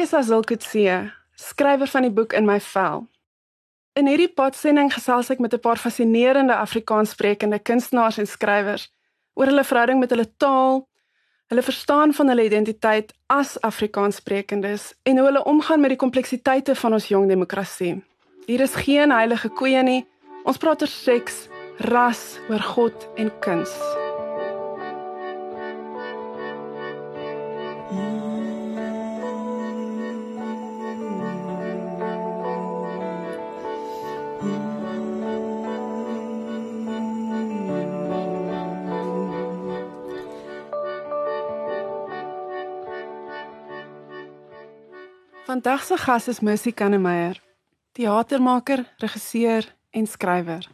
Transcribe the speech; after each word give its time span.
Ek 0.00 0.06
is 0.06 0.14
Azil 0.16 0.40
Kutse, 0.48 0.92
skrywer 1.36 1.88
van 1.92 2.06
die 2.06 2.12
boek 2.16 2.32
In 2.32 2.46
my 2.48 2.54
vel. 2.64 3.02
In 4.00 4.06
hierdie 4.08 4.30
podsending 4.32 4.88
gesels 4.94 5.28
ek 5.28 5.42
met 5.44 5.52
'n 5.52 5.60
paar 5.60 5.76
fascinerende 5.76 6.56
Afrikaanssprekende 6.56 7.58
kunstenaars 7.58 8.16
en 8.16 8.26
skrywers 8.26 8.88
oor 9.36 9.52
hulle 9.52 9.64
verhouding 9.64 10.00
met 10.00 10.10
hulle 10.10 10.24
taal, 10.38 10.88
hulle 11.52 11.62
verstaan 11.62 12.14
van 12.16 12.28
hulle 12.28 12.48
identiteit 12.48 13.12
as 13.28 13.60
Afrikaanssprekendes 13.60 14.94
en 15.04 15.18
hoe 15.18 15.26
hulle 15.26 15.44
omgaan 15.44 15.80
met 15.80 15.90
die 15.90 16.04
kompleksiteite 16.04 16.74
van 16.74 16.92
ons 16.92 17.08
jong 17.08 17.28
demokrasie. 17.28 18.02
Hier 18.46 18.60
is 18.60 18.74
geen 18.74 19.10
heilige 19.12 19.48
koeie 19.48 19.82
nie. 19.82 20.06
Ons 20.44 20.56
praat 20.56 20.80
oor 20.80 20.88
seks, 20.88 21.48
ras, 21.76 22.38
oor 22.48 22.62
God 22.62 23.08
en 23.16 23.30
kuns. 23.40 23.99
Vandag 45.60 45.84
se 45.84 45.96
gas 45.96 46.28
is 46.28 46.40
Mercy 46.40 46.72
Kannemeyer, 46.72 47.42
teatermaker, 47.92 48.94
regisseur 48.96 49.66
en 49.90 50.06
skrywer. 50.06 50.64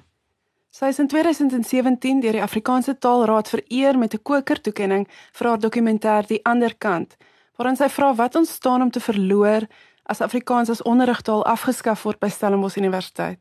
Sy 0.71 0.93
is 0.93 1.01
in 1.03 1.09
2017 1.11 2.21
deur 2.23 2.37
die 2.39 2.43
Afrikaanse 2.45 2.95
Taalraad 2.95 3.49
vereer 3.51 3.99
met 3.99 4.15
'n 4.15 4.23
koker-toekenning 4.23 5.09
vir 5.33 5.49
haar 5.49 5.59
dokumentêr 5.59 6.27
Die 6.27 6.39
Ander 6.45 6.75
Kant, 6.79 7.17
waarin 7.57 7.77
sy 7.77 7.89
vra 7.89 8.15
wat 8.15 8.37
ons 8.37 8.53
staan 8.53 8.83
om 8.83 8.91
te 8.91 9.01
verloor 9.01 9.67
as 10.05 10.21
Afrikaans 10.21 10.71
as 10.71 10.83
onderrigtaal 10.83 11.45
afgeskaf 11.45 12.03
word 12.03 12.21
by 12.21 12.29
Stellenbosch 12.29 12.77
Universiteit. 12.77 13.41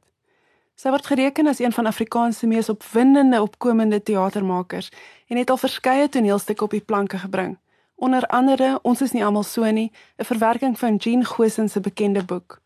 Sy 0.76 0.90
word 0.90 1.06
gereken 1.06 1.48
as 1.48 1.60
een 1.60 1.72
van 1.72 1.86
Afrikaans 1.86 2.38
se 2.38 2.48
mees 2.48 2.70
opwindende 2.70 3.42
opkomende 3.42 4.04
teatermakers 4.04 4.90
en 5.28 5.38
het 5.38 5.50
al 5.50 5.58
verskeie 5.58 6.10
toneelstukke 6.10 6.64
op 6.64 6.72
die 6.72 6.86
planke 6.86 7.18
gebring. 7.18 7.58
Onder 7.96 8.28
andere 8.28 8.80
Ons 8.84 9.02
is 9.02 9.12
nie 9.12 9.24
almal 9.24 9.44
so 9.44 9.64
nie, 9.72 9.92
'n 10.18 10.24
verwerking 10.24 10.80
van 10.80 10.96
Jean 10.96 11.26
Gosen 11.26 11.70
se 11.70 11.80
bekende 11.80 12.24
boek. 12.24 12.62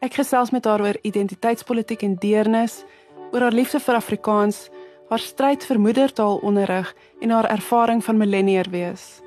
Ek 0.00 0.14
gesels 0.14 0.50
met 0.50 0.64
haar 0.64 0.80
oor 0.80 0.98
identiteitspolitiek 1.02 2.02
en 2.02 2.14
deernis, 2.14 2.84
oor 3.32 3.40
haar 3.40 3.52
liefde 3.52 3.80
vir 3.80 3.94
Afrikaans, 3.94 4.68
haar 5.08 5.18
stryd 5.18 5.64
vir 5.64 5.80
moedertaalonderrig 5.80 6.94
en 7.20 7.30
haar 7.30 7.50
ervaring 7.50 8.04
van 8.04 8.16
millennier 8.16 8.70
wees. 8.70 9.22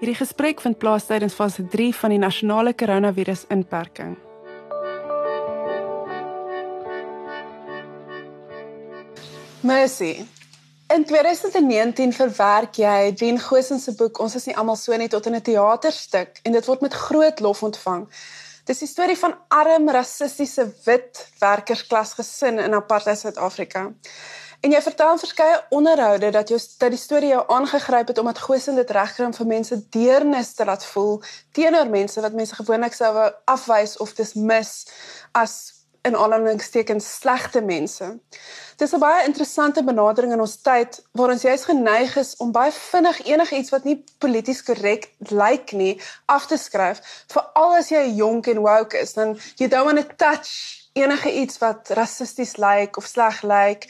Hierdie 0.00 0.18
gesprek 0.18 0.60
vind 0.60 0.78
plaas 0.78 1.06
tydens 1.06 1.34
fase 1.34 1.66
3 1.66 1.94
van 1.94 2.10
die 2.10 2.18
nasionale 2.18 2.74
koronavirus 2.74 3.44
inperking. 3.48 4.16
Mercy, 9.60 10.26
In 10.94 11.04
2019 11.04 12.12
verwerk 12.12 12.76
jy 12.78 13.12
Jean 13.18 13.40
Gosen 13.40 13.80
se 13.82 13.96
boek 13.98 14.20
Ons 14.22 14.36
is 14.38 14.44
nie 14.46 14.54
almal 14.54 14.76
so 14.78 14.94
nie 14.94 15.08
tot 15.10 15.26
in 15.26 15.34
'n 15.34 15.42
teaterstuk 15.42 16.38
en 16.46 16.52
dit 16.52 16.66
word 16.66 16.80
met 16.86 16.94
groot 16.94 17.40
lof 17.40 17.62
ontvang. 17.62 18.06
Dis 18.64 18.78
die 18.78 18.88
storie 18.88 19.18
van 19.18 19.34
arm 19.48 19.90
rassistiese 19.90 20.68
wit 20.84 21.26
werkersklasgesin 21.40 22.58
in 22.58 22.74
apartheid 22.74 23.18
Suid-Afrika. 23.18 23.92
En 24.60 24.70
jy 24.70 24.82
vertel 24.82 25.18
verskeie 25.18 25.58
onderhoude 25.70 26.30
dat 26.30 26.48
jou 26.48 26.60
dat 26.78 26.90
die 26.90 27.02
storie 27.02 27.28
jou 27.28 27.42
aangegryp 27.48 28.06
het 28.06 28.18
omdat 28.18 28.38
Gosen 28.38 28.74
dit 28.74 28.90
regkry 28.90 29.24
om 29.24 29.34
vir 29.34 29.46
mense 29.46 29.88
deernis 29.90 30.54
te 30.54 30.64
laat 30.64 30.84
voel 30.84 31.22
teenoor 31.52 31.90
mense 31.90 32.20
wat 32.20 32.32
mense 32.32 32.54
gewoonlik 32.54 32.94
sou 32.94 33.32
afwys 33.44 33.96
of 33.96 34.14
dismis 34.14 34.86
as 35.32 35.73
in 36.04 36.16
aanhalingstekens 36.16 37.06
slegte 37.20 37.60
mense. 37.64 38.06
Dis 38.76 38.92
'n 38.92 39.00
baie 39.00 39.24
interessante 39.24 39.84
benadering 39.84 40.32
in 40.32 40.40
ons 40.40 40.56
tyd 40.60 41.00
waar 41.12 41.30
ons 41.30 41.42
juis 41.42 41.64
geneig 41.64 42.16
is 42.16 42.36
om 42.36 42.52
baie 42.52 42.72
vinnig 42.72 43.22
enigiets 43.26 43.70
wat 43.70 43.84
nie 43.84 44.04
polities 44.18 44.62
korrek 44.62 45.10
lyk 45.30 45.72
nie 45.72 46.00
af 46.26 46.46
te 46.46 46.56
skryf, 46.56 47.00
veral 47.32 47.74
as 47.78 47.88
jy 47.88 48.04
jonk 48.16 48.46
en 48.46 48.60
woke 48.60 48.98
is, 49.00 49.12
dan 49.12 49.38
you 49.56 49.68
don't 49.68 49.84
want 49.84 49.98
to 49.98 50.16
touch 50.16 50.50
enige 50.92 51.32
iets 51.32 51.58
wat 51.58 51.88
rassisties 51.88 52.56
lyk 52.56 52.96
of 52.96 53.06
sleg 53.06 53.42
lyk. 53.42 53.88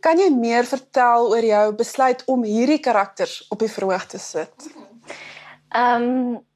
Kan 0.00 0.18
jy 0.18 0.30
meer 0.30 0.64
vertel 0.64 1.30
oor 1.30 1.44
jou 1.44 1.72
besluit 1.74 2.22
om 2.26 2.42
hierdie 2.42 2.80
karakters 2.80 3.46
op 3.50 3.58
die 3.58 3.72
verhoog 3.72 4.06
te 4.06 4.18
sit? 4.18 4.70
Ehm 5.74 6.02
um, 6.02 6.46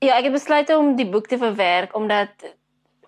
ja, 0.00 0.16
ek 0.16 0.24
het 0.24 0.32
besluit 0.32 0.70
om 0.74 0.94
die 0.96 1.08
boek 1.08 1.26
te 1.28 1.38
verwerk 1.38 1.94
omdat 1.96 2.30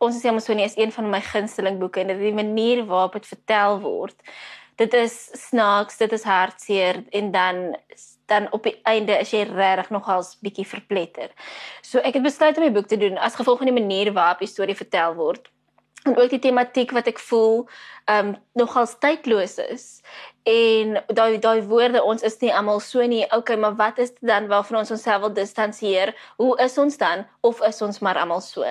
ons 0.03 0.17
is 0.19 0.27
Amazonie 0.27 0.67
is 0.67 0.77
een 0.77 0.93
van 0.93 1.11
my 1.11 1.21
gunsteling 1.23 1.79
boeke 1.79 2.03
en 2.03 2.11
dit 2.11 2.25
die 2.27 2.35
manier 2.35 2.85
waarop 2.89 3.21
dit 3.21 3.29
vertel 3.31 3.79
word. 3.85 4.17
Dit 4.81 4.95
is 4.99 5.15
snaaks, 5.49 6.01
dit 6.01 6.13
is 6.13 6.27
hartseer 6.27 7.05
en 7.11 7.31
dan 7.35 7.65
dan 8.31 8.47
op 8.57 8.63
die 8.65 8.79
einde 8.89 9.13
is 9.21 9.33
jy 9.35 9.43
regtig 9.45 9.91
nogals 9.93 10.37
bietjie 10.41 10.65
verpletter. 10.65 11.33
So 11.85 12.01
ek 12.01 12.17
het 12.17 12.25
besluit 12.25 12.57
om 12.57 12.65
die 12.65 12.73
boek 12.73 12.89
te 12.89 12.97
doen 12.97 13.19
as 13.21 13.37
gevolg 13.37 13.61
van 13.61 13.69
die 13.69 13.77
manier 13.77 14.13
waarop 14.17 14.41
die 14.41 14.49
storie 14.49 14.77
vertel 14.79 15.19
word 15.19 15.51
en 16.05 16.17
ook 16.19 16.31
die 16.31 16.43
tematiek 16.43 16.91
wat 16.91 17.07
ek 17.07 17.19
voel 17.19 17.69
um, 18.11 18.35
nogals 18.59 18.97
tydloos 18.99 19.59
is 19.63 20.03
en 20.43 20.97
daai 21.07 21.39
daai 21.39 21.63
woorde 21.71 22.01
ons 22.03 22.23
is 22.27 22.35
nie 22.41 22.51
almal 22.51 22.81
so 22.83 23.05
nie. 23.07 23.23
Okay, 23.31 23.57
maar 23.57 23.77
wat 23.79 23.99
is 24.03 24.11
dit 24.11 24.27
dan 24.27 24.49
waarvan 24.51 24.81
ons 24.81 24.91
onsself 24.91 25.21
wil 25.23 25.35
distansieer? 25.35 26.11
Hoe 26.37 26.57
is 26.65 26.75
ons 26.79 26.97
dan 26.99 27.23
of 27.47 27.61
is 27.63 27.79
ons 27.83 28.01
maar 28.03 28.19
almal 28.19 28.43
so? 28.43 28.67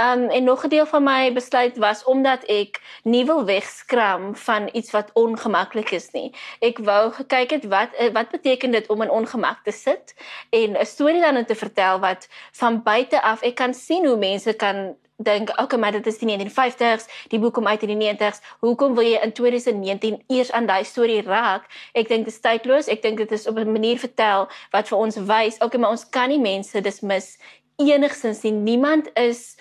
Um, 0.00 0.24
en 0.30 0.44
nog 0.44 0.64
'n 0.64 0.68
deel 0.68 0.86
van 0.86 1.04
my 1.04 1.32
besluit 1.32 1.76
was 1.76 2.04
omdat 2.04 2.44
ek 2.48 2.80
nie 3.04 3.24
wil 3.26 3.44
wegskram 3.44 4.34
van 4.36 4.70
iets 4.72 4.90
wat 4.90 5.10
ongemaklik 5.12 5.90
is 5.90 6.10
nie. 6.12 6.32
Ek 6.60 6.78
wou 6.78 7.12
gekyk 7.12 7.50
het 7.50 7.64
wat 7.68 7.90
wat 8.12 8.30
beteken 8.30 8.70
dit 8.70 8.88
om 8.88 9.02
in 9.02 9.10
ongemak 9.10 9.64
te 9.64 9.72
sit 9.72 10.14
en 10.50 10.76
'n 10.80 10.86
storie 10.86 11.20
dan 11.20 11.44
te 11.44 11.54
vertel 11.54 12.00
wat 12.00 12.28
van 12.52 12.82
buite 12.82 13.22
af 13.22 13.42
ek 13.42 13.54
kan 13.54 13.74
sien 13.74 14.06
hoe 14.06 14.16
mense 14.16 14.52
kan 14.52 14.96
dink 15.22 15.52
okay 15.60 15.78
maar 15.78 15.92
dit 15.92 16.06
is 16.06 16.18
die 16.18 16.28
1950s 16.28 17.08
die 17.28 17.38
boek 17.38 17.54
kom 17.54 17.66
uit 17.66 17.82
in 17.82 17.92
die 17.94 18.08
90s 18.08 18.40
hoekom 18.60 18.94
wil 18.94 19.06
jy 19.06 19.20
in 19.22 19.32
2019 19.32 20.22
eers 20.28 20.52
aan 20.52 20.66
daai 20.66 20.84
storie 20.84 21.22
raak? 21.22 21.68
Ek 21.94 22.08
dink 22.08 22.24
dit 22.24 22.34
is 22.34 22.40
tydloos. 22.40 22.88
Ek 22.88 23.02
dink 23.02 23.18
dit 23.18 23.32
is 23.32 23.46
op 23.46 23.58
'n 23.58 23.72
manier 23.72 23.98
vertel 23.98 24.48
wat 24.72 24.88
vir 24.88 24.98
ons 24.98 25.16
wys 25.16 25.60
okay 25.60 25.80
maar 25.80 25.90
ons 25.90 26.08
kan 26.08 26.28
nie 26.28 26.40
mense 26.40 26.80
dismis. 26.80 27.38
Enigsins 27.76 28.42
nie. 28.42 28.52
Niemand 28.52 29.10
is 29.14 29.56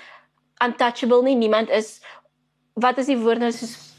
untouchable 0.63 1.23
nie. 1.23 1.35
Niemand 1.35 1.69
is 1.69 2.01
wat 2.73 2.97
is 2.97 3.05
die 3.05 3.17
woord 3.17 3.39
nou 3.39 3.51
soos 3.51 3.91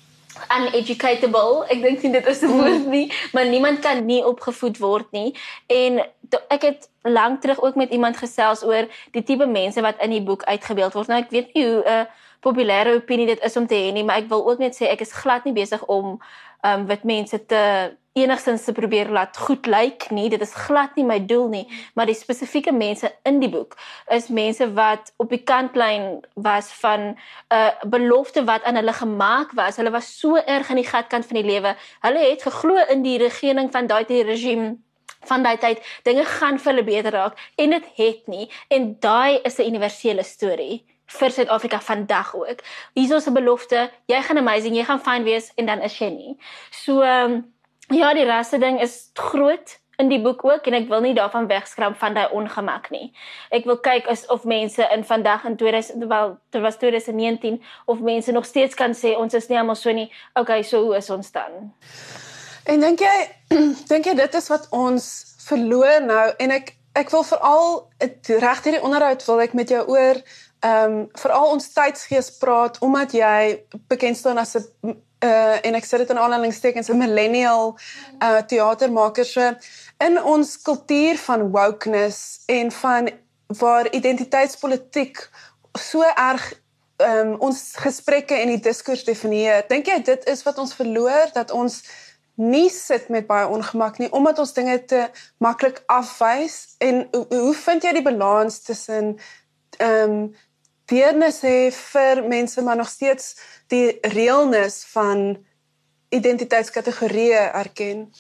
uneducatable. 0.48 1.64
Ek 1.68 1.82
dink 1.82 2.02
nie 2.02 2.12
dit 2.12 2.26
is 2.26 2.42
'n 2.42 2.52
woord 2.56 2.86
nie, 2.86 3.12
maar 3.32 3.46
niemand 3.46 3.80
kan 3.80 4.04
nie 4.06 4.24
opgevoed 4.24 4.78
word 4.78 5.12
nie. 5.12 5.34
En 5.66 6.02
ek 6.48 6.62
het 6.62 6.88
lank 7.02 7.40
terug 7.40 7.62
ook 7.62 7.74
met 7.74 7.90
iemand 7.90 8.16
gesels 8.16 8.64
oor 8.64 8.88
die 9.12 9.22
tipe 9.22 9.46
mense 9.46 9.80
wat 9.80 10.00
in 10.00 10.10
die 10.10 10.22
boek 10.22 10.42
uitgebeeld 10.42 10.92
word. 10.92 11.08
Nou 11.08 11.20
ek 11.20 11.30
weet 11.30 11.54
nie 11.54 11.64
hoe 11.64 11.82
'n 11.84 11.88
uh, 11.88 12.04
populêre 12.42 12.94
opinie 12.94 13.26
dit 13.26 13.42
is 13.42 13.56
om 13.56 13.66
te 13.66 13.74
hê 13.74 13.92
nie, 13.92 14.04
maar 14.04 14.16
ek 14.16 14.28
wil 14.28 14.48
ook 14.48 14.58
net 14.58 14.74
sê 14.74 14.90
ek 14.90 15.00
is 15.00 15.12
glad 15.12 15.44
nie 15.44 15.54
besig 15.54 15.84
om 15.86 16.18
um 16.62 16.86
wit 16.86 17.04
mense 17.04 17.46
te 17.46 17.92
enigstens 18.12 18.64
te 18.64 18.72
probeer 18.72 19.08
laat 19.08 19.36
goed 19.36 19.66
lyk 19.66 20.10
nie. 20.10 20.28
Dit 20.28 20.40
is 20.44 20.52
glad 20.66 20.96
nie 20.96 21.04
my 21.04 21.18
doel 21.26 21.48
nie, 21.48 21.64
maar 21.94 22.06
die 22.06 22.16
spesifieke 22.16 22.72
mense 22.72 23.12
in 23.28 23.40
die 23.40 23.50
boek 23.52 23.76
is 24.12 24.28
mense 24.28 24.68
wat 24.76 25.12
op 25.16 25.32
die 25.32 25.42
kantlyn 25.42 26.20
was 26.34 26.72
van 26.82 27.00
'n 27.00 27.16
uh, 27.54 27.72
belofte 27.84 28.44
wat 28.44 28.62
aan 28.64 28.76
hulle 28.76 28.92
gemaak 28.92 29.52
was. 29.52 29.76
Hulle 29.76 29.90
was 29.90 30.18
so 30.20 30.36
erg 30.36 30.70
in 30.70 30.76
die 30.76 30.90
gatkant 30.90 31.26
van 31.26 31.36
die 31.40 31.50
lewe. 31.50 31.76
Hulle 32.00 32.30
het 32.30 32.42
geglo 32.42 32.76
in 32.88 33.02
die 33.02 33.18
regering 33.18 33.72
van 33.72 33.86
daai 33.86 34.04
regime 34.22 34.76
van 35.24 35.42
daai 35.42 35.56
tyd 35.56 35.82
dinge 36.02 36.24
gaan 36.24 36.58
vir 36.58 36.72
hulle 36.72 36.84
beter 36.84 37.12
raak 37.12 37.38
en 37.56 37.70
dit 37.70 37.84
het 37.94 38.26
nie 38.26 38.50
en 38.68 38.96
daai 39.00 39.40
is 39.42 39.58
'n 39.58 39.68
universele 39.68 40.22
storie 40.22 40.84
vir 41.06 41.30
Suid-Afrika 41.30 41.80
vandag 41.80 42.34
ook. 42.34 42.60
Hier 42.94 43.16
is 43.16 43.26
'n 43.26 43.32
belofte, 43.32 43.90
jy 44.06 44.22
gaan 44.22 44.38
amazing, 44.38 44.76
jy 44.76 44.84
gaan 44.84 45.00
fyn 45.00 45.24
wees 45.24 45.52
en 45.56 45.66
dan 45.66 45.80
is 45.80 45.98
jy 45.98 46.08
nie. 46.08 46.38
So 46.70 47.02
um, 47.02 47.51
Ja, 47.90 48.14
die 48.14 48.24
rasse 48.24 48.58
ding 48.58 48.80
is 48.80 49.10
groot 49.14 49.80
in 49.96 50.08
die 50.08 50.20
boek 50.22 50.44
ook 50.44 50.66
en 50.66 50.76
ek 50.76 50.88
wil 50.90 51.02
nie 51.04 51.14
daarvan 51.14 51.46
wegskram 51.50 51.94
van 51.98 52.14
daai 52.16 52.32
ongemak 52.34 52.88
nie. 52.90 53.10
Ek 53.54 53.66
wil 53.68 53.78
kyk 53.84 54.08
as 54.10 54.24
of 54.32 54.44
mense 54.48 54.82
in 54.94 55.04
vandag 55.04 55.44
in 55.48 55.56
2000 55.60 56.06
wel 56.10 56.36
dit 56.54 56.62
was 56.62 56.78
2019 56.80 57.62
of 57.86 58.00
mense 58.00 58.32
nog 58.32 58.46
steeds 58.48 58.74
kan 58.74 58.96
sê 58.96 59.14
ons 59.18 59.34
is 59.34 59.48
nie 59.48 59.58
almal 59.58 59.78
so 59.78 59.92
nie. 59.92 60.08
Okay, 60.38 60.62
so 60.62 60.84
hoe 60.84 60.96
is 60.96 61.10
ons 61.10 61.30
dan? 61.32 61.72
En 62.64 62.80
dink 62.80 63.02
jy 63.04 63.16
dink 63.92 64.08
jy 64.08 64.14
dit 64.18 64.38
is 64.40 64.48
wat 64.48 64.68
ons 64.70 65.10
verloor 65.46 66.00
nou 66.06 66.24
en 66.38 66.56
ek 66.58 66.76
ek 66.98 67.12
wil 67.12 67.24
veral 67.24 67.68
reg 68.28 68.64
hierdie 68.64 68.82
onderhoud 68.84 69.22
wil 69.26 69.40
ek 69.40 69.54
met 69.56 69.70
jou 69.72 69.84
oor 69.88 70.18
ehm 70.62 70.92
um, 70.92 70.98
veral 71.18 71.48
ons 71.56 71.72
tydsgees 71.74 72.28
praat 72.38 72.76
omdat 72.86 73.14
jy 73.16 73.62
bekend 73.90 74.16
staan 74.16 74.38
as 74.38 74.54
'n 74.56 74.94
uh 75.22 75.66
en 75.66 75.74
ek 75.78 75.86
sê 75.86 76.02
dit 76.02 76.10
in 76.10 76.18
aanhalingstekens 76.18 76.90
'n 76.90 76.98
millennial 76.98 77.76
uh 78.22 78.40
teatermaker 78.42 79.24
so 79.24 79.54
in 79.98 80.22
ons 80.22 80.62
kultuur 80.62 81.18
van 81.18 81.50
wokeness 81.50 82.42
en 82.46 82.72
van 82.72 83.10
waar 83.46 83.90
identiteitspolitiek 83.90 85.28
so 85.78 86.02
erg 86.02 86.52
um, 86.96 87.34
ons 87.38 87.72
gesprekke 87.76 88.34
en 88.34 88.52
die 88.52 88.60
diskurs 88.62 89.04
definieer. 89.04 89.64
Dink 89.68 89.86
jy 89.90 89.98
dit 90.06 90.24
is 90.30 90.42
wat 90.46 90.58
ons 90.62 90.74
verloor 90.74 91.32
dat 91.34 91.50
ons 91.50 91.82
nie 92.40 92.68
sit 92.72 93.08
met 93.12 93.26
baie 93.28 93.48
ongemak 93.48 93.98
nie 94.00 94.08
omdat 94.16 94.38
ons 94.40 94.54
dinge 94.56 94.78
te 94.88 95.02
maklik 95.36 95.82
afwys 95.92 96.74
en 96.80 97.04
hoe, 97.12 97.26
hoe 97.28 97.54
vind 97.54 97.84
jy 97.84 97.92
die 97.98 98.06
balans 98.06 98.62
tussen 98.68 99.18
ehm 99.78 100.16
um, 100.16 100.24
deernis 100.92 101.40
hê 101.46 101.70
vir 101.72 102.22
mense 102.28 102.62
maar 102.62 102.76
nog 102.76 102.90
steeds 102.92 103.32
die 103.72 103.98
realness 104.14 104.84
van 104.92 105.32
identiteitskategorieë 106.12 107.48
erken? 107.62 108.10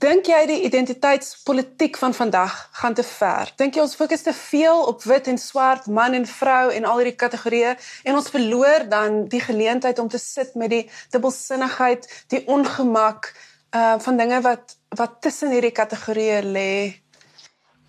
Dink 0.00 0.28
jy 0.28 0.40
die 0.46 0.58
identiteitspolitiek 0.68 1.96
van 1.98 2.14
vandag 2.14 2.54
gaan 2.78 2.94
te 2.94 3.04
ver? 3.04 3.50
Dink 3.58 3.74
jy 3.74 3.82
ons 3.82 3.96
fokus 3.98 4.22
te 4.22 4.34
veel 4.36 4.82
op 4.86 5.02
wit 5.08 5.28
en 5.32 5.38
swart, 5.40 5.88
man 5.88 6.14
en 6.14 6.26
vrou 6.28 6.70
en 6.70 6.86
al 6.86 7.00
hierdie 7.00 7.16
kategorieë 7.18 7.74
en 8.04 8.18
ons 8.20 8.30
verloor 8.32 8.86
dan 8.92 9.24
die 9.32 9.40
geleentheid 9.40 9.98
om 9.98 10.08
te 10.08 10.20
sit 10.20 10.54
met 10.54 10.70
die 10.70 10.84
dubbelsinnigheid, 11.12 12.08
die 12.32 12.44
ongemak 12.46 13.32
uh 13.76 13.96
van 14.02 14.16
dinge 14.18 14.40
wat 14.42 14.76
wat 14.98 15.20
tussen 15.22 15.52
hierdie 15.54 15.74
kategorieë 15.74 16.42
lê? 16.44 16.72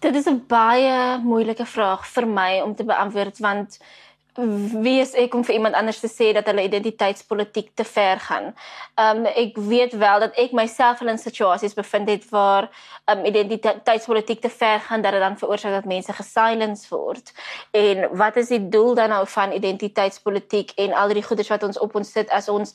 Dit 0.01 0.15
is 0.15 0.25
'n 0.25 0.44
baie 0.48 1.19
moeilike 1.21 1.65
vraag 1.65 2.07
vir 2.07 2.27
my 2.27 2.62
om 2.62 2.75
te 2.75 2.83
beantwoord 2.83 3.38
want 3.39 3.77
wie 4.83 5.00
is 5.00 5.12
ek 5.13 5.33
om 5.36 5.44
vir 5.44 5.56
iemand 5.56 5.75
anders 5.75 6.00
te 6.00 6.07
sê 6.07 6.31
dat 6.33 6.45
hulle 6.48 6.63
identiteitspolitiek 6.63 7.71
te 7.75 7.83
ver 7.83 8.19
gaan. 8.19 8.53
Um 8.95 9.25
ek 9.25 9.57
weet 9.57 9.94
wel 9.94 10.19
dat 10.19 10.38
ek 10.39 10.51
myself 10.51 11.01
in 11.01 11.18
situasies 11.18 11.75
bevind 11.75 12.09
het 12.09 12.30
waar 12.30 12.69
um 13.12 13.25
identiteitspolitiek 13.25 14.42
te 14.42 14.50
ver 14.50 14.80
gaan 14.80 15.01
dat 15.01 15.12
dit 15.12 15.21
dan 15.21 15.38
veroorsaak 15.38 15.71
dat 15.71 15.86
mense 15.86 16.13
gesilence 16.13 16.89
word. 16.89 17.33
En 17.71 18.18
wat 18.18 18.36
is 18.36 18.47
die 18.47 18.69
doel 18.69 18.95
dan 18.95 19.09
nou 19.09 19.27
van 19.27 19.51
identiteitspolitiek 19.51 20.71
en 20.75 20.94
al 20.94 21.13
die 21.13 21.24
goeders 21.24 21.50
wat 21.50 21.63
ons 21.63 21.80
op 21.80 21.95
ons 21.95 22.12
sit 22.12 22.30
as 22.30 22.50
ons 22.50 22.74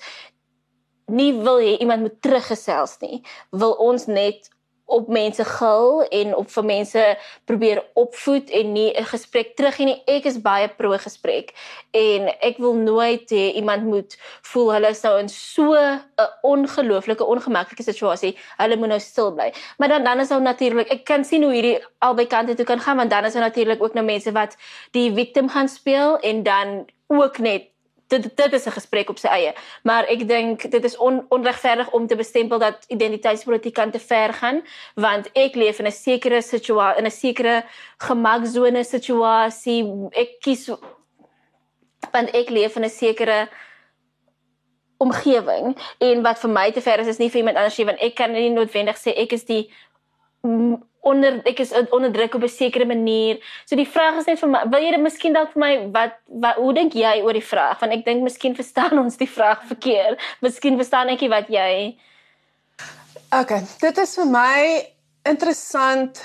nie 1.06 1.32
wil 1.32 1.58
hê 1.58 1.78
iemand 1.78 2.00
moet 2.00 2.22
teruggesels 2.22 2.98
nie. 3.00 3.22
Wil 3.50 3.72
ons 3.72 4.06
net 4.06 4.50
op 4.86 5.08
mense 5.08 5.44
gil 5.44 6.02
en 6.02 6.34
op 6.36 6.50
vir 6.50 6.64
mense 6.64 7.04
probeer 7.44 7.82
opvoed 7.98 8.50
en 8.50 8.72
nie 8.72 8.92
'n 8.94 9.04
gesprek 9.04 9.56
terug 9.56 9.78
nie. 9.78 10.02
Ek 10.06 10.24
is 10.24 10.40
baie 10.40 10.68
pro 10.68 10.90
gesprek 10.90 11.52
en 11.90 12.28
ek 12.40 12.58
wil 12.58 12.74
nooit 12.74 13.30
hê 13.30 13.52
iemand 13.54 13.84
moet 13.84 14.16
voel 14.42 14.72
hulle 14.72 14.88
is 14.88 15.02
nou 15.02 15.18
in 15.18 15.28
so 15.28 15.74
'n 15.74 16.00
ongelooflike 16.42 17.24
ongemaklike 17.24 17.82
situasie. 17.82 18.38
Hulle 18.56 18.76
moet 18.76 18.88
nou 18.88 19.00
stil 19.00 19.32
bly. 19.32 19.52
Maar 19.78 19.88
dan 19.88 20.04
dan 20.04 20.20
is 20.20 20.28
nou 20.28 20.40
natuurlik, 20.40 20.88
ek 20.88 21.04
kan 21.04 21.24
sien 21.24 21.42
hoe 21.42 21.52
hierdie 21.52 21.84
albei 21.98 22.26
kante 22.26 22.54
toe 22.54 22.66
kan 22.66 22.80
gaan 22.80 22.96
want 22.96 23.10
dan 23.10 23.24
is 23.24 23.32
daar 23.32 23.42
natuurlik 23.42 23.82
ook 23.82 23.94
nou 23.94 24.04
mense 24.04 24.32
wat 24.32 24.56
die 24.90 25.14
victim 25.14 25.48
gaan 25.48 25.68
speel 25.68 26.18
en 26.18 26.42
dan 26.42 26.86
ook 27.06 27.38
net 27.38 27.75
dit 28.06 28.36
dit 28.36 28.52
is 28.52 28.66
'n 28.66 28.70
gesprek 28.70 29.08
op 29.08 29.18
sy 29.18 29.26
eie. 29.26 29.52
Maar 29.82 30.04
ek 30.04 30.28
dink 30.28 30.70
dit 30.70 30.84
is 30.84 30.96
on, 30.96 31.26
onregverdig 31.28 31.90
om 31.90 32.06
te 32.06 32.16
bestempel 32.16 32.58
dat 32.58 32.84
identiteitspolitiek 32.88 33.74
kan 33.74 33.90
te 33.90 33.98
ver 33.98 34.32
gaan 34.32 34.62
want 34.94 35.30
ek 35.32 35.54
leef 35.54 35.78
in 35.78 35.86
'n 35.86 35.92
sekere 35.92 36.42
situasie 36.42 36.98
in 36.98 37.06
'n 37.06 37.10
sekere 37.10 37.64
gemaksone 37.98 38.84
situasie. 38.84 40.08
Ek 40.12 40.40
kies 40.40 40.70
want 42.12 42.30
ek 42.30 42.48
leef 42.50 42.76
in 42.76 42.84
'n 42.84 42.90
sekere 42.90 43.48
omgewing 44.96 45.76
en 45.98 46.22
wat 46.22 46.38
vir 46.38 46.50
my 46.50 46.70
te 46.70 46.80
ver 46.80 47.00
is 47.00 47.06
is 47.06 47.18
nie 47.18 47.30
vir 47.30 47.38
iemand 47.38 47.56
anders 47.56 47.78
nie 47.78 47.86
want 47.86 48.00
ek 48.00 48.14
kan 48.14 48.32
nie 48.32 48.50
noodwendig 48.50 48.96
sê 48.96 49.12
ek 49.16 49.32
is 49.32 49.44
die 49.44 49.70
onder 51.06 51.38
ek 51.46 51.62
is 51.62 51.72
onderdruk 51.94 52.34
op 52.34 52.42
'n 52.42 52.48
sekere 52.48 52.86
manier. 52.86 53.38
So 53.64 53.76
die 53.76 53.88
vraag 53.88 54.18
is 54.18 54.26
net 54.26 54.38
vir 54.42 54.48
my, 54.48 54.64
wil 54.70 54.82
jy 54.82 54.90
dit 54.90 55.00
miskien 55.00 55.32
dalk 55.32 55.52
vir 55.52 55.60
my 55.60 55.72
wat, 55.92 56.18
wat 56.26 56.56
hoe 56.56 56.72
dink 56.74 56.94
jy 56.94 57.22
oor 57.22 57.32
die 57.32 57.50
vraag? 57.52 57.78
Want 57.80 57.92
ek 57.92 58.04
dink 58.04 58.22
miskien 58.22 58.54
verstaan 58.54 58.98
ons 59.04 59.16
die 59.16 59.30
vraag 59.30 59.62
verkeerd. 59.66 60.20
Miskien 60.40 60.76
verstaan 60.76 61.08
ek 61.08 61.20
nie 61.20 61.30
wat 61.30 61.48
jy 61.48 61.96
OK, 63.34 63.52
dit 63.80 63.98
is 63.98 64.14
vir 64.14 64.26
my 64.30 64.86
interessant 65.26 66.20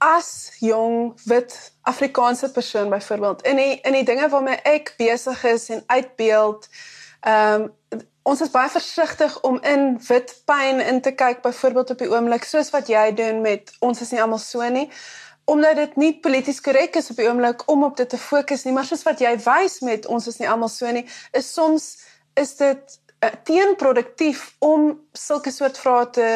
as 0.00 0.52
jong 0.64 1.12
wit 1.28 1.52
Afrikaanse 1.82 2.48
persoon 2.52 2.88
byvoorbeeld 2.90 3.42
in 3.42 3.60
die 3.60 3.74
in 3.84 3.92
die 3.92 4.04
dinge 4.04 4.28
waarmee 4.28 4.56
ek 4.64 4.94
besig 4.96 5.44
is 5.44 5.68
en 5.68 5.82
uitbeeld. 5.86 6.68
Ehm 7.20 7.62
um, 7.62 7.68
ons 8.28 8.40
is 8.44 8.50
baie 8.52 8.68
versigtig 8.70 9.40
om 9.48 9.56
in 9.64 9.94
wit 10.08 10.34
pyn 10.48 10.82
in 10.84 11.00
te 11.00 11.14
kyk 11.16 11.40
byvoorbeeld 11.42 11.94
op 11.94 12.02
die 12.02 12.10
oomblik 12.10 12.44
soos 12.44 12.70
wat 12.74 12.90
jy 12.92 13.08
doen 13.16 13.40
met 13.44 13.72
ons 13.84 14.02
is 14.04 14.12
nie 14.12 14.22
almal 14.22 14.42
so 14.42 14.68
nie 14.74 14.88
omdat 15.48 15.78
dit 15.80 15.96
nie 15.96 16.12
polities 16.20 16.60
korrek 16.60 16.98
is 17.00 17.08
op 17.10 17.20
die 17.20 17.28
oomblik 17.28 17.64
om 17.72 17.86
op 17.88 17.96
dit 17.96 18.08
te 18.08 18.20
fokus 18.20 18.66
nie 18.66 18.74
maar 18.76 18.88
soos 18.88 19.06
wat 19.08 19.22
jy 19.24 19.32
wys 19.46 19.80
met 19.86 20.06
ons 20.06 20.28
is 20.28 20.40
nie 20.42 20.48
almal 20.48 20.72
so 20.72 20.92
nie 20.92 21.06
is 21.40 21.48
soms 21.54 21.88
is 22.36 22.54
dit 22.60 22.98
uh, 23.24 23.32
teenproduktief 23.48 24.44
om 24.64 24.90
sulke 25.16 25.52
soort 25.54 25.80
vrae 25.80 26.06
te 26.20 26.30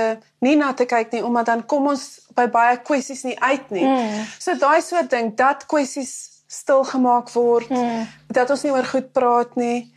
nie 0.47 0.57
na 0.57 0.73
te 0.73 0.89
kyk 0.89 1.13
nie 1.13 1.25
omdat 1.25 1.53
dan 1.53 1.67
kom 1.69 1.93
ons 1.93 2.09
by 2.37 2.49
baie 2.49 2.79
kwessies 2.89 3.27
nie 3.29 3.37
uit 3.41 3.71
nie 3.71 3.85
mm. 3.85 4.29
so 4.39 4.57
daai 4.57 4.81
soort 4.81 5.13
ding 5.13 5.35
dat 5.37 5.69
kwessies 5.69 6.15
stil 6.53 6.85
gemaak 6.89 7.33
word 7.37 7.69
mm. 7.69 8.07
dat 8.33 8.51
ons 8.53 8.65
nie 8.65 8.73
oor 8.73 8.89
goed 8.89 9.13
praat 9.13 9.61
nie 9.61 9.93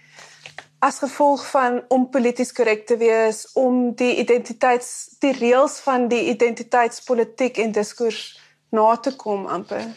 as 0.80 1.00
gevolg 1.00 1.44
van 1.50 1.82
om 1.90 2.10
polities 2.10 2.52
korrek 2.54 2.86
te 2.88 2.98
wees 2.98 3.46
om 3.54 3.94
die 3.96 4.16
identiteits 4.22 5.18
die 5.24 5.34
reëls 5.38 5.80
van 5.86 6.08
die 6.12 6.24
identiteitspolitiek 6.34 7.58
en 7.64 7.72
diskurs 7.72 8.40
na 8.70 8.96
te 8.96 9.16
kom 9.16 9.46
amper. 9.48 9.88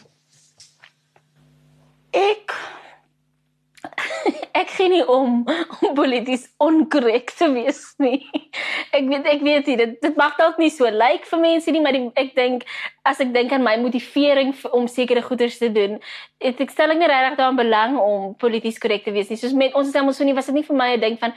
Ek 2.15 2.55
ek 4.59 4.71
gee 4.75 4.89
nie 4.91 5.03
om 5.07 5.43
om 5.79 5.93
polities 5.95 6.47
onkorrek 6.63 7.31
te 7.37 7.47
wees 7.53 7.81
nie. 8.03 8.25
Ek 8.95 9.05
weet 9.07 9.27
ek 9.29 9.43
weet 9.45 9.69
nie, 9.69 9.77
dit 9.79 9.95
dit 10.03 10.19
mag 10.19 10.35
dalk 10.39 10.59
nie 10.59 10.71
so 10.73 10.89
lyk 10.89 10.99
like 10.99 11.29
vir 11.29 11.41
mense 11.43 11.71
nie, 11.71 11.83
maar 11.83 11.95
die, 11.95 12.03
ek 12.19 12.33
dink 12.37 12.65
as 13.07 13.21
ek 13.23 13.31
dink 13.35 13.53
aan 13.55 13.63
my 13.65 13.77
motivering 13.81 14.51
vir, 14.57 14.73
om 14.75 14.89
sekere 14.91 15.23
goeders 15.25 15.59
te 15.61 15.71
doen, 15.73 15.97
het 16.43 16.59
ek 16.59 16.73
stel 16.73 16.93
nie 16.97 17.07
regtig 17.09 17.39
daaraan 17.39 17.59
belang 17.59 17.97
om 18.01 18.33
polities 18.41 18.81
korrek 18.81 19.05
te 19.07 19.15
wees 19.15 19.31
nie. 19.31 19.39
Soos 19.39 19.55
met 19.55 19.75
ons 19.77 19.89
is 19.89 19.97
almal 19.99 20.17
so 20.17 20.27
nie 20.27 20.37
was 20.37 20.51
dit 20.51 20.59
nie 20.59 20.67
vir 20.67 20.79
my 20.81 20.91
'n 20.97 21.03
ding 21.05 21.19
van 21.21 21.35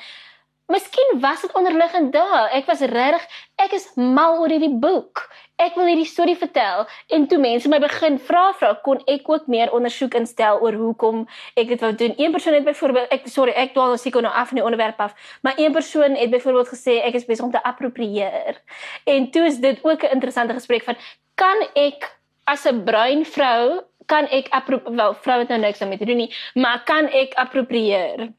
Miskien 0.71 1.21
was 1.21 1.41
dit 1.41 1.53
onderliggend 1.53 2.13
daar. 2.13 2.51
Ek 2.55 2.67
was 2.67 2.81
regtig, 2.81 3.25
ek 3.59 3.73
is 3.77 3.89
mal 3.97 4.39
oor 4.41 4.53
hierdie 4.53 4.73
boek. 4.81 5.25
Ek 5.61 5.75
wil 5.77 5.89
hierdie 5.91 6.09
storie 6.09 6.37
vertel 6.39 6.87
en 7.13 7.27
toe 7.31 7.39
mense 7.43 7.69
my 7.71 7.79
begin 7.83 8.17
vra 8.23 8.45
vra 8.59 8.73
kon 8.87 9.03
ek 9.11 9.29
ook 9.31 9.51
meer 9.53 9.73
ondersoek 9.75 10.17
instel 10.19 10.63
oor 10.65 10.79
hoekom 10.79 11.25
ek 11.61 11.75
dit 11.75 11.85
wou 11.85 11.93
doen. 11.99 12.15
Een 12.17 12.35
persoon 12.35 12.57
het 12.57 12.67
byvoorbeeld 12.67 13.15
ek 13.15 13.29
sorry, 13.31 13.55
ek 13.59 13.75
dwaal 13.77 13.99
seker 14.01 14.25
nou 14.25 14.33
af 14.33 14.51
van 14.51 14.63
die 14.63 14.65
onderwerp 14.67 15.03
af, 15.03 15.15
maar 15.43 15.59
een 15.61 15.75
persoon 15.75 16.17
het 16.19 16.33
byvoorbeeld 16.33 16.73
gesê 16.73 16.99
ek 17.05 17.21
is 17.21 17.29
besig 17.29 17.45
om 17.47 17.55
te 17.55 17.63
approprieer. 17.63 18.59
En 19.05 19.31
toe 19.31 19.47
is 19.51 19.61
dit 19.63 19.79
ook 19.83 20.03
'n 20.03 20.15
interessante 20.19 20.55
gesprek 20.55 20.83
van 20.89 20.97
kan 21.35 21.59
ek 21.75 22.11
as 22.45 22.67
'n 22.67 22.85
bruin 22.85 23.25
vrou 23.25 23.83
kan 24.07 24.27
ek 24.31 24.49
wel 24.85 25.15
vrou 25.15 25.39
het 25.39 25.49
nou 25.49 25.61
niks 25.61 25.79
daarmee 25.79 25.99
te 25.99 26.05
doen 26.05 26.17
nie, 26.17 26.35
maar 26.55 26.83
kan 26.85 27.07
ek 27.07 27.35
approprieer? 27.35 28.33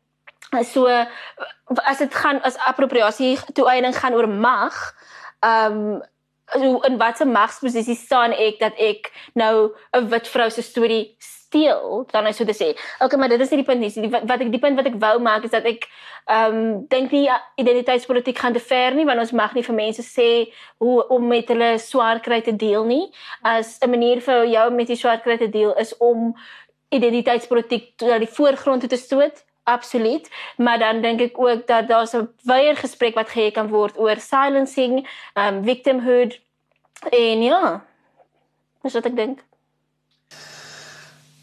So 0.61 0.85
as 1.83 1.97
dit 1.97 2.13
gaan 2.13 2.41
as 2.41 2.57
appropriasie 2.69 3.37
toeëning 3.53 3.95
gaan 3.97 4.13
oor 4.13 4.29
mag 4.29 4.77
ehm 5.41 5.79
um, 5.97 6.01
so 6.53 6.79
in 6.81 6.97
watter 6.97 7.27
magsposisie 7.27 7.95
staan 7.95 8.31
ek 8.31 8.59
dat 8.59 8.73
ek 8.77 9.11
nou 9.33 9.73
'n 9.97 10.09
wit 10.09 10.27
vrou 10.27 10.49
se 10.49 10.61
storie 10.61 11.15
steel? 11.19 12.05
Dan 12.11 12.27
is 12.27 12.35
so 12.35 12.45
te 12.45 12.53
sê 12.53 12.77
okay 12.99 13.19
maar 13.19 13.29
dit 13.29 13.39
is 13.39 13.49
nie 13.49 13.57
die 13.57 13.65
punt 13.65 13.79
nie. 13.79 13.89
Die, 13.89 14.09
wat 14.09 14.41
ek 14.41 14.51
die 14.51 14.59
punt 14.59 14.75
wat 14.75 14.85
ek 14.85 14.99
wou 14.99 15.19
maak 15.19 15.43
is 15.43 15.51
dat 15.51 15.65
ek 15.65 15.87
ehm 16.25 16.55
um, 16.55 16.87
dink 16.87 17.11
nie 17.11 17.29
identiteitspolitiek 17.55 18.37
gaan 18.37 18.53
te 18.53 18.59
ver 18.59 18.93
nie 18.93 19.05
want 19.05 19.19
ons 19.19 19.31
mag 19.31 19.53
nie 19.53 19.63
vir 19.63 19.75
mense 19.75 20.01
sê 20.01 20.53
hoe 20.77 21.07
om 21.07 21.27
met 21.27 21.47
hulle 21.47 21.79
swaar 21.79 22.19
kry 22.19 22.41
te 22.41 22.55
deel 22.55 22.85
nie. 22.85 23.11
As 23.41 23.79
'n 23.81 23.89
manier 23.89 24.21
vir 24.21 24.45
jou 24.45 24.71
met 24.71 24.87
die 24.87 24.95
swaar 24.95 25.21
kry 25.21 25.37
te 25.37 25.49
deel 25.49 25.73
is 25.75 25.97
om 25.97 26.35
identiteitspolitiek 26.89 28.01
na 28.01 28.17
die 28.17 28.29
voorgrond 28.29 28.89
te 28.89 28.97
stoot 28.97 29.43
Absoluut, 29.63 30.29
maar 30.57 30.79
dan 30.79 31.01
dink 31.01 31.21
ek 31.21 31.39
ook 31.39 31.67
dat 31.67 31.87
daar 31.87 32.07
'n 32.15 32.29
wye 32.43 32.75
gesprek 32.75 33.15
wat 33.15 33.29
gehê 33.29 33.51
kan 33.51 33.69
word 33.69 33.97
oor 33.97 34.19
silencing, 34.19 35.07
um 35.33 35.63
victimhood 35.63 36.39
en 37.11 37.43
ja. 37.43 37.85
Dis 38.81 38.93
wat 38.93 39.05
ek 39.05 39.15
dink. 39.15 39.39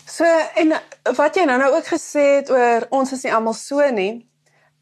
So 0.04 0.24
en 0.54 0.74
wat 1.16 1.34
jy 1.36 1.44
nou 1.44 1.58
nou 1.58 1.72
ook 1.74 1.86
gesê 1.86 2.36
het 2.36 2.50
oor 2.50 2.86
ons 2.90 3.12
is 3.12 3.22
nie 3.22 3.34
almal 3.34 3.54
so 3.54 3.90
nie, 3.90 4.28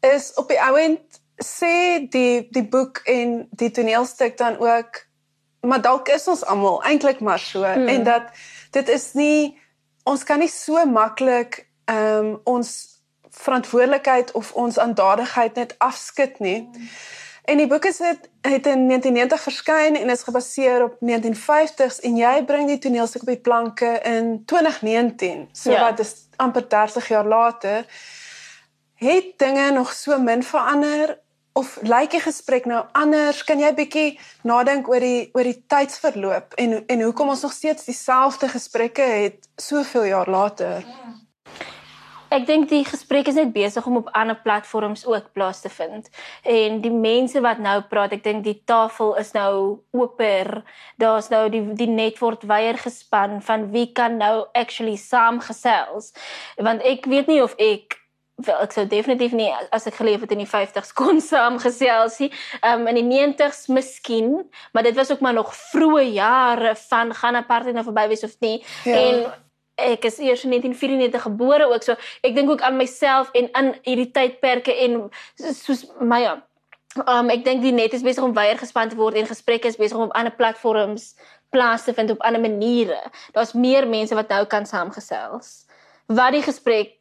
is 0.01 0.33
op 0.33 0.47
die 0.47 0.61
ouend 0.61 1.19
sê 1.43 2.07
die 2.11 2.47
die 2.51 2.65
boek 2.67 3.01
en 3.07 3.47
die 3.51 3.71
toneelstuk 3.71 4.37
dan 4.37 4.57
ook 4.59 5.05
maar 5.61 5.81
dalk 5.81 6.07
is 6.07 6.27
ons 6.27 6.43
almal 6.45 6.83
eintlik 6.83 7.19
maar 7.19 7.39
so 7.39 7.63
hmm. 7.63 7.87
en 7.87 8.03
dat 8.03 8.31
dit 8.71 8.89
is 8.89 9.13
nie 9.13 9.59
ons 10.03 10.23
kan 10.23 10.39
nie 10.39 10.51
so 10.51 10.85
maklik 10.85 11.65
ehm 11.85 12.25
um, 12.25 12.39
ons 12.43 12.98
verantwoordelikheid 13.39 14.31
of 14.31 14.51
ons 14.53 14.77
aandadigheid 14.79 15.55
net 15.55 15.75
afskud 15.77 16.39
nie. 16.39 16.69
En 17.49 17.57
die 17.57 17.67
boek 17.67 17.85
is 17.89 17.97
het, 17.97 18.29
het 18.41 18.67
in 18.67 18.87
1990 18.87 19.41
verskyn 19.41 19.95
en 19.97 20.09
is 20.09 20.23
gebaseer 20.23 20.83
op 20.83 20.97
1950s 21.01 22.01
en 22.05 22.17
jy 22.19 22.33
bring 22.45 22.67
die 22.69 22.77
toneelstuk 22.77 23.21
op 23.25 23.31
die 23.31 23.39
planke 23.41 23.99
in 24.05 24.43
2019. 24.45 25.47
So 25.51 25.71
Ja. 25.71 25.79
wat 25.89 25.99
is 25.99 26.13
amper 26.35 26.67
30 26.69 27.07
jaar 27.07 27.25
later. 27.25 27.85
Het 28.95 29.33
dinge 29.37 29.71
nog 29.71 29.93
so 29.93 30.19
min 30.19 30.43
verander 30.43 31.17
of 31.53 31.77
lyk 31.81 32.11
die 32.11 32.19
gesprek 32.19 32.65
nou 32.65 32.85
anders? 32.91 33.43
Kan 33.43 33.59
jy 33.59 33.73
bietjie 33.73 34.19
nadink 34.43 34.87
oor 34.89 34.99
die 34.99 35.29
oor 35.33 35.43
die 35.43 35.63
tydsverloop 35.67 36.53
en 36.55 36.83
en 36.87 37.01
hoekom 37.01 37.29
ons 37.29 37.41
nog 37.41 37.51
steeds 37.53 37.85
dieselfde 37.85 38.47
gesprekke 38.47 39.01
het 39.01 39.49
soveel 39.55 40.03
jaar 40.03 40.29
later? 40.29 40.83
Ek 42.29 42.45
dink 42.45 42.69
die 42.69 42.83
gesprek 42.85 43.27
is 43.31 43.37
net 43.39 43.53
besig 43.53 43.85
om 43.89 43.97
op 44.01 44.09
ander 44.17 44.37
platforms 44.43 45.05
ook 45.05 45.31
plaas 45.33 45.61
te 45.61 45.69
vind. 45.69 46.09
En 46.43 46.81
die 46.81 46.93
mense 46.93 47.41
wat 47.41 47.57
nou 47.57 47.79
praat, 47.89 48.13
ek 48.13 48.23
dink 48.23 48.43
die 48.45 48.59
tafel 48.69 49.15
is 49.17 49.33
nou 49.33 49.81
oper. 49.97 50.61
Daar's 51.01 51.31
nou 51.33 51.47
die 51.49 51.63
die 51.79 51.89
net 51.89 52.21
word 52.21 52.45
weier 52.49 52.77
gespan 52.77 53.39
van 53.41 53.69
wie 53.73 53.87
kan 53.93 54.19
nou 54.21 54.45
actually 54.53 54.97
saamgesels. 54.97 56.13
Want 56.57 56.85
ek 56.85 57.09
weet 57.09 57.31
nie 57.31 57.41
of 57.41 57.57
ek 57.57 57.97
wel 58.45 58.61
ek 58.63 58.71
sou 58.75 58.85
definitief 58.87 59.33
nie 59.35 59.49
as 59.75 59.87
ek 59.89 59.97
geleef 59.99 60.21
het 60.23 60.31
in 60.35 60.43
die 60.43 60.49
50s 60.49 60.93
kon 60.95 61.19
saamgesels 61.31 62.21
nie. 62.23 62.31
Um 62.61 62.87
in 62.91 63.01
die 63.01 63.07
90s 63.09 63.67
miskien, 63.73 64.35
maar 64.73 64.85
dit 64.85 64.95
was 64.95 65.11
ook 65.11 65.25
maar 65.25 65.37
nog 65.37 65.51
vroeë 65.73 66.07
jare 66.13 66.75
van 66.87 67.13
gaan 67.13 67.41
apartheid 67.41 67.75
nou 67.75 67.85
verby 67.89 68.07
wees 68.13 68.25
of 68.27 68.37
nie. 68.45 68.59
Ja. 68.85 68.95
En 68.95 69.23
ek 69.87 70.05
is 70.09 70.19
eers 70.19 70.43
in 70.43 70.53
1994 70.55 71.21
gebore 71.21 71.69
ook 71.69 71.83
so 71.83 71.95
ek 72.21 72.35
dink 72.35 72.49
ook 72.49 72.61
aan 72.61 72.77
myself 72.77 73.31
en 73.33 73.49
aan 73.51 73.73
hierdie 73.87 74.11
tydperke 74.11 74.75
en 74.85 75.01
soos 75.37 75.85
my 75.99 76.23
um, 76.29 77.29
ek 77.29 77.43
dink 77.45 77.63
die 77.63 77.75
net 77.75 77.93
is 77.93 78.05
besig 78.05 78.23
om 78.23 78.35
weier 78.37 78.59
gespan 78.59 78.89
te 78.89 78.97
word 78.99 79.19
en 79.19 79.29
gesprekke 79.29 79.67
is 79.67 79.79
besig 79.79 79.97
om 79.97 80.09
op 80.09 80.15
ander 80.17 80.35
platforms 80.35 81.13
plaas 81.49 81.83
te 81.83 81.93
vind 81.93 82.11
op 82.11 82.21
ander 82.21 82.41
maniere. 82.41 82.99
Daar's 83.33 83.53
meer 83.53 83.87
mense 83.87 84.15
wat 84.15 84.29
nou 84.29 84.45
kan 84.45 84.65
saamgesels. 84.65 85.65
Wat 86.05 86.33
die 86.33 86.43
gesprek 86.45 86.93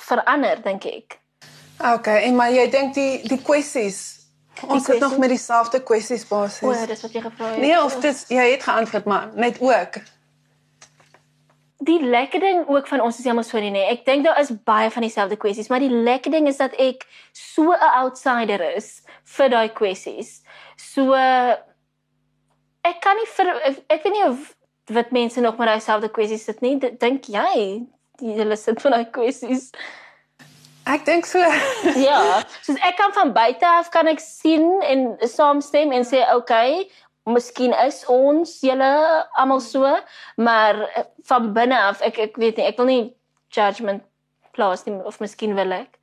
verander 0.00 0.62
dink 0.64 0.84
ek. 0.88 1.18
Okay, 1.82 2.22
en 2.28 2.36
maar 2.36 2.52
jy 2.52 2.66
dink 2.70 2.94
die 2.94 3.20
die 3.28 3.40
kwessies 3.42 4.22
ons 4.68 4.84
sit 4.84 5.00
nog 5.00 5.16
met 5.18 5.32
dieselfde 5.32 5.80
kwessies 5.82 6.24
basis. 6.28 6.62
o 6.62 6.86
dis 6.86 7.00
wat 7.02 7.14
jy 7.16 7.22
gevra 7.24 7.52
het. 7.52 7.62
Nee, 7.64 7.78
of 7.82 7.96
dit 8.04 8.24
jy 8.28 8.50
het 8.52 8.66
geantwoord 8.66 9.08
maar 9.08 9.30
net 9.34 9.60
ook. 9.60 9.98
Die 11.84 11.98
lekker 12.06 12.40
ding 12.40 12.68
ook 12.68 12.86
van 12.86 13.00
ons 13.02 13.18
is 13.18 13.26
jammer 13.26 13.44
so 13.44 13.60
nie. 13.60 13.82
Ek 13.90 14.04
dink 14.06 14.24
daar 14.26 14.38
is 14.40 14.52
baie 14.66 14.90
van 14.90 15.02
dieselfde 15.02 15.36
kwessies, 15.40 15.68
maar 15.72 15.82
die 15.82 15.90
lekker 15.90 16.30
ding 16.34 16.48
is 16.50 16.60
dat 16.60 16.74
ek 16.78 17.06
so 17.32 17.72
'n 17.72 17.92
outsider 18.02 18.62
is 18.76 19.02
vir 19.36 19.48
daai 19.48 19.68
kwessies. 19.68 20.42
So 20.76 21.14
ek 22.84 23.00
kan 23.00 23.16
nie 23.16 23.26
vir 23.36 23.48
ek, 23.88 24.02
weet 24.04 24.12
nie 24.12 24.24
of 24.24 24.54
wat 24.90 25.10
mense 25.10 25.40
nog 25.40 25.58
met 25.58 25.68
daai 25.68 25.80
selfde 25.80 26.08
kwessies 26.08 26.44
sit 26.44 26.62
nie. 26.62 26.78
Dink 26.78 27.26
jy 27.26 27.86
julle 28.20 28.56
sit 28.56 28.84
met 28.84 28.92
daai 28.92 29.10
kwessies? 29.10 29.72
Ek 30.86 31.04
dink 31.04 31.26
so. 31.26 31.38
Ja, 32.08 32.42
soos 32.62 32.78
ek 32.82 32.96
kan 32.98 33.12
van 33.12 33.32
buite 33.32 33.66
af 33.66 33.90
kan 33.90 34.06
ek 34.06 34.20
sien 34.20 34.82
en 34.82 35.16
saamstem 35.20 35.92
en 35.92 36.04
sê 36.04 36.24
okay, 36.34 36.88
miskien 37.24 37.74
is 37.86 38.02
ons 38.10 38.58
julle 38.60 38.92
almal 39.38 39.60
so, 39.60 39.88
maar 40.36 40.80
eh, 40.90 41.04
van 41.28 41.52
binne 41.54 41.78
af 41.78 42.02
ek 42.02 42.18
ek 42.18 42.36
weet 42.40 42.58
nie, 42.58 42.66
ek 42.66 42.78
wil 42.80 42.90
nie 42.90 43.02
judgement 43.52 44.02
plaas 44.52 44.84
nie 44.84 44.98
of 45.06 45.20
miskien 45.22 45.54
wil 45.54 45.74
ek. 45.76 45.98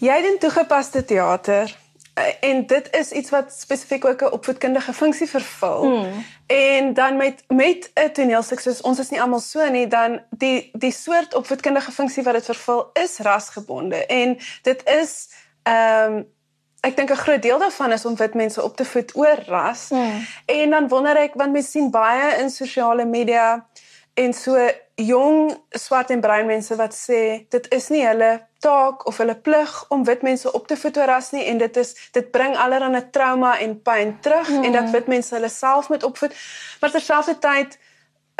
Jy 0.00 0.20
doen 0.22 0.38
toegepaste 0.40 1.02
teater 1.04 1.72
eh, 2.14 2.32
en 2.46 2.62
dit 2.70 2.90
is 2.96 3.12
iets 3.12 3.34
wat 3.34 3.52
spesifiek 3.52 4.04
ook 4.04 4.22
'n 4.22 4.32
opvoedkundige 4.38 4.92
funksie 4.92 5.28
vervul. 5.28 5.84
Mm. 5.90 6.24
En 6.46 6.94
dan 6.94 7.16
met 7.16 7.44
met 7.48 7.90
'n 7.94 8.12
toneelstuk 8.12 8.60
soos 8.60 8.80
ons 8.80 8.98
is 8.98 9.10
nie 9.10 9.20
almal 9.20 9.40
so 9.40 9.68
nie, 9.68 9.86
dan 9.86 10.20
die 10.30 10.70
die 10.72 10.92
soort 10.92 11.34
opvoedkundige 11.34 11.92
funksie 11.92 12.22
wat 12.22 12.34
dit 12.34 12.44
vervul 12.44 12.90
is 12.92 13.18
rasgebonde 13.18 14.06
en 14.06 14.38
dit 14.62 14.88
is 14.88 15.30
ehm 15.62 16.12
um, 16.12 16.38
ek 16.80 16.96
dink 16.96 17.10
'n 17.10 17.24
groot 17.24 17.42
deel 17.42 17.58
daarvan 17.58 17.92
is 17.92 18.04
om 18.04 18.16
wit 18.16 18.34
mense 18.34 18.62
op 18.62 18.76
te 18.76 18.84
voed 18.84 19.16
oor 19.16 19.42
ras. 19.46 19.88
Mm. 19.90 20.26
En 20.46 20.70
dan 20.70 20.88
wonder 20.88 21.16
ek 21.16 21.34
want 21.34 21.52
mense 21.52 21.70
sien 21.70 21.90
baie 21.90 22.36
in 22.40 22.50
sosiale 22.50 23.04
media 23.04 23.66
en 24.14 24.32
so 24.32 24.70
jong 24.94 25.56
swart 25.70 26.10
en 26.10 26.20
bruin 26.20 26.46
mense 26.46 26.76
wat 26.76 26.94
sê 26.94 27.46
dit 27.48 27.68
is 27.72 27.88
nie 27.88 28.06
hulle 28.06 28.30
taak 28.60 29.06
of 29.06 29.16
hulle 29.16 29.34
plig 29.34 29.84
om 29.88 30.04
wit 30.04 30.22
mense 30.22 30.52
op 30.52 30.66
te 30.66 30.76
voed 30.76 30.96
oor 30.96 31.06
ras 31.06 31.30
nie 31.32 31.44
en 31.44 31.58
dit 31.58 31.76
is 31.76 31.94
dit 32.12 32.30
bring 32.30 32.56
allerlei 32.56 33.10
trauma 33.10 33.58
en 33.58 33.82
pyn 33.82 34.16
terug 34.20 34.48
mm. 34.48 34.64
en 34.64 34.72
dat 34.72 34.90
wit 34.90 35.06
mense 35.06 35.34
hulle 35.34 35.48
self 35.48 35.88
moet 35.88 36.02
opvoed. 36.02 36.34
Maar 36.80 36.90
terselfdertyd 36.90 37.78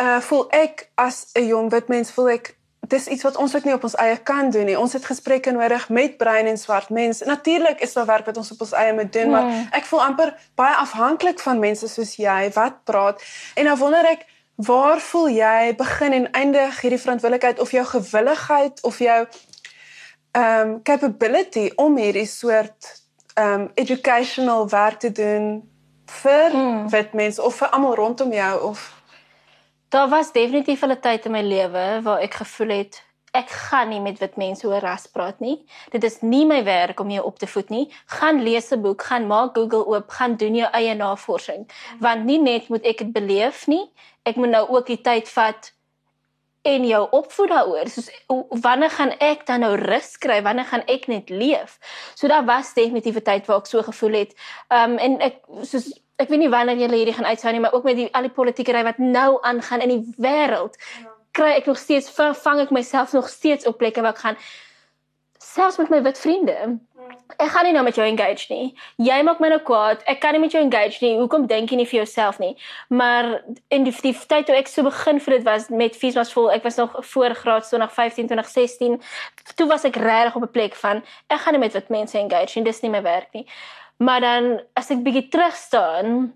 uh 0.00 0.20
voel 0.20 0.47
ek 0.50 0.88
as 0.94 1.26
'n 1.35 1.47
jong 1.47 1.70
wit 1.70 1.88
mens 1.88 2.11
voel 2.11 2.30
ek 2.30 2.56
dis 2.90 3.06
iets 3.06 3.23
wat 3.26 3.37
ons 3.37 3.54
ook 3.56 3.64
nie 3.64 3.75
op 3.75 3.85
ons 3.87 3.97
eie 4.02 4.16
kan 4.26 4.50
doen 4.50 4.66
nie. 4.68 4.78
Ons 4.78 4.92
het 4.99 5.04
gesprekke 5.06 5.52
nodig 5.54 5.88
met 5.88 6.16
bruin 6.20 6.47
en 6.47 6.59
swart 6.59 6.90
mense. 6.90 7.25
Natuurlik 7.25 7.80
is 7.80 7.92
daar 7.97 8.06
werk 8.06 8.26
wat 8.26 8.37
ons 8.37 8.50
op 8.54 8.61
ons 8.66 8.73
eie 8.73 8.92
moet 8.97 9.12
doen, 9.12 9.30
mm. 9.30 9.37
maar 9.37 9.78
ek 9.78 9.87
voel 9.90 10.02
amper 10.04 10.35
baie 10.59 10.76
afhanklik 10.82 11.40
van 11.40 11.62
mense 11.62 11.88
soos 11.88 12.16
jy 12.18 12.50
wat 12.54 12.82
praat. 12.85 13.23
En 13.54 13.70
dan 13.70 13.78
wonder 13.78 14.11
ek 14.11 14.26
waar 14.61 15.00
voel 15.00 15.28
jy 15.28 15.75
begin 15.76 16.12
en 16.12 16.30
eindig 16.37 16.80
hierdie 16.80 17.00
verantwoordelikheid 17.00 17.61
of 17.61 17.70
jou 17.73 17.85
gewilligheid 17.87 18.82
of 18.82 18.99
jou 18.99 19.20
um 20.37 20.82
capability 20.82 21.70
om 21.76 21.97
hierdie 21.97 22.26
soort 22.26 22.92
um 23.40 23.70
educational 23.75 24.68
werk 24.68 24.99
te 24.99 25.12
doen 25.12 25.62
vir 26.23 26.54
mm. 26.54 26.88
wit 26.90 27.12
mense 27.12 27.42
of 27.42 27.56
vir 27.56 27.68
almal 27.68 27.94
rondom 27.94 28.32
jou 28.32 28.54
of 28.70 29.00
Daar 29.90 30.09
was 30.09 30.32
definitief 30.32 30.82
'n 30.82 31.00
tyd 31.00 31.25
in 31.26 31.32
my 31.32 31.42
lewe 31.42 32.02
waar 32.02 32.20
ek 32.20 32.35
gevoel 32.35 32.68
het 32.68 33.11
ek 33.37 33.50
gaan 33.50 33.90
nie 33.92 34.00
met 34.02 34.18
wit 34.18 34.37
mense 34.40 34.66
oor 34.66 34.82
ras 34.82 35.06
praat 35.11 35.40
nie. 35.42 35.56
Dit 35.94 36.04
is 36.06 36.20
nie 36.23 36.44
my 36.49 36.61
werk 36.66 37.00
om 37.00 37.11
jou 37.12 37.23
op 37.26 37.38
te 37.38 37.49
voed 37.50 37.70
nie. 37.70 37.87
Gaan 38.18 38.42
lees 38.42 38.73
'n 38.73 38.82
boek, 38.82 39.02
gaan 39.02 39.26
maak 39.26 39.54
Google 39.54 39.87
oop, 39.87 40.11
gaan 40.11 40.37
doen 40.37 40.54
jou 40.54 40.70
eie 40.73 40.94
navorsing. 40.94 41.68
Want 42.00 42.25
nie 42.25 42.38
net 42.38 42.68
moet 42.68 42.85
ek 42.85 42.99
dit 42.99 43.12
beleef 43.12 43.66
nie, 43.66 43.90
ek 44.25 44.37
moet 44.37 44.50
nou 44.50 44.68
ook 44.68 44.87
die 44.87 45.00
tyd 45.00 45.28
vat 45.28 45.73
en 46.62 46.85
jou 46.85 47.09
opvoed 47.11 47.49
daaroor. 47.49 47.88
Soos 47.88 48.11
wanneer 48.61 48.90
gaan 48.90 49.12
ek 49.18 49.47
dan 49.47 49.61
nou 49.61 49.75
rus 49.76 50.18
kry? 50.18 50.42
Wanneer 50.42 50.64
gaan 50.64 50.82
ek 50.87 51.06
net 51.06 51.30
leef? 51.30 51.78
So 52.14 52.28
daar 52.28 52.44
was 52.44 52.75
definitief 52.75 53.16
'n 53.16 53.23
tyd 53.23 53.47
waar 53.47 53.59
ek 53.59 53.66
so 53.66 53.82
gevoel 53.82 54.12
het. 54.12 54.35
Um 54.68 54.99
en 54.99 55.20
ek 55.20 55.37
soos 55.62 56.00
ek 56.21 56.29
weet 56.29 56.39
nie 56.45 56.49
wanneer 56.53 56.77
julle 56.77 56.97
hierdie 57.00 57.15
gaan 57.17 57.27
uitsou 57.33 57.53
nie, 57.53 57.61
maar 57.61 57.73
ook 57.73 57.85
met 57.89 57.97
die 57.97 58.09
al 58.15 58.23
die 58.29 58.35
politiekery 58.37 58.83
wat 58.85 58.99
nou 58.99 59.39
aangaan 59.43 59.81
in 59.87 59.89
die 59.89 60.15
wêreld, 60.21 60.77
kry 61.33 61.53
ek 61.57 61.67
nog 61.67 61.79
steeds 61.79 62.11
va- 62.11 62.35
vang 62.35 62.61
ek 62.61 62.71
myself 62.71 63.12
nog 63.17 63.29
steeds 63.29 63.67
op 63.67 63.79
plekke 63.79 64.03
waar 64.03 64.12
ek 64.17 64.19
gaan 64.25 64.37
selfs 65.41 65.79
met 65.79 65.91
my 65.91 66.03
wit 66.03 66.19
vriende. 66.19 66.79
Ek 67.39 67.49
gaan 67.50 67.65
nie 67.65 67.73
nou 67.73 67.83
met 67.85 67.97
jou 67.97 68.05
engage 68.07 68.47
nie. 68.53 68.75
Jy 69.03 69.23
maak 69.27 69.41
my 69.41 69.49
nou 69.49 69.59
kwaad. 69.67 70.03
Ek 70.07 70.21
kan 70.21 70.33
nie 70.37 70.41
met 70.43 70.53
jou 70.53 70.61
engage 70.62 70.99
nie. 71.03 71.17
Hoekom 71.19 71.47
dink 71.50 71.71
jy 71.73 71.77
nie 71.81 71.87
vir 71.87 72.00
jouself 72.05 72.39
nie? 72.39 72.53
Maar 72.89 73.41
in 73.71 73.85
die, 73.87 73.95
die 74.03 74.12
tyd 74.29 74.47
toe 74.47 74.55
ek 74.59 74.69
so 74.69 74.83
begin 74.87 75.19
vir 75.21 75.37
dit 75.39 75.45
was 75.49 75.69
met 75.71 75.97
Fees 75.97 76.15
was 76.19 76.33
vol. 76.33 76.50
Ek 76.55 76.62
was 76.62 76.77
nog 76.77 76.95
voor 77.12 77.35
graad 77.35 77.67
2015, 77.69 78.27
2016. 78.31 79.00
Toe 79.57 79.67
was 79.71 79.85
ek 79.89 79.97
regtig 79.97 80.37
op 80.37 80.43
'n 80.43 80.53
plek 80.55 80.75
van 80.75 81.03
ek 81.29 81.41
gaan 81.41 81.53
nie 81.55 81.61
met 81.61 81.73
wit 81.73 81.89
mense 81.89 82.19
engage 82.19 82.59
nie. 82.59 82.65
Dis 82.65 82.83
nie 82.83 82.91
my 82.91 83.03
werk 83.03 83.33
nie. 83.33 83.47
Maar 84.00 84.21
dan 84.25 84.45
as 84.78 84.90
ek 84.90 85.04
bietjie 85.04 85.28
terug 85.28 85.57
staan, 85.57 86.30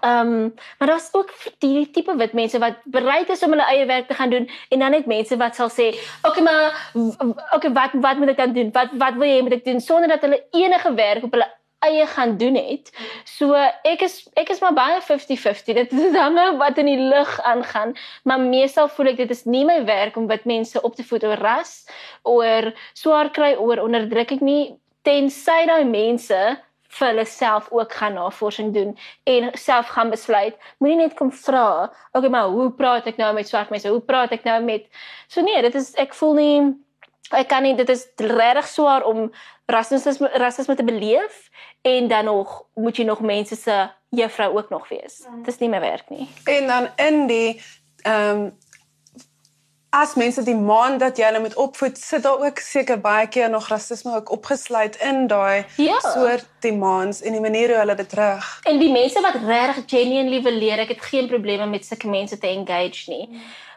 Ehm 0.00 0.28
um, 0.28 0.54
maar 0.78 0.88
daar's 0.88 1.08
ook 1.12 1.32
die 1.58 1.90
tipe 1.90 2.14
wit 2.16 2.32
mense 2.32 2.58
wat 2.58 2.78
bereid 2.84 3.28
is 3.28 3.42
om 3.42 3.50
hulle 3.50 3.66
eie 3.66 3.86
werk 3.86 4.06
te 4.08 4.14
gaan 4.14 4.30
doen 4.30 4.50
en 4.68 4.78
dan 4.78 4.90
net 4.90 5.06
mense 5.06 5.36
wat 5.36 5.54
sal 5.54 5.68
sê, 5.70 5.86
"Oké, 6.22 6.28
okay, 6.28 6.42
maar 6.42 6.90
w- 6.92 7.54
okay, 7.54 7.72
wat 7.72 7.90
wat 7.92 8.16
moet 8.16 8.28
ek 8.28 8.36
dan 8.36 8.52
doen? 8.52 8.70
Wat 8.72 8.88
wat 8.92 9.14
wil 9.14 9.28
jy 9.28 9.42
moet 9.42 9.52
ek 9.52 9.64
doen?" 9.64 9.80
sonder 9.80 10.08
dat 10.08 10.20
hulle 10.20 10.44
enige 10.50 10.94
werk 10.94 11.24
op 11.24 11.30
hulle 11.30 11.50
eie 11.78 12.06
gaan 12.06 12.36
doen 12.36 12.54
het. 12.54 12.92
So 13.24 13.52
ek 13.82 14.02
is 14.02 14.28
ek 14.34 14.48
is 14.48 14.60
maar 14.60 14.72
baie 14.72 15.00
50-50. 15.00 15.74
Dit 15.74 15.92
is 15.92 16.12
dan 16.12 16.34
nou 16.34 16.56
wat 16.56 16.78
in 16.78 16.86
die 16.86 17.00
lug 17.00 17.40
aangaan, 17.42 17.94
maar 18.24 18.40
meestal 18.40 18.88
voel 18.88 19.06
ek 19.06 19.16
dit 19.16 19.30
is 19.30 19.44
nie 19.44 19.64
my 19.64 19.84
werk 19.84 20.16
om 20.16 20.26
wit 20.26 20.44
mense 20.44 20.82
op 20.82 20.94
te 20.94 21.04
voed 21.04 21.24
oor 21.24 21.40
ras, 21.42 21.86
oor 22.22 22.72
swaar 22.92 23.30
kry, 23.30 23.54
oor 23.54 23.82
onderdrukking 23.82 24.40
nie, 24.40 24.78
tensy 25.02 25.66
daai 25.66 25.84
mense 25.84 26.58
vir 26.92 27.08
hulle 27.08 27.24
self 27.28 27.68
ook 27.72 27.92
gaan 27.92 28.14
navorsing 28.18 28.72
doen 28.74 28.96
en 29.24 29.50
self 29.58 29.88
gaan 29.94 30.10
besluit. 30.12 30.56
Moenie 30.78 30.98
net 31.06 31.16
kom 31.16 31.32
vra, 31.32 31.90
okay, 32.12 32.28
maar 32.28 32.52
hoe 32.52 32.70
praat 32.76 33.08
ek 33.08 33.20
nou 33.20 33.32
met 33.34 33.48
swart 33.48 33.72
mense? 33.72 33.88
Hoe 33.88 34.04
praat 34.04 34.32
ek 34.36 34.44
nou 34.48 34.60
met 34.64 34.88
So 35.28 35.40
nee, 35.40 35.62
dit 35.64 35.74
is 35.74 35.92
ek 36.00 36.14
voel 36.14 36.34
nie 36.36 36.56
ek 37.32 37.48
kan 37.48 37.64
nie 37.64 37.74
dit 37.78 37.88
is 37.88 38.06
regtig 38.20 38.68
swaar 38.68 39.06
om 39.08 39.30
rasisme 39.72 40.28
rasisme 40.40 40.76
te 40.76 40.84
beleef 40.84 41.48
en 41.88 42.08
dan 42.08 42.28
nog 42.28 42.58
moet 42.74 42.96
jy 42.96 43.06
nog 43.08 43.22
mense 43.24 43.56
se 43.56 43.78
juffrou 44.12 44.50
ook 44.58 44.68
nog 44.70 44.88
wees. 44.88 45.22
Dit 45.40 45.54
is 45.54 45.58
nie 45.62 45.70
my 45.72 45.80
werk 45.80 46.10
nie. 46.12 46.28
En 46.44 46.66
dan 46.66 46.90
in 46.96 47.26
die 47.26 47.62
ehm 48.02 48.44
um, 48.44 48.50
as 49.92 50.14
mense 50.16 50.42
die 50.46 50.56
maan 50.56 50.96
dat 50.98 51.18
jy 51.20 51.26
hulle 51.28 51.40
moet 51.44 51.54
opvoed, 51.60 51.98
sit 52.00 52.22
daar 52.24 52.40
ook 52.40 52.58
seker 52.64 53.00
baie 53.00 53.26
keer 53.28 53.50
nog 53.52 53.66
rasisme 53.68 54.14
ook 54.16 54.30
opgesluit 54.32 54.96
in 55.04 55.26
daai 55.28 55.64
Ja. 55.76 55.98
soort 56.00 56.46
demands 56.64 57.20
en 57.22 57.32
die 57.36 57.40
manier 57.40 57.68
hoe 57.68 57.78
hulle 57.82 57.94
dit 57.94 58.08
terug. 58.08 58.60
En 58.64 58.78
die 58.80 58.92
mense 58.92 59.20
wat 59.20 59.34
regtig 59.46 59.84
genuinely 59.86 60.42
wil 60.42 60.56
leer, 60.56 60.78
ek 60.78 60.88
het 60.96 61.02
geen 61.12 61.28
probleme 61.28 61.66
met 61.66 61.84
sulke 61.84 62.08
mense 62.08 62.38
te 62.38 62.46
engage 62.48 63.10
nie. 63.10 63.28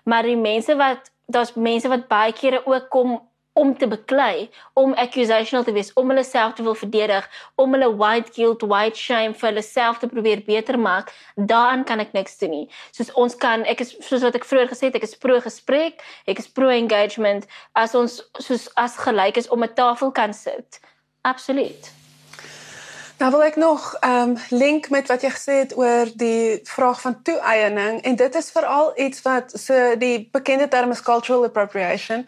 Maar 0.04 0.24
die 0.24 0.38
mense 0.38 0.76
wat 0.76 1.12
daar's 1.28 1.54
mense 1.56 1.88
wat 1.90 2.08
baie 2.08 2.34
kere 2.34 2.62
ook 2.66 2.90
kom 2.90 3.20
om 3.56 3.72
te 3.78 3.88
beklei, 3.88 4.50
om 4.74 4.94
accusational 5.00 5.64
te 5.64 5.72
wees, 5.72 5.94
om 5.96 6.10
hulle 6.12 6.24
self 6.28 6.58
te 6.58 6.64
wil 6.64 6.76
verdedig, 6.76 7.28
om 7.56 7.72
hulle 7.72 7.88
white 7.96 8.34
guilt, 8.36 8.66
white 8.68 9.00
shame 9.00 9.32
vir 9.34 9.50
hulle 9.50 9.64
self 9.64 10.02
te 10.02 10.10
probeer 10.12 10.44
beter 10.44 10.80
maak, 10.80 11.14
daaraan 11.36 11.86
kan 11.88 12.04
ek 12.04 12.12
niks 12.18 12.36
doen 12.42 12.52
nie. 12.52 12.66
Soos 12.92 13.14
ons 13.16 13.38
kan 13.40 13.64
ek 13.72 13.86
is 13.86 13.96
soos 14.04 14.26
wat 14.28 14.36
ek 14.36 14.48
vroeër 14.50 14.74
gesê 14.74 14.90
het, 14.90 15.00
ek 15.00 15.08
is 15.08 15.16
pro 15.16 15.40
gesprek, 15.40 16.04
ek 16.28 16.44
is 16.44 16.52
pro 16.52 16.68
engagement 16.76 17.48
as 17.80 17.96
ons 17.96 18.20
soos 18.44 18.68
as 18.76 19.00
gelyk 19.08 19.40
is 19.40 19.48
om 19.48 19.64
'n 19.64 19.74
tafel 19.80 20.12
kan 20.12 20.34
sit. 20.34 20.82
Absoluut. 21.24 21.96
Nou 23.18 23.32
wil 23.32 23.44
ek 23.44 23.56
nog 23.56 23.94
ehm 24.04 24.30
um, 24.30 24.38
link 24.50 24.90
met 24.90 25.08
wat 25.08 25.22
jy 25.24 25.30
gesê 25.32 25.54
het 25.64 25.78
oor 25.78 26.12
die 26.20 26.60
vraag 26.68 27.02
van 27.02 27.22
toeëiening 27.24 28.02
en 28.02 28.16
dit 28.16 28.36
is 28.36 28.52
veral 28.52 28.92
iets 29.00 29.22
wat 29.22 29.52
so 29.56 29.96
die 29.96 30.28
bekende 30.32 30.68
term 30.68 30.92
is 30.92 31.02
cultural 31.02 31.44
appropriation. 31.44 32.28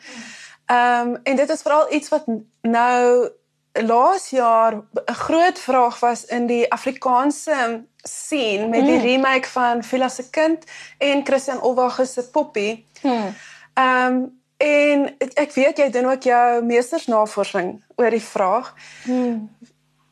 Ehm 0.68 1.08
um, 1.08 1.20
en 1.24 1.36
dit 1.36 1.50
is 1.50 1.62
veral 1.62 1.94
iets 1.94 2.10
wat 2.10 2.24
nou 2.62 3.30
laas 3.72 4.30
jaar 4.30 4.74
'n 4.74 5.14
groot 5.14 5.60
vraag 5.60 6.00
was 6.00 6.26
in 6.26 6.46
die 6.46 6.72
Afrikaanse 6.72 7.86
scene 8.04 8.68
met 8.68 8.86
die 8.86 8.98
Mm. 8.98 9.02
remake 9.04 9.48
van 9.48 9.84
Villa 9.84 10.08
se 10.10 10.30
kind 10.30 10.64
en 10.98 11.26
Christian 11.26 11.62
Olwage 11.62 12.06
se 12.06 12.30
Poppy. 12.30 12.84
Hmm. 13.02 13.36
Ehm 13.74 14.14
um, 14.14 14.40
en 14.58 15.16
ek 15.34 15.54
weet 15.54 15.78
jy 15.78 15.90
doen 15.90 16.06
ook 16.12 16.24
jou 16.24 16.64
meestersnavorsing 16.64 17.84
oor 17.96 18.10
die 18.10 18.22
vraag. 18.22 18.74
Hmm. 19.04 19.56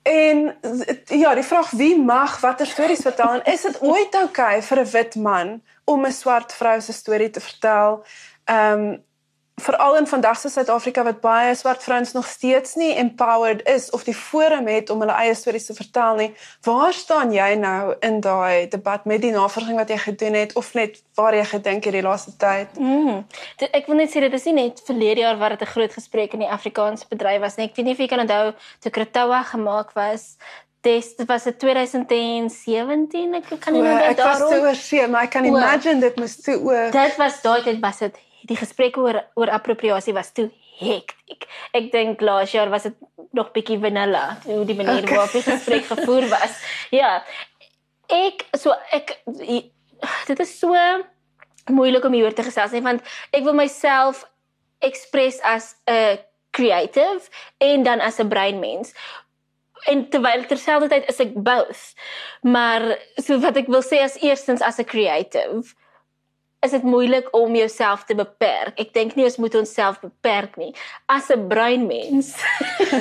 En 0.03 0.55
ja, 1.05 1.33
die 1.33 1.43
vraag 1.43 1.69
wie 1.69 2.01
mag 2.01 2.39
watter 2.39 2.67
stories 2.67 3.01
vertel 3.01 3.33
en 3.33 3.53
is 3.53 3.61
dit 3.61 3.81
ooit 3.81 4.15
oukei 4.15 4.23
okay 4.23 4.61
vir 4.61 4.79
'n 4.79 4.91
wit 4.91 5.15
man 5.15 5.61
om 5.83 6.05
'n 6.05 6.11
swart 6.11 6.53
vrou 6.53 6.81
se 6.81 6.93
storie 6.93 7.29
te 7.29 7.39
vertel? 7.41 8.05
Ehm 8.45 8.79
um, 8.79 9.03
veral 9.55 9.97
in 9.97 10.07
vandag 10.07 10.37
se 10.39 10.49
Suid-Afrika 10.49 11.03
wat 11.03 11.21
baie 11.23 11.55
swart 11.55 11.83
vrouens 11.83 12.11
nog 12.11 12.27
steeds 12.27 12.75
nie 12.75 12.95
empowered 12.95 13.61
is 13.67 13.89
of 13.89 14.03
die 14.03 14.15
forum 14.15 14.67
het 14.67 14.89
om 14.89 14.99
hulle 14.99 15.15
eie 15.15 15.35
stories 15.35 15.65
te 15.65 15.73
vertel 15.73 16.15
nie. 16.15 16.27
Waar 16.67 16.93
staan 16.93 17.31
jy 17.31 17.53
nou 17.59 17.95
in 18.03 18.19
daai 18.19 18.67
debat 18.69 19.05
met 19.05 19.21
die 19.23 19.31
navorsing 19.31 19.79
wat 19.79 19.89
jy 19.89 19.97
gedoen 20.03 20.35
het 20.35 20.55
of 20.59 20.73
net 20.75 20.99
waar 21.15 21.35
jy 21.35 21.45
gedink 21.53 21.87
het 21.87 21.95
die 21.95 22.03
laaste 22.03 22.35
tyd? 22.37 22.75
Mm. 22.79 23.23
Dit, 23.61 23.71
ek 23.71 23.87
wil 23.87 24.01
net 24.03 24.11
sê 24.11 24.25
dit 24.25 24.35
is 24.35 24.49
nie 24.51 24.57
net 24.59 24.83
verlede 24.85 25.23
jaar 25.23 25.39
wat 25.39 25.55
dit 25.55 25.63
'n 25.63 25.71
groot 25.71 25.93
gesprek 25.93 26.33
in 26.33 26.43
die 26.43 26.51
Afrikaanse 26.51 27.07
bedryf 27.09 27.39
was 27.39 27.55
nie. 27.55 27.65
Ek 27.71 27.75
weet 27.75 27.85
nie 27.85 27.93
of 27.93 28.03
jy 28.03 28.07
kan 28.07 28.19
onthou 28.19 28.53
toe 28.79 28.91
Kratawa 28.91 29.43
gemaak 29.43 29.95
was. 29.95 30.35
Dis 30.81 31.15
dit 31.15 31.27
was 31.27 31.43
dit 31.43 31.59
2017. 31.59 33.33
Ek 33.33 33.59
kan 33.59 33.73
nie 33.73 33.81
onthou 33.81 34.03
ek 34.03 34.17
was 34.17 34.37
te 34.37 34.59
oorsee, 34.59 35.07
maar 35.07 35.23
ek 35.23 35.31
kan 35.31 35.45
imagine 35.45 35.99
dit 35.99 36.15
moes 36.15 36.35
toe 36.41 36.59
ook. 36.59 36.91
Dit 36.91 37.15
was 37.15 37.41
daai 37.41 37.63
tyd 37.63 37.79
was 37.79 37.97
dit 37.99 38.15
die 38.45 38.57
gesprekke 38.59 39.01
oor 39.01 39.21
oor 39.35 39.49
appropriasie 39.49 40.13
was 40.13 40.31
toe 40.35 40.49
hektiek. 40.79 41.47
Ek 41.73 41.91
dink 41.93 42.21
laas 42.21 42.51
jaar 42.51 42.69
was 42.69 42.83
dit 42.83 42.95
nog 43.35 43.51
bietjie 43.55 43.79
vanilla 43.81 44.37
hoe 44.45 44.65
die 44.67 44.75
manier 44.77 45.03
Okay. 45.03 45.15
waarop 45.17 45.31
die 45.37 45.45
gesprek 45.47 45.85
gevoer 45.93 46.27
was. 46.31 46.59
Ja. 46.91 47.23
Ek 48.11 48.45
so 48.59 48.75
ek 48.93 49.17
dit 50.27 50.39
is 50.39 50.59
so 50.59 50.75
moeilik 51.71 52.05
om 52.05 52.13
hieroor 52.13 52.35
te 52.37 52.45
gesels 52.45 52.75
nie 52.75 52.83
want 52.85 53.01
ek 53.33 53.43
wil 53.47 53.57
myself 53.57 54.25
express 54.85 55.39
as 55.41 55.75
'n 55.89 56.19
creative 56.55 57.29
en 57.59 57.83
dan 57.83 57.99
as 58.01 58.19
'n 58.19 58.27
breinmens. 58.29 58.93
En 59.87 60.09
terwyl 60.09 60.45
terselfdertyd 60.45 61.09
is 61.09 61.19
ek 61.19 61.33
both. 61.33 61.93
Maar 62.41 62.97
so 63.17 63.39
wat 63.39 63.57
ek 63.57 63.67
wil 63.67 63.83
sê 63.83 64.01
as 64.03 64.17
eerstens 64.21 64.61
as 64.61 64.79
'n 64.79 64.85
creative 64.85 65.73
is 66.65 66.75
dit 66.75 66.83
moeilik 66.83 67.27
om 67.35 67.55
jouself 67.55 68.05
te 68.09 68.15
beperk. 68.17 68.77
Ek 68.81 68.93
dink 68.93 69.15
nie 69.15 69.27
ons 69.27 69.39
moet 69.41 69.57
onsself 69.61 69.99
beperk 70.03 70.57
nie. 70.61 70.71
As 71.07 71.29
'n 71.31 71.47
breinmens 71.51 72.35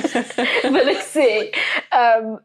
wil 0.75 0.91
ek 0.95 1.03
sê, 1.05 1.29
ehm 1.91 2.35
um, 2.35 2.43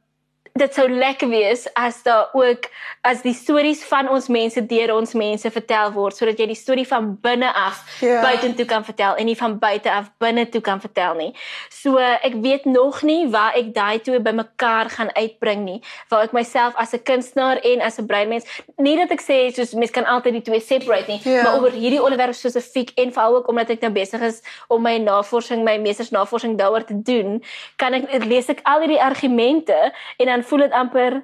dit 0.54 0.74
sou 0.74 0.88
lekker 0.90 1.28
wees 1.28 1.66
as 1.74 2.02
daar 2.02 2.28
ook 2.32 2.66
as 3.06 3.22
die 3.22 3.34
stories 3.34 3.84
van 3.84 4.08
ons 4.08 4.28
mense 4.28 4.60
deur 4.66 4.94
ons 4.96 5.14
mense 5.14 5.50
vertel 5.50 5.92
word 5.92 6.16
sodat 6.16 6.38
jy 6.38 6.46
die 6.46 6.58
storie 6.58 6.86
van 6.86 7.16
binne 7.22 7.52
af 7.54 7.84
Ja. 8.00 8.20
buitentoe 8.22 8.64
kan 8.66 8.84
vertel 8.84 9.14
en 9.16 9.24
nie 9.26 9.36
van 9.36 9.58
buite 9.58 9.90
af 9.92 10.10
binne 10.18 10.48
toe 10.48 10.60
kan 10.60 10.80
vertel 10.80 11.14
nie. 11.14 11.34
So 11.70 11.96
ek 11.98 12.34
weet 12.42 12.64
nog 12.64 13.02
nie 13.02 13.28
waar 13.28 13.54
ek 13.54 13.74
daai 13.74 13.98
twee 14.00 14.20
bymekaar 14.20 14.90
gaan 14.90 15.10
uitbring 15.14 15.64
nie, 15.64 15.82
waar 16.08 16.22
ek 16.24 16.32
myself 16.32 16.74
as 16.76 16.92
'n 16.94 17.02
kunstenaar 17.02 17.56
en 17.64 17.80
as 17.80 17.98
'n 17.98 18.06
breinmens, 18.06 18.44
nie 18.78 18.96
dat 18.96 19.10
ek 19.10 19.20
sê 19.20 19.52
soos 19.54 19.74
mens 19.74 19.90
kan 19.90 20.04
altyd 20.04 20.32
die 20.32 20.42
twee 20.42 20.60
separate 20.60 21.08
nie, 21.08 21.20
Ja. 21.24 21.42
maar 21.42 21.62
oor 21.62 21.70
hierdie 21.70 22.02
onderwerp 22.02 22.34
spesifiek 22.34 22.90
en 22.98 23.12
veral 23.12 23.36
ook 23.36 23.48
omdat 23.48 23.70
ek 23.70 23.80
nou 23.80 23.92
besig 23.92 24.20
is 24.20 24.42
om 24.68 24.82
my 24.82 24.98
navorsing, 24.98 25.64
my 25.64 25.78
meestersnavorsing 25.78 26.56
daaroor 26.58 26.84
te 26.84 27.02
doen, 27.02 27.42
kan 27.76 27.94
ek 27.94 28.24
lees 28.24 28.48
ek 28.48 28.60
al 28.64 28.80
hierdie 28.80 29.00
argumente 29.02 29.92
en 30.18 30.26
dan 30.26 30.39
voel 30.42 30.66
dit 30.66 30.72
amper 30.72 31.22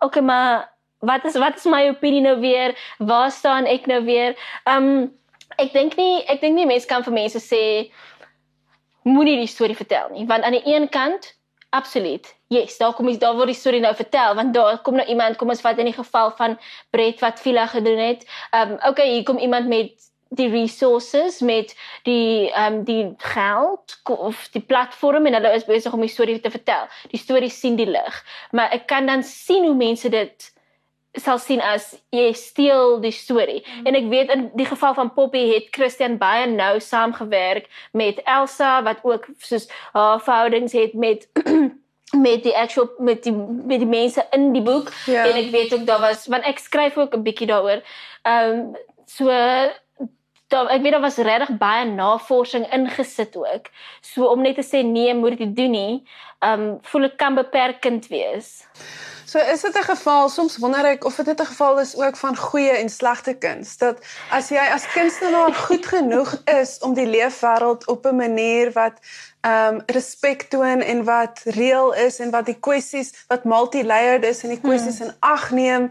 okay, 0.00 0.22
maar 0.22 0.72
wat 0.98 1.24
is 1.24 1.36
wat 1.36 1.56
is 1.56 1.64
my 1.64 1.88
opinie 1.88 2.20
nou 2.20 2.40
weer? 2.40 2.76
Waar 2.98 3.30
staan 3.30 3.64
ek 3.64 3.86
nou 3.86 4.04
weer? 4.04 4.36
Um 4.68 5.10
ek 5.60 5.72
dink 5.72 5.96
nie 5.96 6.22
ek 6.28 6.40
dink 6.40 6.56
nie 6.56 6.68
mense 6.68 6.88
kan 6.88 7.04
vir 7.04 7.16
mense 7.16 7.40
sê 7.40 7.62
moenie 9.08 9.38
die 9.40 9.48
storie 9.48 9.76
vertel 9.76 10.10
nie, 10.12 10.26
want 10.28 10.44
aan 10.44 10.56
die 10.56 10.64
een 10.68 10.88
kant 10.92 11.32
absoluut. 11.70 12.26
Yes, 12.50 12.76
daar 12.78 12.92
kom 12.94 13.08
iets 13.08 13.20
daar 13.22 13.36
word 13.38 13.52
die 13.52 13.58
storie 13.58 13.80
nou 13.80 13.94
vertel 13.96 14.34
want 14.36 14.54
daar 14.54 14.80
kom 14.84 14.98
nou 15.00 15.06
iemand, 15.08 15.38
kom 15.40 15.52
ons 15.52 15.62
vat 15.64 15.78
in 15.78 15.88
die 15.88 15.96
geval 15.96 16.32
van 16.36 16.58
Brett 16.90 17.20
wat 17.24 17.40
Villa 17.40 17.66
gedoen 17.70 18.00
het. 18.00 18.26
Um 18.56 18.76
okay, 18.88 19.08
hier 19.14 19.24
kom 19.24 19.38
iemand 19.38 19.68
met 19.68 20.09
die 20.30 20.48
resources 20.48 21.40
met 21.40 21.74
die 22.06 22.50
ehm 22.50 22.74
um, 22.74 22.84
die 22.84 23.14
geld 23.16 23.98
of 24.04 24.48
die 24.54 24.62
platform 24.62 25.26
en 25.26 25.34
hulle 25.34 25.54
is 25.54 25.66
besig 25.66 25.92
om 25.92 26.00
die 26.00 26.12
storie 26.12 26.40
te 26.40 26.50
vertel. 26.50 26.86
Die 27.10 27.18
storie 27.18 27.50
sien 27.50 27.76
die 27.76 27.88
lig. 27.90 28.22
Maar 28.50 28.70
ek 28.70 28.86
kan 28.86 29.06
dan 29.06 29.22
sien 29.26 29.64
hoe 29.66 29.74
mense 29.74 30.08
dit 30.08 30.52
sal 31.18 31.40
sien 31.42 31.60
as 31.60 31.96
jy 32.14 32.30
steel 32.38 33.00
die 33.02 33.10
storie. 33.14 33.64
Mm. 33.66 33.86
En 33.86 33.98
ek 33.98 34.08
weet 34.12 34.30
in 34.30 34.44
die 34.54 34.66
geval 34.68 34.94
van 34.94 35.10
Poppy 35.14 35.42
het 35.50 35.72
Christian 35.74 36.18
baie 36.20 36.46
nou 36.46 36.78
saamgewerk 36.80 37.66
met 37.92 38.22
Elsa 38.22 38.78
wat 38.86 39.02
ook 39.02 39.26
soos 39.42 39.66
haar 39.92 40.22
verhoudings 40.22 40.72
het 40.72 40.94
met 40.94 41.26
met 42.26 42.42
die 42.46 42.54
actual 42.54 42.90
met 42.98 43.22
die 43.26 43.34
met 43.34 43.82
die 43.82 43.90
mense 43.90 44.22
in 44.30 44.52
die 44.54 44.62
boek 44.62 44.90
Ja. 45.06 45.26
en 45.26 45.34
ek 45.38 45.50
weet 45.50 45.74
ook 45.74 45.86
daar 45.86 46.02
was 46.02 46.26
want 46.30 46.46
ek 46.46 46.58
skryf 46.58 46.96
ook 46.98 47.14
'n 47.14 47.26
bietjie 47.26 47.50
daaroor. 47.50 47.82
Ehm 48.22 48.50
um, 48.50 48.76
so 49.06 49.26
daar 50.50 50.70
ek 50.74 50.82
weet 50.82 50.92
daar 50.92 51.04
was 51.04 51.16
regtig 51.16 51.52
baie 51.58 51.84
navorsing 51.86 52.66
ingesit 52.72 53.36
ook. 53.36 53.70
So 54.00 54.26
om 54.30 54.42
net 54.42 54.58
te 54.58 54.66
sê 54.66 54.82
nee, 54.86 55.14
moet 55.14 55.38
dit 55.38 55.56
doen 55.56 55.70
nie, 55.70 56.02
ehm 56.40 56.60
um, 56.60 56.78
voel 56.82 57.10
ek 57.10 57.16
kan 57.16 57.38
beperkend 57.38 58.10
wees. 58.10 58.66
So 59.30 59.38
is 59.38 59.60
dit 59.62 59.76
'n 59.76 59.82
geval 59.82 60.28
soms 60.28 60.56
wonder 60.58 60.84
ek 60.84 61.04
of 61.04 61.16
dit 61.16 61.40
'n 61.40 61.46
geval 61.46 61.80
is 61.80 61.96
ook 61.96 62.16
van 62.16 62.36
goeie 62.36 62.70
en 62.70 62.88
slegte 62.88 63.34
kuns 63.34 63.76
dat 63.76 63.98
as 64.30 64.48
jy 64.48 64.66
as 64.74 64.92
kunstenaar 64.92 65.54
goed 65.54 65.86
genoeg 65.86 66.42
is 66.44 66.78
om 66.78 66.94
die 66.94 67.06
leefwêreld 67.06 67.86
op 67.86 68.06
'n 68.06 68.16
manier 68.16 68.72
wat 68.72 68.98
ehm 69.40 69.74
um, 69.74 69.82
respek 69.86 70.42
toon 70.42 70.80
en 70.80 71.04
wat 71.04 71.40
reël 71.44 71.94
is 71.94 72.18
en 72.18 72.30
wat 72.30 72.46
die 72.46 72.60
kwessies 72.60 73.12
wat 73.28 73.44
multi-layered 73.44 74.24
is 74.24 74.42
en 74.42 74.48
die 74.48 74.60
kwessies 74.60 74.98
hmm. 74.98 75.06
in 75.06 75.16
ag 75.20 75.50
neem 75.50 75.90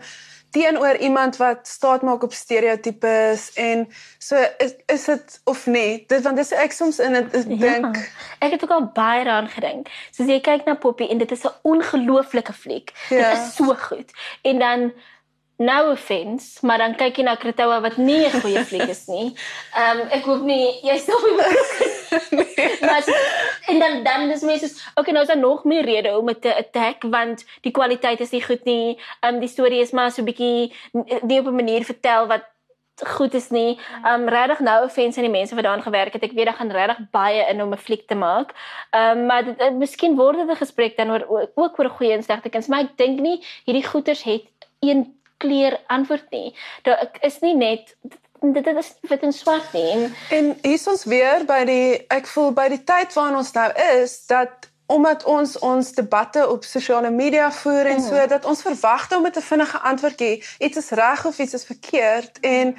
teenoor 0.52 0.96
iemand 0.96 1.38
wat 1.38 1.68
staat 1.68 2.02
maak 2.02 2.24
op 2.24 2.34
stereotypes 2.34 3.54
en 3.54 3.88
so 4.18 4.36
is 4.58 4.74
is 4.86 5.06
dit 5.06 5.42
of 5.44 5.66
nie 5.66 6.04
dit 6.08 6.22
want 6.24 6.38
dis 6.38 6.52
ek 6.52 6.72
soms 6.72 7.00
in 7.00 7.14
dit 7.14 7.32
dink 7.60 7.96
Ja, 7.96 8.04
ek 8.40 8.52
het 8.52 8.64
ook 8.64 8.72
al 8.72 8.90
baie 8.94 9.24
daaraan 9.24 9.50
gedink. 9.50 9.90
Soos 10.12 10.28
jy 10.28 10.40
kyk 10.42 10.66
na 10.66 10.76
Poppy 10.76 11.08
en 11.10 11.18
dit 11.18 11.32
is 11.32 11.44
'n 11.44 11.54
ongelooflike 11.62 12.54
fliek. 12.54 12.94
Ja. 13.10 13.30
Dit 13.30 13.38
is 13.38 13.56
so 13.56 13.76
goed. 13.76 14.12
En 14.42 14.60
dan 14.60 14.92
no 15.60 15.92
offense, 15.92 16.66
maar 16.66 16.78
dan 16.80 16.94
kyk 16.96 17.18
jy 17.20 17.24
na 17.28 17.36
Kretowa 17.36 17.82
wat 17.84 17.98
nie 17.98 18.26
'n 18.26 18.42
goeie 18.42 18.62
fliek 18.64 18.88
is 18.90 19.08
nie. 19.12 19.36
Ehm 19.76 20.00
um, 20.00 20.08
ek 20.08 20.24
hoop 20.24 20.44
nie 20.48 20.80
jy 20.88 20.98
stop 20.98 21.24
nie. 21.28 21.36
maar 22.88 23.04
so- 23.04 23.24
en 23.68 23.80
dan 23.80 24.04
dan 24.04 24.30
is 24.32 24.42
mense 24.42 24.68
soos, 24.68 24.86
okay, 24.96 25.12
nou 25.14 25.22
is 25.22 25.28
daar 25.28 25.38
nog 25.38 25.64
meer 25.64 25.84
rede 25.84 26.18
om 26.18 26.26
dit 26.32 26.42
te 26.42 26.56
attack 26.56 27.04
want 27.04 27.44
die 27.62 27.72
kwaliteit 27.72 28.20
is 28.20 28.32
nie 28.32 28.44
goed 28.44 28.64
nie. 28.64 28.98
Ehm 29.20 29.34
um, 29.36 29.40
die 29.40 29.50
storie 29.52 29.82
is 29.82 29.92
maar 29.92 30.12
so 30.12 30.22
'n 30.22 30.26
bietjie 30.32 30.72
nie 31.22 31.40
op 31.40 31.48
'n 31.48 31.56
manier 31.56 31.84
vertel 31.84 32.28
wat 32.28 32.48
goed 33.04 33.34
is 33.34 33.50
nie. 33.50 33.80
Um 34.08 34.28
regtig 34.30 34.60
nou 34.60 34.84
offense 34.86 35.20
aan 35.20 35.28
die 35.28 35.38
mense 35.38 35.56
wat 35.56 35.64
daaraan 35.64 35.84
gewerk 35.84 36.14
het. 36.14 36.24
Ek 36.24 36.32
weet 36.32 36.46
daar 36.46 36.56
gaan 36.60 36.72
regtig 36.72 37.00
baie 37.12 37.46
in 37.50 37.62
om 37.62 37.74
'n 37.74 37.78
fliek 37.78 38.08
te 38.08 38.16
maak. 38.16 38.56
Um 38.96 39.26
maar 39.26 39.44
dit 39.44 39.62
uh, 39.62 39.72
miskien 39.72 40.16
word 40.16 40.38
dit 40.38 40.48
'n 40.50 40.56
gesprek 40.56 40.98
dan 40.98 41.12
oor 41.12 41.50
ook 41.56 41.80
oor 41.80 41.90
goeie 41.90 42.14
en 42.14 42.24
slegte 42.24 42.50
kuns, 42.50 42.68
maar 42.68 42.80
ek 42.80 42.98
dink 42.98 43.20
nie 43.20 43.44
hierdie 43.66 43.88
goeters 43.88 44.24
het 44.24 44.44
een 44.80 45.19
kleur 45.40 45.80
antwoord 45.88 46.30
nie. 46.36 46.56
Daar 46.84 47.06
ek 47.08 47.22
is 47.28 47.40
nie 47.44 47.56
net 47.56 47.96
dit 48.40 48.64
dit 48.64 48.78
is 48.78 48.92
wit 49.10 49.24
en 49.28 49.34
swart 49.36 49.74
nie. 49.74 49.92
En, 49.92 50.12
En 50.30 50.52
hier 50.62 50.78
is 50.80 50.88
ons 50.88 51.04
weer 51.04 51.46
by 51.48 51.64
die 51.68 52.00
ek 52.08 52.28
voel 52.32 52.54
by 52.56 52.70
die 52.72 52.84
tyd 52.84 53.14
waarin 53.18 53.40
ons 53.42 53.52
nou 53.58 53.70
is 53.92 54.16
dat 54.32 54.70
omdat 54.90 55.24
ons 55.30 55.58
ons 55.66 55.92
debatte 55.94 56.48
op 56.50 56.64
sosiale 56.66 57.12
media 57.14 57.52
voer 57.54 57.92
en 57.92 58.02
so 58.02 58.24
dat 58.32 58.46
ons 58.50 58.64
verwag 58.66 59.12
om 59.16 59.22
met 59.22 59.38
'n 59.38 59.50
vinnige 59.52 59.80
antwoord 59.92 60.18
gee 60.18 60.44
iets 60.60 60.78
is 60.78 60.90
reg 60.90 61.26
of 61.26 61.38
iets 61.38 61.54
is 61.54 61.66
verkeerd 61.66 62.40
en 62.42 62.76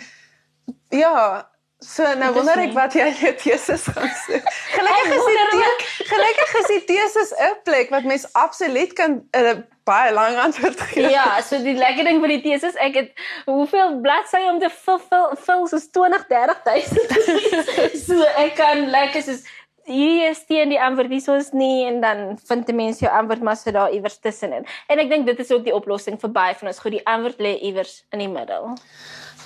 ja 0.89 1.47
So 1.81 2.05
nou 2.15 2.33
wonder 2.37 2.59
ek 2.61 2.75
wat 2.77 2.93
jy 2.93 3.07
jou 3.23 3.31
teses 3.41 3.87
gaan 3.89 4.11
soek. 4.27 4.49
Gelukkig 4.77 5.15
is 5.17 5.25
die 5.25 6.07
gelukkig 6.11 6.51
is 6.61 6.67
die 6.67 6.85
teses 6.85 7.31
'n 7.33 7.57
plek 7.65 7.89
wat 7.91 8.05
mens 8.05 8.27
absoluut 8.33 8.93
kan 8.93 9.25
'n 9.33 9.65
baie 9.91 10.13
lang 10.15 10.39
antwoord 10.47 10.81
gee. 10.93 11.11
Ja, 11.11 11.29
so 11.45 11.59
die 11.63 11.77
lekker 11.79 12.07
ding 12.09 12.21
van 12.23 12.35
die 12.35 12.43
teses, 12.45 12.79
ek 12.81 12.99
het 13.01 13.25
hoeveel 13.51 13.99
bladsye 14.05 14.47
om 14.51 14.61
te 14.63 14.71
vul 14.83 15.01
vul, 15.11 15.31
vul 15.47 15.65
soos 15.73 15.89
20, 15.97 16.27
30000. 16.31 17.17
so 18.07 18.29
ek 18.45 18.55
kan 18.61 18.87
lekker 18.95 19.27
soos 19.27 19.45
hier 19.91 20.31
is 20.31 20.43
teen 20.47 20.71
die 20.71 20.81
antwoord, 20.81 21.11
hier 21.11 21.39
is 21.41 21.53
nie 21.57 21.87
en 21.89 22.01
dan 22.01 22.39
vind 22.49 22.69
'n 22.69 22.77
mens 22.77 23.01
jou 23.01 23.11
antwoord 23.11 23.43
maar 23.43 23.57
so 23.57 23.71
daar 23.71 23.93
iewers 23.93 24.19
tussenin. 24.19 24.67
En 24.87 24.99
ek 24.99 25.09
dink 25.09 25.27
dit 25.27 25.39
is 25.39 25.51
ook 25.51 25.65
die 25.65 25.75
oplossing 25.75 26.21
vir 26.21 26.31
baie 26.31 26.55
van 26.55 26.69
ons. 26.69 26.79
Goed, 26.79 26.93
die 26.93 27.07
antwoord 27.07 27.39
lê 27.39 27.59
iewers 27.61 28.05
in 28.11 28.19
die 28.19 28.29
middel. 28.29 28.77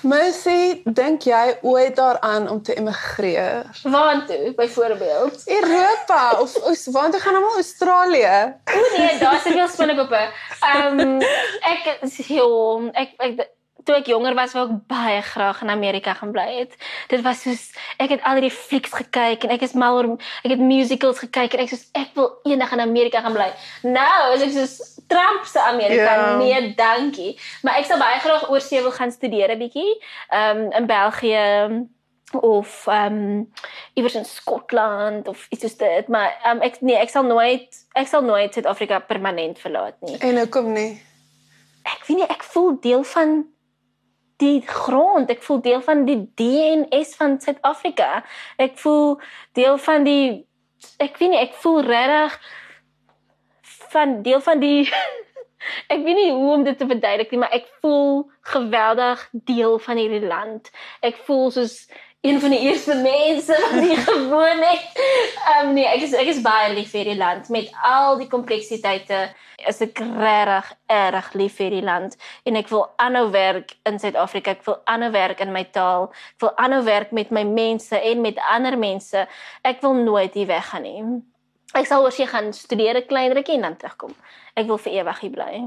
Mercy, 0.04 0.82
dink 0.84 1.24
jy 1.24 1.56
ooit 1.64 1.96
daaraan 1.96 2.48
om 2.52 2.62
te 2.62 2.74
emigreer? 2.76 3.64
Waartoe 3.82 4.52
byvoorbeeld? 4.56 5.42
Europa 5.48 6.40
of 6.40 6.56
of 6.56 6.84
waartoe 6.92 7.20
gaan 7.20 7.34
almal 7.34 7.54
Australië? 7.54 8.54
O 8.64 8.98
nee, 8.98 9.18
daar's 9.18 9.42
soveel 9.42 9.68
spinnekoppe. 9.68 10.28
Ehm 10.60 11.00
um, 11.00 11.20
ek 11.72 11.98
ja, 12.28 12.48
ek 12.92 13.14
ek 13.16 13.48
toe 13.85 13.97
ek 13.99 14.11
jonger 14.12 14.35
was 14.35 14.55
wou 14.57 14.64
ek 14.66 14.75
baie 14.90 15.23
graag 15.23 15.62
in 15.62 15.70
Amerika 15.70 16.14
gaan 16.14 16.33
bly 16.35 16.47
het. 16.59 16.77
Dit 17.09 17.23
was 17.27 17.42
soos 17.44 17.70
ek 18.03 18.16
het 18.16 18.27
al 18.29 18.40
die 18.44 18.53
flieks 18.53 18.92
gekyk 18.92 19.44
en 19.44 19.55
ek 19.55 19.64
is 19.66 19.77
mal 19.79 19.99
oor 20.01 20.11
ek 20.42 20.55
het 20.57 20.62
musicals 20.62 21.23
gekyk 21.25 21.55
en 21.55 21.64
ek 21.64 21.73
soos 21.75 21.87
ek 21.92 22.12
wil 22.18 22.31
eendag 22.49 22.73
in 22.77 22.85
Amerika 22.85 23.23
gaan 23.25 23.37
bly. 23.37 23.51
Nou 23.87 24.35
is 24.35 24.44
ek 24.49 24.55
soos 24.57 24.77
Trump 25.09 25.44
se 25.49 25.61
Amerika. 25.61 26.12
Ja. 26.16 26.37
Nee, 26.40 26.75
dankie. 26.79 27.35
Maar 27.62 27.81
ek 27.81 27.90
sal 27.90 28.01
baie 28.01 28.20
graag 28.25 28.49
oor 28.51 28.62
see 28.64 28.81
wil 28.83 28.94
gaan 28.94 29.12
studeer 29.12 29.53
'n 29.55 29.59
bietjie. 29.59 29.90
Ehm 30.31 30.64
um, 30.64 30.73
in 30.73 30.87
België 30.87 31.87
of 32.40 32.87
ehm 32.87 33.12
um, 33.12 33.53
iewers 33.94 34.14
in 34.14 34.25
Skotland 34.25 35.29
of 35.29 35.47
iets 35.51 35.61
soos 35.61 35.77
dit, 35.77 36.09
maar 36.09 36.40
um, 36.47 36.61
ek 36.61 36.81
nee, 36.81 36.97
ek 36.97 37.11
sal 37.11 37.23
nooit 37.23 37.68
ek 37.92 38.09
sal 38.09 38.23
nooit 38.23 38.53
Suid-Afrika 38.53 38.99
permanent 38.99 39.59
verlaat 39.59 40.01
nie. 40.01 40.18
En 40.18 40.38
hoekom 40.38 40.73
nie? 40.73 41.03
Ek 41.85 42.07
weet 42.07 42.16
nie, 42.16 42.29
ek 42.29 42.42
voel 42.42 42.81
deel 42.81 43.05
van 43.05 43.44
die 44.44 44.61
grond, 44.68 45.30
ek 45.33 45.42
voel 45.44 45.61
deel 45.64 45.83
van 45.85 46.04
die 46.09 46.20
DNS 46.38 47.14
van 47.18 47.38
Suid-Afrika. 47.40 48.22
Ek 48.61 48.76
voel 48.83 49.16
deel 49.59 49.78
van 49.80 50.07
die 50.07 50.44
ek 51.00 51.16
weet 51.16 51.33
nie, 51.33 51.40
ek 51.40 51.57
voel 51.62 51.80
regtig 51.87 52.38
van 53.94 54.18
deel 54.26 54.42
van 54.44 54.61
die 54.61 54.83
Ek 55.88 56.02
weet 56.04 56.18
nie 56.18 56.28
hoe 56.28 56.50
om 56.52 56.64
dit 56.66 56.76
te 56.76 56.85
verduidelik 56.85 57.30
nie, 57.33 57.38
maar 57.40 57.54
ek 57.57 57.70
voel 57.80 58.26
geweldig 58.52 59.22
deel 59.48 59.78
van 59.80 59.96
hierdie 59.96 60.26
land. 60.28 60.68
Ek 61.00 61.16
voel 61.24 61.48
soos 61.54 61.78
een 62.24 62.40
van 62.40 62.50
die 62.50 62.58
eerste 62.58 62.94
mense 62.94 63.68
wat 63.72 63.82
hier 63.82 63.98
gewoon 64.10 64.62
het. 64.62 64.84
Ehm 65.46 65.66
um, 65.66 65.72
nee, 65.74 65.84
ek 65.84 66.00
is 66.06 66.14
ek 66.16 66.30
is 66.32 66.40
baie 66.40 66.70
lief 66.72 66.88
vir 66.94 67.02
hierdie 67.02 67.20
land 67.20 67.50
met 67.52 67.68
al 67.84 68.16
die 68.16 68.28
kompleksiteite. 68.32 69.18
Is 69.68 69.82
ek 69.84 70.00
regtig 70.00 70.70
erg 70.88 71.28
lief 71.37 71.58
vir 71.58 71.66
hierdie 71.66 71.84
land 71.84 72.16
en 72.48 72.56
ek 72.56 72.72
wil 72.72 72.87
aanhou 72.96 73.28
werk 73.34 73.76
in 73.84 74.00
Suid-Afrika. 74.00 74.56
Ek 74.56 74.64
wil 74.64 74.80
aanhou 74.88 75.12
werk 75.12 75.44
in 75.44 75.52
my 75.52 75.66
taal. 75.76 76.08
Ek 76.38 76.48
wil 76.48 76.56
aanhou 76.56 76.80
werk 76.88 77.12
met 77.12 77.30
my 77.30 77.44
mense 77.44 78.00
en 78.00 78.24
met 78.24 78.40
ander 78.56 78.78
mense. 78.78 79.28
Ek 79.60 79.84
wil 79.84 80.00
nooit 80.00 80.34
hier 80.34 80.48
weggaan 80.48 80.88
nie. 80.88 81.04
Ek 81.76 81.92
sal 81.92 82.08
oorsee 82.08 82.26
gaan 82.26 82.52
studeer 82.56 83.04
'n 83.04 83.06
klein 83.06 83.37
rukkie 83.37 83.60
en 83.60 83.68
dan 83.68 83.76
terugkom. 83.76 84.16
Ek 84.56 84.66
wil 84.66 84.78
vir 84.78 84.92
ewig 84.92 85.20
hier 85.20 85.30
bly. 85.30 85.64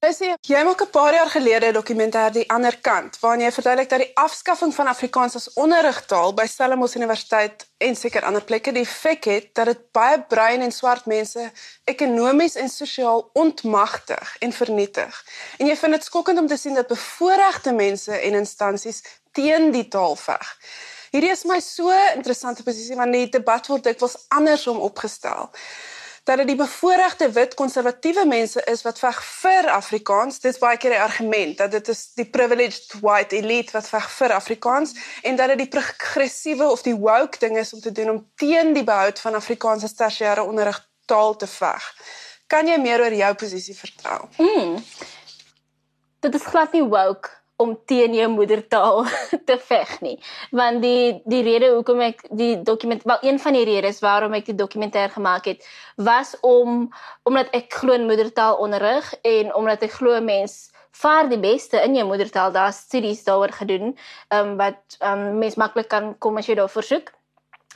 Mercy, 0.00 0.30
jy 0.48 0.60
maak 0.64 0.80
'n 0.80 0.90
paar 0.90 1.12
jaar 1.14 1.28
gelede 1.28 1.66
'n 1.68 1.76
dokumentêr 1.76 2.32
die 2.32 2.48
ander 2.56 2.76
kant 2.80 3.18
waarin 3.20 3.44
jy 3.44 3.52
verduidelik 3.52 3.88
dat 3.88 4.00
die 4.00 4.16
afskaffing 4.16 4.72
van 4.74 4.86
Afrikaans 4.86 5.34
as 5.36 5.52
onderrigtaal 5.64 6.32
by 6.34 6.46
Stellenbosch 6.46 6.96
Universiteit 6.96 7.66
en 7.78 7.96
seker 7.96 8.24
ander 8.24 8.44
plekke 8.44 8.72
die 8.72 8.86
effek 8.88 9.24
het 9.24 9.54
dat 9.54 9.66
dit 9.66 9.82
baie 9.92 10.22
bruin 10.22 10.62
en 10.62 10.72
swart 10.72 11.04
mense 11.04 11.50
ekonomies 11.84 12.56
en 12.56 12.68
sosiaal 12.68 13.30
ontmagtig 13.32 14.36
en 14.38 14.52
vernietig. 14.52 15.24
En 15.58 15.66
jy 15.66 15.76
vind 15.76 15.92
dit 15.92 16.04
skokkend 16.04 16.38
om 16.38 16.46
te 16.46 16.56
sien 16.56 16.74
dat 16.74 16.86
bevoorregte 16.86 17.72
mense 17.72 18.12
en 18.12 18.34
instansies 18.34 19.02
teen 19.32 19.70
die 19.70 19.88
taal 19.88 20.16
veg. 20.16 20.56
Hierdie 21.10 21.30
is 21.30 21.44
my 21.44 21.60
so 21.60 21.92
interessante 22.14 22.62
posisie 22.62 22.96
want 22.96 23.12
die 23.12 23.28
debat 23.28 23.66
word 23.66 23.84
dikwels 23.84 24.16
andersom 24.28 24.78
opgestel. 24.78 25.50
Dat 26.24 26.36
dit 26.36 26.46
die 26.46 26.56
bevoorregte 26.56 27.30
wit 27.30 27.54
konservatiewe 27.54 28.26
mense 28.26 28.62
is 28.70 28.82
wat 28.82 28.98
veg 28.98 29.22
vir 29.24 29.68
Afrikaans. 29.70 30.40
Dit 30.40 30.54
is 30.54 30.60
baie 30.60 30.76
keer 30.76 30.94
die 30.94 31.00
argument 31.00 31.58
dat 31.58 31.70
dit 31.70 31.88
is 31.88 32.04
die 32.14 32.28
privileged 32.28 32.94
white 33.00 33.36
elite 33.36 33.72
wat 33.72 33.88
veg 33.88 34.10
vir 34.18 34.36
Afrikaans 34.36 34.94
en 35.22 35.36
dat 35.36 35.54
dit 35.54 35.64
die 35.64 35.72
progressiewe 35.72 36.70
of 36.70 36.82
die 36.82 36.96
woke 36.96 37.38
ding 37.38 37.58
is 37.58 37.72
om 37.72 37.80
te 37.80 37.92
doen 37.92 38.10
om 38.10 38.22
teen 38.34 38.72
die 38.76 38.84
behoud 38.84 39.20
van 39.20 39.34
Afrikaans 39.34 39.84
as 39.84 39.96
tersiêre 39.96 40.44
onderrigtaal 40.46 41.36
te 41.36 41.46
veg. 41.46 41.90
Kan 42.46 42.68
jy 42.68 42.78
meer 42.82 43.00
oor 43.00 43.14
jou 43.14 43.34
posisie 43.34 43.76
vertel? 43.76 44.28
Mm. 44.38 44.80
Dit 46.20 46.34
is 46.34 46.44
glad 46.44 46.72
nie 46.72 46.84
woke 46.84 47.39
om 47.60 47.76
teen 47.86 48.14
jou 48.16 48.28
moedertaal 48.32 49.04
te 49.48 49.58
veg 49.68 49.92
nie. 50.00 50.16
Want 50.56 50.82
die 50.82 51.20
die 51.28 51.42
rede 51.46 51.72
hoekom 51.74 52.00
ek 52.06 52.24
die 52.30 52.54
dokument 52.64 53.04
wel 53.04 53.22
een 53.28 53.38
van 53.42 53.56
die 53.58 53.66
redes 53.68 54.00
waarom 54.04 54.34
ek 54.38 54.48
die 54.48 54.56
dokumentêr 54.56 55.12
gemaak 55.12 55.48
het 55.50 55.66
was 55.96 56.34
om 56.40 56.88
omdat 57.28 57.52
ek 57.56 57.72
glo 57.82 57.96
in 57.96 58.08
moedertaal 58.08 58.60
onderrig 58.64 59.12
en 59.22 59.54
omdat 59.54 59.84
ek 59.88 59.98
glo 60.00 60.20
mens 60.24 60.70
vaar 60.90 61.28
die 61.28 61.38
beste 61.40 61.80
in 61.84 61.94
jou 61.94 62.06
moedertaal. 62.06 62.52
Daar's 62.52 62.82
studies 62.88 63.24
daaroor 63.24 63.52
gedoen, 63.52 63.96
ehm 64.28 64.52
um, 64.52 64.56
wat 64.56 64.98
ehm 64.98 65.26
um, 65.28 65.38
mens 65.38 65.54
maklik 65.54 65.88
kan 65.88 66.14
kom 66.18 66.36
as 66.36 66.48
jy 66.48 66.58
daarvoor 66.58 66.86
soek. 66.92 67.12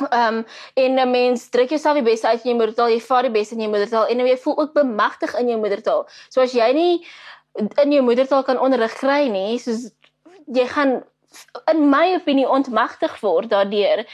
Ehm 0.02 0.40
um, 0.40 0.46
en 0.74 0.98
'n 1.00 1.10
mens 1.10 1.48
druk 1.48 1.68
jouself 1.68 1.94
die 1.94 2.02
beste 2.10 2.26
uit 2.28 2.42
in 2.42 2.50
jou 2.50 2.56
moedertaal, 2.56 2.88
jy 2.88 3.00
vaar 3.00 3.22
die 3.22 3.30
beste 3.30 3.54
in 3.54 3.60
jou 3.60 3.70
moedertaal 3.70 4.06
en 4.06 4.26
jy 4.26 4.36
voel 4.36 4.58
ook 4.58 4.72
bemagtig 4.72 5.34
in 5.38 5.48
jou 5.48 5.58
moedertaal. 5.58 6.08
So 6.28 6.40
as 6.40 6.52
jy 6.52 6.72
nie 6.72 7.06
in 7.54 7.92
jou 7.92 8.02
moedertaal 8.02 8.42
kan 8.42 8.60
onderrig 8.60 8.94
kry 8.98 9.28
nie, 9.28 9.58
soos 9.58 9.90
jy 10.46 10.66
gaan 10.70 11.02
in 11.70 11.88
my 11.90 12.14
opinie 12.14 12.46
ontmagtig 12.48 13.14
word 13.22 13.50
daardeur. 13.50 14.04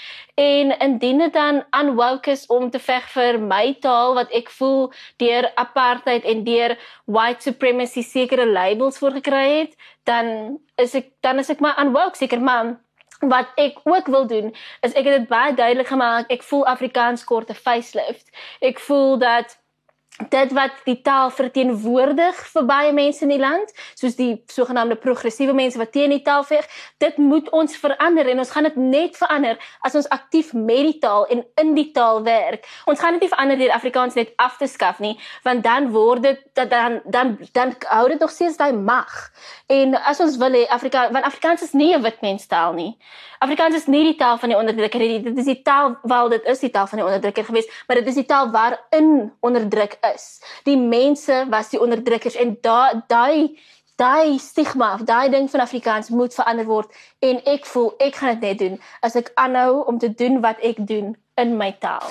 En 0.40 0.72
indien 0.78 1.18
dit 1.18 1.32
dan 1.32 1.62
unwoke 1.76 2.30
is 2.30 2.46
om 2.46 2.70
te 2.70 2.80
veg 2.80 3.08
vir 3.12 3.38
my 3.40 3.74
taal 3.80 4.14
wat 4.18 4.32
ek 4.36 4.50
voel 4.56 4.92
deur 5.22 5.50
apartheid 5.60 6.24
en 6.24 6.44
deur 6.44 6.76
white 7.04 7.44
supremacy 7.44 8.02
sekere 8.06 8.46
labels 8.48 9.00
voorgekry 9.02 9.46
het, 9.58 9.76
dan 10.08 10.58
is 10.80 10.94
ek 10.96 11.12
dan 11.20 11.42
is 11.42 11.52
ek 11.52 11.60
maar 11.60 11.80
unwoke 11.82 12.16
seker 12.16 12.40
maar 12.40 12.78
wat 13.20 13.50
ek 13.60 13.82
ook 13.84 14.06
wil 14.08 14.26
doen 14.26 14.54
is 14.80 14.94
ek 14.96 15.04
het 15.04 15.18
dit 15.18 15.28
baie 15.28 15.52
duidelik 15.54 15.90
gemaak 15.92 16.30
ek 16.32 16.42
voel 16.42 16.64
Afrikaans 16.66 17.24
kort 17.24 17.50
'n 17.50 17.54
facelift. 17.54 18.30
Ek 18.60 18.80
voel 18.80 19.18
dat 19.18 19.59
dit 20.28 20.52
wat 20.52 20.72
die 20.84 21.00
taal 21.02 21.30
verteenwoordig 21.30 22.36
vir 22.52 22.66
baie 22.68 22.92
mense 22.92 23.24
in 23.24 23.32
die 23.32 23.40
land, 23.40 23.72
soos 23.94 24.16
die 24.18 24.42
sogenaamde 24.52 24.98
progressiewe 25.00 25.54
mense 25.56 25.78
wat 25.80 25.92
teen 25.92 26.10
die 26.10 26.22
taal 26.22 26.44
veg, 26.44 26.66
dit 26.98 27.16
moet 27.16 27.48
ons 27.56 27.76
verander 27.76 28.28
en 28.28 28.42
ons 28.42 28.50
gaan 28.50 28.68
dit 28.68 28.76
net 28.76 29.16
verander 29.16 29.58
as 29.86 29.94
ons 29.94 30.08
aktief 30.08 30.52
met 30.52 30.84
die 30.90 30.98
taal 31.00 31.26
en 31.32 31.44
in 31.62 31.74
die 31.74 31.90
taal 31.96 32.22
werk. 32.26 32.66
Ons 32.90 33.00
gaan 33.00 33.16
dit 33.16 33.24
nie 33.24 33.32
verander 33.32 33.58
deur 33.60 33.74
Afrikaans 33.74 34.18
net 34.18 34.34
af 34.36 34.58
te 34.60 34.68
skaf 34.68 35.00
nie, 35.00 35.16
want 35.44 35.64
dan 35.64 35.90
word 35.94 36.22
dit 36.22 36.44
dat 36.58 36.70
dan 36.70 37.00
dan 37.06 37.38
dan 37.56 37.74
hou 37.88 38.08
dit 38.08 38.20
nog 38.20 38.30
steeds 38.30 38.56
daai 38.60 38.72
mag. 38.72 39.32
En 39.66 39.94
as 39.94 40.20
ons 40.20 40.36
wil 40.36 40.52
hê 40.58 40.66
Afrika, 40.68 41.08
want 41.12 41.24
Afrikaans 41.24 41.62
is 41.62 41.72
nie 41.72 41.94
'n 41.94 42.02
wit 42.02 42.20
menstaal 42.20 42.72
nie. 42.72 42.96
Afrikaans 43.38 43.74
is 43.74 43.86
nie 43.86 44.02
die 44.04 44.16
taal 44.20 44.36
van 44.36 44.48
die 44.52 44.58
onderdrukker 44.58 45.00
nie. 45.00 45.22
Dit 45.22 45.38
is 45.38 45.46
die 45.48 45.62
taal 45.62 45.94
wel 46.02 46.28
dit 46.28 46.44
is 46.44 46.58
die 46.58 46.70
taal 46.70 46.86
van 46.86 46.98
die 46.98 47.06
onderdrukker 47.06 47.44
gewees, 47.44 47.68
maar 47.86 47.96
dit 47.96 48.06
is 48.06 48.14
die 48.14 48.26
taal 48.26 48.50
waarin 48.50 49.32
onderdruk 49.40 49.96
is. 50.00 50.09
Die 50.64 50.76
mense 50.76 51.46
was 51.50 51.68
die 51.68 51.80
onderdrukkers 51.80 52.34
en 52.34 52.56
daai 52.60 53.02
daai 53.08 53.58
daai 54.00 54.38
stigma 54.38 54.94
of 54.94 55.04
daai 55.08 55.28
ding 55.28 55.50
van 55.50 55.60
Afrikaans 55.60 56.08
moet 56.08 56.34
verander 56.34 56.64
word 56.64 56.92
en 57.26 57.40
ek 57.44 57.66
voel 57.68 57.90
ek 58.00 58.20
gaan 58.20 58.38
dit 58.38 58.46
net 58.48 58.58
doen 58.62 58.78
as 59.04 59.16
ek 59.20 59.32
aanhou 59.34 59.82
om 59.90 59.98
te 60.00 60.08
doen 60.22 60.40
wat 60.44 60.62
ek 60.64 60.80
doen 60.88 61.12
in 61.40 61.56
my 61.56 61.70
taal. 61.80 62.08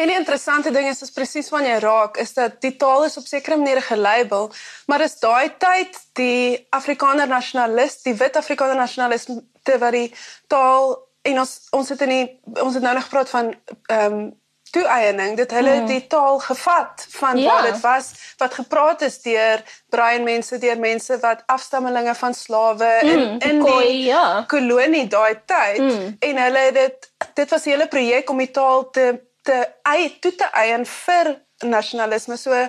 En 0.00 0.08
die 0.08 0.16
interessante 0.16 0.72
ding 0.72 0.88
is 0.88 1.02
is 1.04 1.12
presies 1.16 1.50
wanneer 1.52 1.78
jy 1.78 1.82
raak 1.84 2.20
is 2.22 2.32
dat 2.36 2.60
die 2.64 2.74
taal 2.80 3.04
is 3.08 3.16
op 3.20 3.28
sekere 3.28 3.58
maniere 3.60 3.84
gelabel, 3.84 4.50
maar 4.86 5.04
dis 5.04 5.18
daai 5.20 5.52
tyd 5.60 5.96
die 6.20 6.66
Afrikaner 6.76 7.28
nasionalis, 7.28 8.00
die 8.06 8.16
wit 8.16 8.36
Afrikaner 8.40 8.78
nasionalis 8.80 9.28
te 9.64 9.78
wat 9.80 9.96
die 9.96 10.08
taal 10.48 10.96
en 11.28 11.42
ons 11.42 11.56
ons 11.76 11.88
het 11.92 12.04
in 12.06 12.14
die 12.14 12.26
ons 12.64 12.76
het 12.76 12.84
nou 12.84 12.94
nog 12.96 13.08
gepraat 13.08 13.32
van 13.36 13.54
ehm 13.88 14.20
um, 14.20 14.28
toe-eiening 14.70 15.36
dit 15.36 15.50
hulle 15.50 15.74
mm. 15.80 15.86
die 15.86 16.02
taal 16.06 16.38
gevat 16.38 17.06
van 17.16 17.38
ja. 17.38 17.52
waar 17.52 17.62
dit 17.68 17.80
was 17.80 18.10
wat 18.38 18.54
gepraat 18.54 19.02
is 19.06 19.18
deur 19.22 19.62
bruin 19.88 20.24
mense 20.24 20.58
deur 20.58 20.78
mense 20.78 21.18
wat 21.22 21.42
afstammelinge 21.46 22.14
van 22.14 22.34
slawe 22.34 22.92
mm, 23.02 23.08
in 23.08 23.38
in 23.50 23.64
die, 23.64 23.80
die 23.80 24.04
ja. 24.04 24.44
kolonie 24.48 25.06
daai 25.08 25.34
tyd 25.46 25.82
mm. 25.82 26.14
en 26.18 26.44
hulle 26.44 26.64
dit 26.78 27.10
dit 27.34 27.50
was 27.50 27.64
'n 27.64 27.70
hele 27.70 27.88
projek 27.88 28.30
om 28.30 28.38
die 28.38 28.50
taal 28.50 28.90
te 28.90 29.06
te 29.42 29.58
eie 29.82 30.18
toe 30.20 30.34
te 30.34 30.48
eien 30.52 30.86
vir 30.86 31.36
nasionalisme 31.58 32.36
so 32.36 32.66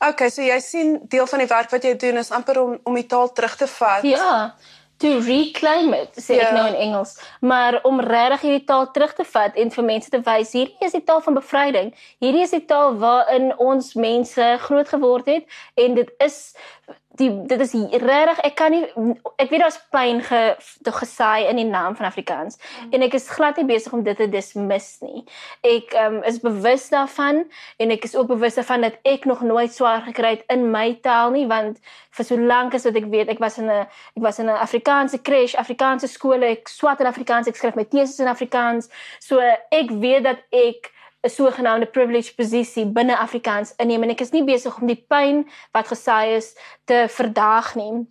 Okay, 0.00 0.30
so 0.30 0.40
jy 0.40 0.56
sien 0.64 0.94
deel 1.12 1.26
van 1.28 1.42
die 1.42 1.48
werk 1.48 1.70
wat 1.70 1.84
jy 1.84 1.90
doen 1.96 2.16
is 2.16 2.30
amper 2.32 2.56
om 2.62 2.78
om 2.88 2.94
die 2.96 3.06
taal 3.06 3.32
terug 3.36 3.56
te 3.56 3.66
vat. 3.68 4.02
Ja 4.02 4.54
to 5.00 5.20
reclaim 5.24 5.94
it 5.96 6.16
sê 6.16 6.36
ek 6.36 6.42
yeah. 6.42 6.54
nou 6.56 6.66
ja. 6.66 6.72
in 6.72 6.78
Engels 6.86 7.16
maar 7.40 7.80
om 7.88 8.00
regtig 8.04 8.46
hierdie 8.46 8.66
taal 8.68 8.90
terug 8.94 9.14
te 9.18 9.26
vat 9.32 9.56
en 9.56 9.72
vir 9.76 9.88
mense 9.92 10.12
te 10.12 10.22
wys 10.26 10.54
hierdie 10.56 10.88
is 10.88 10.96
die 10.96 11.04
taal 11.10 11.22
van 11.24 11.38
bevryding 11.40 11.92
hierdie 12.24 12.44
is 12.46 12.54
die 12.56 12.64
taal 12.72 12.98
waarin 13.02 13.50
ons 13.70 13.94
mense 13.94 14.50
groot 14.66 14.92
geword 14.94 15.30
het 15.32 15.60
en 15.80 15.96
dit 15.98 16.12
is 16.26 16.40
die 17.18 17.30
dit 17.46 17.60
is 17.60 17.72
regtig 17.74 18.38
ek 18.46 18.54
kan 18.54 18.70
nie 18.70 18.84
ek 19.42 19.50
weet 19.50 19.62
daar's 19.64 19.78
pyn 19.90 20.20
ge 20.22 20.40
gesaai 21.00 21.48
in 21.50 21.58
die 21.58 21.66
naam 21.66 21.96
van 21.98 22.06
Afrikaans 22.06 22.58
mm. 22.60 22.92
en 22.94 23.02
ek 23.06 23.16
is 23.18 23.26
glad 23.30 23.58
nie 23.58 23.66
besig 23.66 23.92
om 23.96 24.04
dit 24.06 24.16
te 24.16 24.28
dismiss 24.30 25.00
nie. 25.02 25.24
Ek 25.66 25.94
um, 25.98 26.20
is 26.28 26.38
bewus 26.44 26.88
daarvan 26.92 27.42
en 27.82 27.94
ek 27.94 28.06
is 28.06 28.14
ook 28.14 28.30
bewus 28.30 28.58
daarvan 28.60 28.86
dat 28.86 29.00
ek 29.02 29.26
nog 29.26 29.42
nooit 29.42 29.74
swaar 29.74 30.04
gekry 30.06 30.36
het 30.36 30.46
in 30.54 30.68
my 30.70 30.92
taal 31.02 31.34
nie 31.34 31.46
want 31.50 31.82
vir 32.16 32.28
so 32.30 32.38
lank 32.38 32.78
as 32.78 32.86
wat 32.86 33.00
ek 33.02 33.10
weet 33.10 33.34
ek 33.34 33.42
was 33.42 33.58
in 33.58 33.66
'n 33.66 33.86
ek 33.88 34.22
was 34.22 34.38
in 34.38 34.46
'n 34.46 34.62
Afrikaanse 34.66 35.18
crash, 35.22 35.54
Afrikaanse 35.54 36.08
skole, 36.08 36.46
ek 36.46 36.68
swat 36.68 37.00
in 37.00 37.06
Afrikaans, 37.06 37.48
ek 37.48 37.56
skryf 37.56 37.74
my 37.74 37.84
teses 37.84 38.20
in 38.20 38.28
Afrikaans. 38.30 38.88
So 39.18 39.40
ek 39.70 39.90
weet 39.90 40.24
dat 40.24 40.38
ek 40.52 40.92
'n 41.22 41.30
sogenaamde 41.30 41.86
privileged 41.86 42.36
posisie 42.36 42.86
binne 42.86 43.18
Afrikaans 43.18 43.74
inneem 43.76 44.02
en 44.02 44.10
ek 44.10 44.20
is 44.20 44.32
nie 44.32 44.44
besig 44.44 44.76
om 44.80 44.86
die 44.86 45.04
pyn 45.08 45.44
wat 45.72 45.90
gesaai 45.92 46.36
is 46.36 46.54
te 46.84 47.06
verdaag 47.08 47.74
nie. 47.74 48.06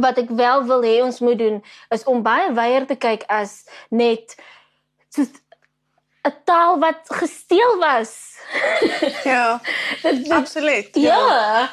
Wat 0.00 0.18
ek 0.18 0.30
wel 0.30 0.64
wil 0.68 0.82
hê 0.84 1.00
ons 1.04 1.20
moet 1.20 1.38
doen 1.38 1.62
is 1.94 2.04
om 2.04 2.22
baie 2.22 2.52
weier 2.52 2.86
te 2.86 2.96
kyk 2.96 3.24
as 3.28 3.64
net 3.90 4.36
so 5.08 5.22
'n 6.26 6.34
taal 6.44 6.78
wat 6.78 7.02
gesteel 7.06 7.76
was. 7.78 8.40
ja. 9.24 9.60
Absoluut. 10.40 10.88
Ja. 10.92 11.18
ja 11.18 11.68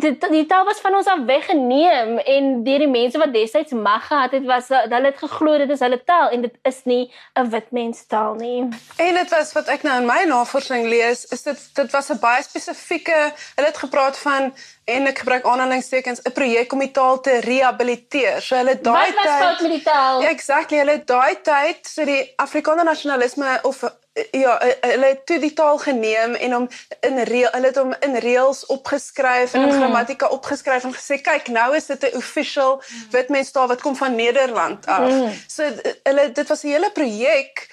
dit 0.00 0.26
die 0.30 0.46
taal 0.46 0.64
was 0.64 0.80
van 0.82 0.94
ons 0.94 1.06
af 1.06 1.22
weggeneem 1.26 2.18
en 2.18 2.50
deur 2.66 2.82
die 2.84 2.90
mense 2.90 3.18
wat 3.18 3.32
destyds 3.32 3.72
mag 3.72 4.06
gehad 4.06 4.34
het 4.36 4.44
was 4.48 4.68
hulle 4.68 5.06
het 5.06 5.18
geglo 5.18 5.58
dit 5.58 5.70
is 5.70 5.82
hulle 5.84 6.00
taal 6.04 6.30
en 6.34 6.42
dit 6.46 6.54
is 6.62 6.80
nie 6.84 7.12
'n 7.38 7.50
wit 7.50 7.70
mens 7.70 8.06
taal 8.06 8.34
nie. 8.34 8.68
En 8.96 9.14
dit 9.14 9.30
was 9.30 9.52
wat 9.52 9.68
ek 9.68 9.82
nou 9.82 10.00
in 10.00 10.06
my 10.06 10.24
navorsing 10.26 10.86
lees 10.86 11.24
is 11.24 11.42
dit 11.42 11.58
dit 11.74 11.90
was 11.90 12.10
'n 12.10 12.18
baie 12.20 12.42
spesifieke 12.42 13.32
hulle 13.54 13.68
het 13.68 13.76
gepraat 13.76 14.18
van 14.18 14.54
en 14.84 15.06
ek 15.06 15.18
gebruik 15.18 15.44
aanhalingstekens 15.44 16.20
'n 16.22 16.32
projek 16.32 16.72
om 16.72 16.78
die 16.78 16.90
taal 16.90 17.20
te 17.20 17.40
rehabiliteer. 17.40 18.42
So 18.42 18.56
hulle 18.56 18.80
daai 18.80 19.06
tyd 19.06 19.14
Wat 19.14 19.24
was 19.24 19.42
fout 19.42 19.60
met 19.60 19.70
die 19.70 19.82
taal? 19.82 20.22
Ja, 20.22 20.28
exactly. 20.28 20.78
Hulle 20.78 21.02
daai 21.04 21.34
tyd 21.42 21.86
so 21.86 22.04
die 22.04 22.32
Afrikaner 22.36 22.84
nasionalisme 22.84 23.58
of 23.62 23.84
ja, 24.30 24.58
hulle 24.80 25.06
het 25.06 25.26
toe 25.26 25.38
die 25.42 25.52
taal 25.52 25.78
geneem 25.78 26.34
en 26.34 26.52
hom 26.52 26.68
in 27.00 27.18
reël 27.26 27.50
hulle 27.50 27.66
het 27.66 27.78
hom 27.80 27.94
in 28.06 28.14
reëls 28.22 28.62
opgeskryf 28.70 29.54
en 29.54 29.64
in 29.66 29.72
mm. 29.72 29.80
grammatika 29.80 30.28
opgeskryf 30.36 30.86
en 30.86 30.94
gesê 30.94 31.18
kyk, 31.22 31.50
nou 31.54 31.74
is 31.74 31.86
dit 31.90 32.06
'n 32.06 32.16
official 32.16 32.82
wit 33.10 33.28
mens 33.28 33.50
taal 33.50 33.68
wat 33.68 33.82
kom 33.82 33.96
van 33.96 34.14
Nederland 34.14 34.86
af. 34.86 35.10
Mm. 35.10 35.32
So 35.46 35.66
hulle 36.02 36.32
dit 36.32 36.48
was 36.48 36.62
'n 36.62 36.68
hele 36.68 36.90
projek. 36.90 37.68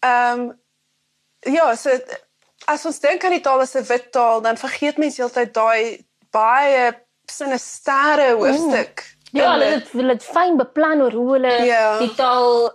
Ehm 0.00 0.40
um, 0.40 0.60
ja, 1.40 1.74
so 1.74 1.90
as 2.64 2.84
ons 2.84 3.00
dink 3.00 3.24
aan 3.24 3.36
die 3.38 3.40
taal 3.40 3.60
as 3.60 3.74
'n 3.74 3.88
wit 3.88 4.12
taal, 4.12 4.40
dan 4.40 4.56
vergeet 4.56 4.96
mense 4.96 5.22
heeltyd 5.22 5.54
daai 5.54 6.04
baie 6.30 6.92
sinistere 7.24 8.34
hoofstuk. 8.34 9.00
Mm. 9.00 9.16
Ja, 9.40 9.52
hulle 9.52 9.64
het 9.64 9.88
hulle 9.92 10.12
het 10.12 10.24
fyn 10.24 10.56
beplan 10.56 11.02
oor 11.02 11.12
hoe 11.12 11.32
hulle 11.32 11.64
yeah. 11.64 11.98
die 11.98 12.14
taal 12.14 12.70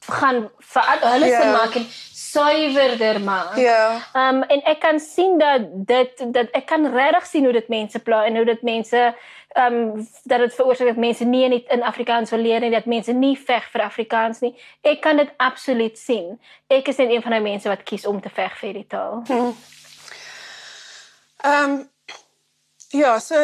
gaan 0.00 0.50
verander. 0.58 1.10
Hulle 1.10 1.26
yeah. 1.26 1.42
se 1.42 1.48
maak 1.56 1.74
en 1.74 1.86
suiwerder 2.30 3.20
maak. 3.20 3.56
Ja. 3.56 4.08
Ehm 4.12 4.36
um, 4.36 4.42
en 4.42 4.62
ek 4.62 4.80
kan 4.80 5.00
sien 5.00 5.38
dat 5.38 5.60
dit 5.70 6.24
dat 6.32 6.50
ek 6.50 6.66
kan 6.66 6.86
regtig 6.94 7.26
sien 7.26 7.44
hoe 7.44 7.52
dit 7.52 7.68
mense 7.68 7.98
pla 7.98 8.24
en 8.24 8.36
hoe 8.36 8.44
dit 8.44 8.62
mense 8.62 9.14
ehm 9.48 9.74
um, 9.74 10.08
dat 10.22 10.38
dit 10.38 10.54
veroorsaak 10.54 10.88
dat 10.88 10.96
mense 10.96 11.24
nie 11.24 11.44
in 11.44 11.56
in 11.68 11.82
Afrikaans 11.82 12.30
wil 12.30 12.40
leer 12.40 12.60
nie, 12.60 12.70
dat 12.70 12.84
mense 12.84 13.12
nie 13.12 13.36
veg 13.38 13.70
vir 13.72 13.82
Afrikaans 13.82 14.40
nie. 14.40 14.54
Ek 14.80 15.00
kan 15.00 15.16
dit 15.16 15.30
absoluut 15.36 15.98
sien. 15.98 16.40
Ek 16.66 16.88
is 16.88 16.96
net 16.96 17.10
een 17.10 17.22
van 17.22 17.30
daai 17.30 17.42
mense 17.42 17.68
wat 17.68 17.82
kies 17.82 18.06
om 18.06 18.20
te 18.20 18.30
veg 18.30 18.58
vir 18.58 18.72
die 18.72 18.86
taal. 18.86 19.22
Hm. 19.26 19.52
Ehm 21.44 21.70
um, 21.70 21.86
Ja, 22.90 23.18
so 23.20 23.36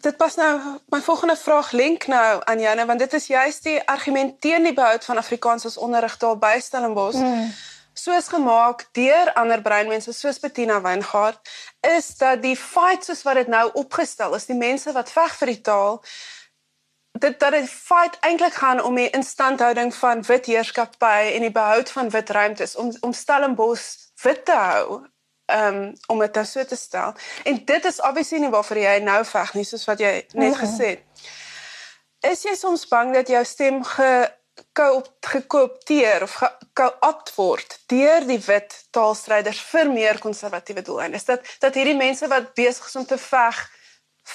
dit 0.00 0.16
pas 0.16 0.36
nou 0.38 0.78
my 0.86 1.00
volgende 1.02 1.34
vraag 1.36 1.72
link 1.72 2.06
nou 2.06 2.40
aan 2.44 2.60
Janne 2.60 2.86
want 2.86 2.98
dit 2.98 3.12
is 3.12 3.26
juist 3.26 3.64
die 3.66 3.80
argument 3.90 4.40
teen 4.40 4.62
die 4.62 4.72
behoud 4.72 5.04
van 5.04 5.18
Afrikaans 5.18 5.66
as 5.66 5.76
onderrigtaal 5.76 6.38
by 6.38 6.58
Stellenbosch. 6.62 7.18
Mm 7.18 7.50
soos 7.94 8.28
gemaak 8.28 8.86
deur 8.92 9.32
ander 9.40 9.62
breinmense 9.62 10.12
soos 10.12 10.40
Bettina 10.40 10.80
Weingart 10.82 11.50
is 11.96 12.16
dat 12.20 12.42
die 12.42 12.56
fight 12.56 13.04
soos 13.04 13.22
wat 13.22 13.34
dit 13.42 13.48
nou 13.48 13.70
opgestel 13.72 14.34
is, 14.34 14.46
die 14.50 14.58
mense 14.58 14.92
wat 14.92 15.12
veg 15.14 15.36
vir 15.40 15.52
die 15.54 15.60
taal 15.60 16.00
dit 17.18 17.40
dat 17.40 17.54
die 17.54 17.66
fight 17.66 18.18
eintlik 18.26 18.54
gaan 18.58 18.82
om 18.82 18.94
die 18.98 19.10
instandhouding 19.10 19.94
van 19.94 20.22
wit 20.26 20.46
heerskappy 20.50 21.30
en 21.34 21.46
die 21.46 21.54
behoud 21.54 21.90
van 21.90 22.10
wit 22.10 22.30
ruimtes 22.30 22.76
om 22.76 22.90
om 23.00 23.12
Stellenbosch 23.12 24.10
wit 24.22 24.44
te 24.44 24.56
hou 24.58 25.04
um, 25.46 25.92
om 26.06 26.18
dit 26.18 26.38
so 26.46 26.64
te 26.64 26.76
stel. 26.76 27.14
En 27.44 27.64
dit 27.64 27.84
is 27.84 28.00
obviously 28.00 28.38
nie 28.38 28.50
waarvoor 28.50 28.78
jy 28.78 28.98
nou 29.04 29.24
veg 29.24 29.54
nie 29.54 29.64
soos 29.64 29.84
wat 29.84 30.00
jy 30.00 30.12
net 30.32 30.56
mhm. 30.56 30.60
gesê 30.64 30.94
het. 30.96 31.28
Is 32.24 32.42
jy 32.42 32.54
soms 32.56 32.86
bang 32.88 33.12
dat 33.14 33.28
jou 33.28 33.44
stem 33.44 33.82
ge 33.84 34.10
gekoopteer 35.20 36.22
of 36.22 36.34
geopt 36.74 37.34
word 37.34 37.78
deur 37.86 38.26
die 38.26 38.40
wit 38.46 38.74
taalstryders 38.94 39.60
vir 39.70 39.90
meer 39.90 40.18
konservatiewe 40.18 40.82
doeleindes. 40.82 41.24
Dat 41.24 41.46
dat 41.60 41.74
hierdie 41.74 41.96
mense 41.96 42.28
wat 42.28 42.54
besig 42.54 42.86
is 42.86 42.96
om 42.96 43.06
te 43.06 43.18
veg 43.18 43.60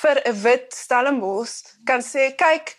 vir 0.01 0.21
'n 0.25 0.41
wit 0.41 0.73
Stellenbosch 0.73 1.75
kan 1.85 2.01
sê 2.01 2.35
kyk 2.35 2.75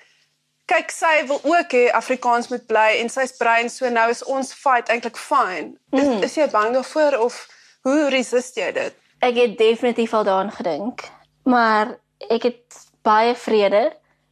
kyk 0.70 0.92
sy 0.94 1.26
wil 1.26 1.40
ook 1.42 1.72
hê 1.74 1.90
Afrikaans 1.92 2.48
moet 2.48 2.66
bly 2.66 3.00
en 3.00 3.08
sy's 3.08 3.32
brein 3.36 3.70
so 3.70 3.88
nou 3.90 4.08
is 4.10 4.22
ons 4.24 4.52
fight 4.54 4.88
eintlik 4.88 5.16
fine. 5.16 5.74
Is, 5.92 6.06
mm. 6.06 6.22
is 6.22 6.36
jy 6.36 6.46
bang 6.52 6.74
daarvoor 6.74 7.18
of 7.18 7.48
hoe 7.82 8.08
resist 8.08 8.56
jy 8.56 8.70
dit? 8.72 8.94
Ek 9.20 9.36
het 9.36 9.58
definitief 9.58 10.14
al 10.14 10.24
daaraan 10.24 10.52
gedink, 10.52 11.04
maar 11.44 11.98
ek 12.30 12.42
het 12.42 12.78
baie 13.02 13.34
vrede 13.34 13.90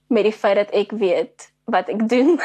met 0.08 0.24
die 0.24 0.32
feit 0.32 0.56
dat 0.56 0.70
ek 0.76 0.94
weet 0.96 1.50
wat 1.70 1.92
ek 1.92 2.08
doen. 2.08 2.34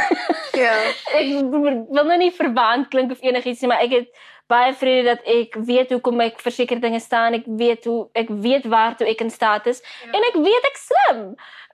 Ja. 0.53 0.73
ek 1.17 1.49
wil 1.49 2.05
nou 2.05 2.17
nie 2.21 2.29
verwant 2.29 2.91
klink 2.93 3.11
of 3.11 3.23
enigiets 3.25 3.63
nie, 3.63 3.69
maar 3.71 3.81
ek 3.81 3.95
het 3.95 4.21
baie 4.51 4.73
vrede 4.77 5.07
dat 5.07 5.25
ek 5.25 5.57
weet 5.65 5.95
hoekom 5.95 6.21
ek 6.21 6.37
vir 6.43 6.53
sekere 6.53 6.83
dinge 6.83 6.99
staan. 7.01 7.33
Ek 7.39 7.47
weet 7.47 7.87
hoe 7.89 8.03
ek 8.13 8.29
weet 8.29 8.67
waartoe 8.69 9.09
ek 9.09 9.25
in 9.25 9.33
staat 9.33 9.67
is 9.71 9.81
ja. 9.81 10.11
en 10.13 10.29
ek 10.29 10.37
weet 10.45 10.69
ek 10.69 10.79
slim. 10.81 11.25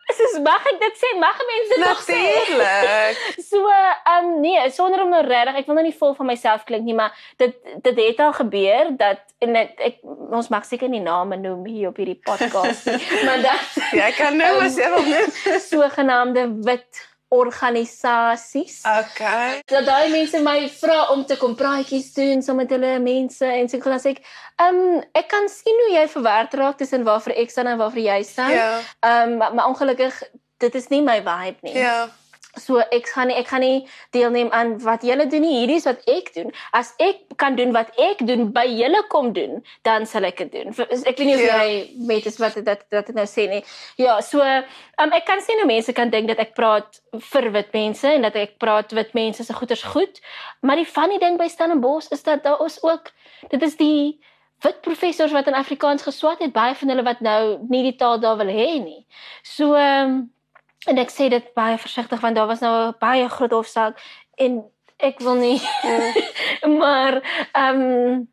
Soos 0.10 0.40
mag 0.42 0.64
ek 0.66 0.80
dit 0.82 0.96
sê? 0.98 1.10
Mag 1.22 1.42
mense 1.46 1.76
dit 1.76 1.84
nog 1.84 2.00
sê? 2.02 2.16
Natuurlik. 2.18 3.20
so, 3.50 3.60
ehm 3.70 4.30
um, 4.30 4.40
nee, 4.42 4.64
sonder 4.74 5.04
om 5.04 5.12
nou 5.14 5.22
regtig, 5.26 5.60
ek 5.62 5.70
wil 5.70 5.78
nou 5.78 5.84
nie 5.86 5.98
vol 6.00 6.16
van 6.18 6.30
myself 6.32 6.64
klink 6.70 6.88
nie, 6.88 6.96
maar 6.98 7.14
dit 7.42 7.54
dit 7.86 8.02
het 8.02 8.24
al 8.26 8.34
gebeur 8.40 8.90
dat 8.98 9.22
en 9.46 9.54
dit 9.60 9.86
ek 9.92 10.00
ons 10.34 10.50
mag 10.50 10.66
seker 10.66 10.90
nie 10.90 11.04
name 11.04 11.38
noem 11.38 11.62
hier 11.70 11.92
op 11.92 12.02
hierdie 12.02 12.18
podcast 12.26 12.90
nie, 12.90 12.98
maar 13.28 13.44
dat 13.46 13.78
jy 13.94 14.10
kan 14.18 14.40
nou 14.40 14.56
um, 14.58 14.66
as 14.66 14.82
jy 14.82 14.90
wil 14.96 15.08
noem 15.12 15.62
sogenaamde 15.68 16.48
wit 16.66 17.06
organisasies. 17.30 18.82
Okay. 18.84 19.62
Dat 19.70 19.86
daai 19.86 20.10
mense 20.12 20.42
my 20.42 20.70
vra 20.70 21.04
om 21.14 21.26
te 21.26 21.38
kom 21.38 21.56
praatjies 21.56 22.14
doen 22.14 22.42
saam 22.42 22.58
met 22.62 22.72
hulle 22.74 22.96
mense 23.04 23.46
en 23.46 23.70
so 23.70 23.82
klas 23.82 24.08
ek, 24.10 24.24
ehm 24.58 24.82
um, 24.82 25.04
ek 25.14 25.30
kan 25.30 25.50
sien 25.52 25.84
hoe 25.86 25.92
jy 25.94 26.08
verward 26.10 26.54
raak 26.58 26.78
tussen 26.82 27.06
waarvoor 27.08 27.38
ek 27.38 27.54
staan 27.54 27.70
en 27.74 27.78
waarvoor 27.82 28.06
jy 28.06 28.22
staan. 28.24 28.56
Ja. 28.58 28.70
Ehm 29.00 29.34
um, 29.34 29.38
maar, 29.38 29.54
maar 29.54 29.70
ongelukkig 29.74 30.24
dit 30.60 30.76
is 30.76 30.90
nie 30.92 31.02
my 31.06 31.22
vibe 31.24 31.70
nie. 31.70 31.78
Ja. 31.78 32.10
So 32.58 32.82
ek 32.82 33.06
gaan 33.14 33.30
nie 33.30 33.36
ek 33.38 33.52
gaan 33.52 33.62
nie 33.62 33.84
deelneem 34.16 34.50
aan 34.56 34.72
wat 34.82 35.04
julle 35.06 35.28
doen 35.30 35.44
nie. 35.46 35.60
Hierdie 35.60 35.78
is 35.78 35.86
wat 35.86 36.02
ek 36.10 36.32
doen. 36.34 36.50
As 36.74 36.96
ek 36.98 37.22
kan 37.38 37.56
doen 37.60 37.76
wat 37.76 37.92
ek 38.02 38.24
doen 38.26 38.48
by 38.56 38.66
julle 38.66 39.04
kom 39.14 39.30
doen, 39.36 39.60
dan 39.86 40.08
sal 40.10 40.26
ek 40.26 40.42
dit 40.42 40.56
doen. 40.58 40.74
Ek 40.74 41.14
weet 41.20 41.28
nie 41.28 41.36
of 41.38 41.44
ja. 41.46 41.60
jy 41.62 42.08
weet 42.10 42.30
is 42.32 42.40
wat 42.42 42.58
dat 42.66 42.82
dat 42.90 43.12
nou 43.14 43.28
sê 43.30 43.46
nie. 43.52 43.62
Ja, 44.02 44.18
so 44.26 44.42
um, 44.42 45.14
ek 45.14 45.28
kan 45.30 45.44
sien 45.46 45.62
hoe 45.62 45.70
mense 45.70 45.94
kan 45.94 46.10
dink 46.10 46.32
dat 46.32 46.42
ek 46.42 46.56
praat 46.58 46.98
vir 47.30 47.52
wit 47.54 47.70
mense 47.76 48.10
en 48.10 48.26
dat 48.26 48.40
ek 48.40 48.58
praat 48.62 48.98
wit 48.98 49.14
mense 49.14 49.46
se 49.46 49.54
goeders 49.54 49.86
goed. 49.94 50.18
Maar 50.66 50.82
die 50.82 50.90
funny 50.90 51.22
ding 51.22 51.38
by 51.38 51.48
Stellenbosch 51.54 52.10
is 52.16 52.26
dat 52.26 52.44
daar 52.48 52.66
is 52.66 52.82
ook 52.82 53.14
dit 53.54 53.62
is 53.62 53.78
die 53.78 54.18
wit 54.66 54.82
professors 54.82 55.32
wat 55.32 55.48
in 55.48 55.56
Afrikaans 55.56 56.04
geswat 56.04 56.42
het, 56.42 56.52
baie 56.52 56.74
van 56.76 56.92
hulle 56.92 57.06
wat 57.06 57.22
nou 57.22 57.60
nie 57.70 57.86
die 57.92 57.96
taal 57.96 58.20
daar 58.20 58.42
wil 58.42 58.50
hê 58.52 58.82
nie. 58.82 59.06
So 59.46 59.78
um, 59.78 60.32
en 60.88 60.98
ek 60.98 61.12
sê 61.12 61.30
dit 61.30 61.54
baie 61.54 61.78
versigtig 61.78 62.22
want 62.22 62.36
daar 62.36 62.48
was 62.48 62.60
nou 62.60 62.74
'n 62.88 62.96
baie 63.00 63.30
groot 63.30 63.52
hofsaak 63.52 64.00
en 64.38 64.64
ek 64.98 65.20
wil 65.20 65.36
nie 65.36 65.60
mm. 65.84 66.78
maar 66.82 67.22
ehm 67.52 67.82
um, 67.82 68.28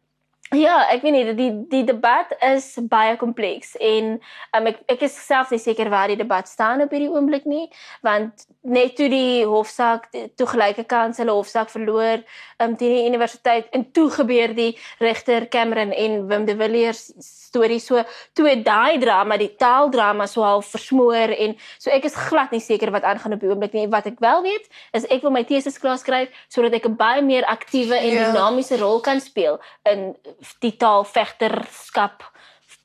Ja, 0.54 0.76
ek 0.92 1.02
weet 1.02 1.14
nie 1.14 1.34
die 1.34 1.48
die 1.66 1.82
debat 1.82 2.30
is 2.46 2.68
baie 2.86 3.16
kompleks 3.18 3.72
en 3.82 4.12
um, 4.54 4.68
ek 4.70 4.78
ek 4.94 5.00
is 5.08 5.16
self 5.18 5.50
nie 5.50 5.58
seker 5.58 5.90
waar 5.90 6.12
die 6.12 6.18
debat 6.20 6.46
staan 6.46 6.84
op 6.84 6.92
hierdie 6.94 7.10
oomblik 7.10 7.48
nie, 7.50 7.64
want 8.06 8.46
net 8.62 8.94
toe 8.94 9.08
die 9.10 9.42
hofsaak 9.42 10.06
toe 10.38 10.46
gelyke 10.46 10.84
kans 10.86 11.18
hulle 11.18 11.34
hofsaak 11.34 11.72
verloor 11.72 12.22
um, 12.62 12.76
teen 12.78 12.94
die 12.94 13.08
universiteit 13.10 13.74
en 13.74 13.88
toe 13.90 14.06
gebeur 14.20 14.54
die 14.54 14.70
regter 15.02 15.48
Cameron 15.50 15.90
en 15.90 16.28
Wim 16.30 16.46
de 16.46 16.54
Villiers 16.62 17.08
storie 17.18 17.80
so 17.80 18.02
toe 18.36 18.54
daai 18.62 18.98
drama, 19.02 19.38
die 19.40 19.52
taaldrama 19.58 20.26
so 20.30 20.44
half 20.46 20.70
versmoor 20.74 21.32
en 21.34 21.56
so 21.78 21.90
ek 21.94 22.06
is 22.06 22.18
glad 22.28 22.54
nie 22.54 22.62
seker 22.62 22.92
wat 22.94 23.06
aangaan 23.08 23.36
op 23.36 23.42
die 23.42 23.50
oomblik 23.50 23.74
nie. 23.76 23.86
Wat 23.92 24.06
ek 24.10 24.20
wel 24.22 24.44
weet 24.46 24.70
is 24.96 25.08
ek 25.10 25.24
wil 25.26 25.34
my 25.34 25.42
teses 25.48 25.80
klaar 25.82 25.98
skryf 25.98 26.30
sodat 26.52 26.76
ek 26.78 26.86
'n 26.86 26.96
baie 26.96 27.22
meer 27.22 27.44
aktiewe 27.50 27.96
en 27.96 28.12
ja. 28.12 28.30
dinamiese 28.30 28.78
rol 28.78 29.00
kan 29.00 29.20
speel 29.20 29.60
in 29.90 30.14
die 30.64 30.76
taalvegterskap 30.76 32.24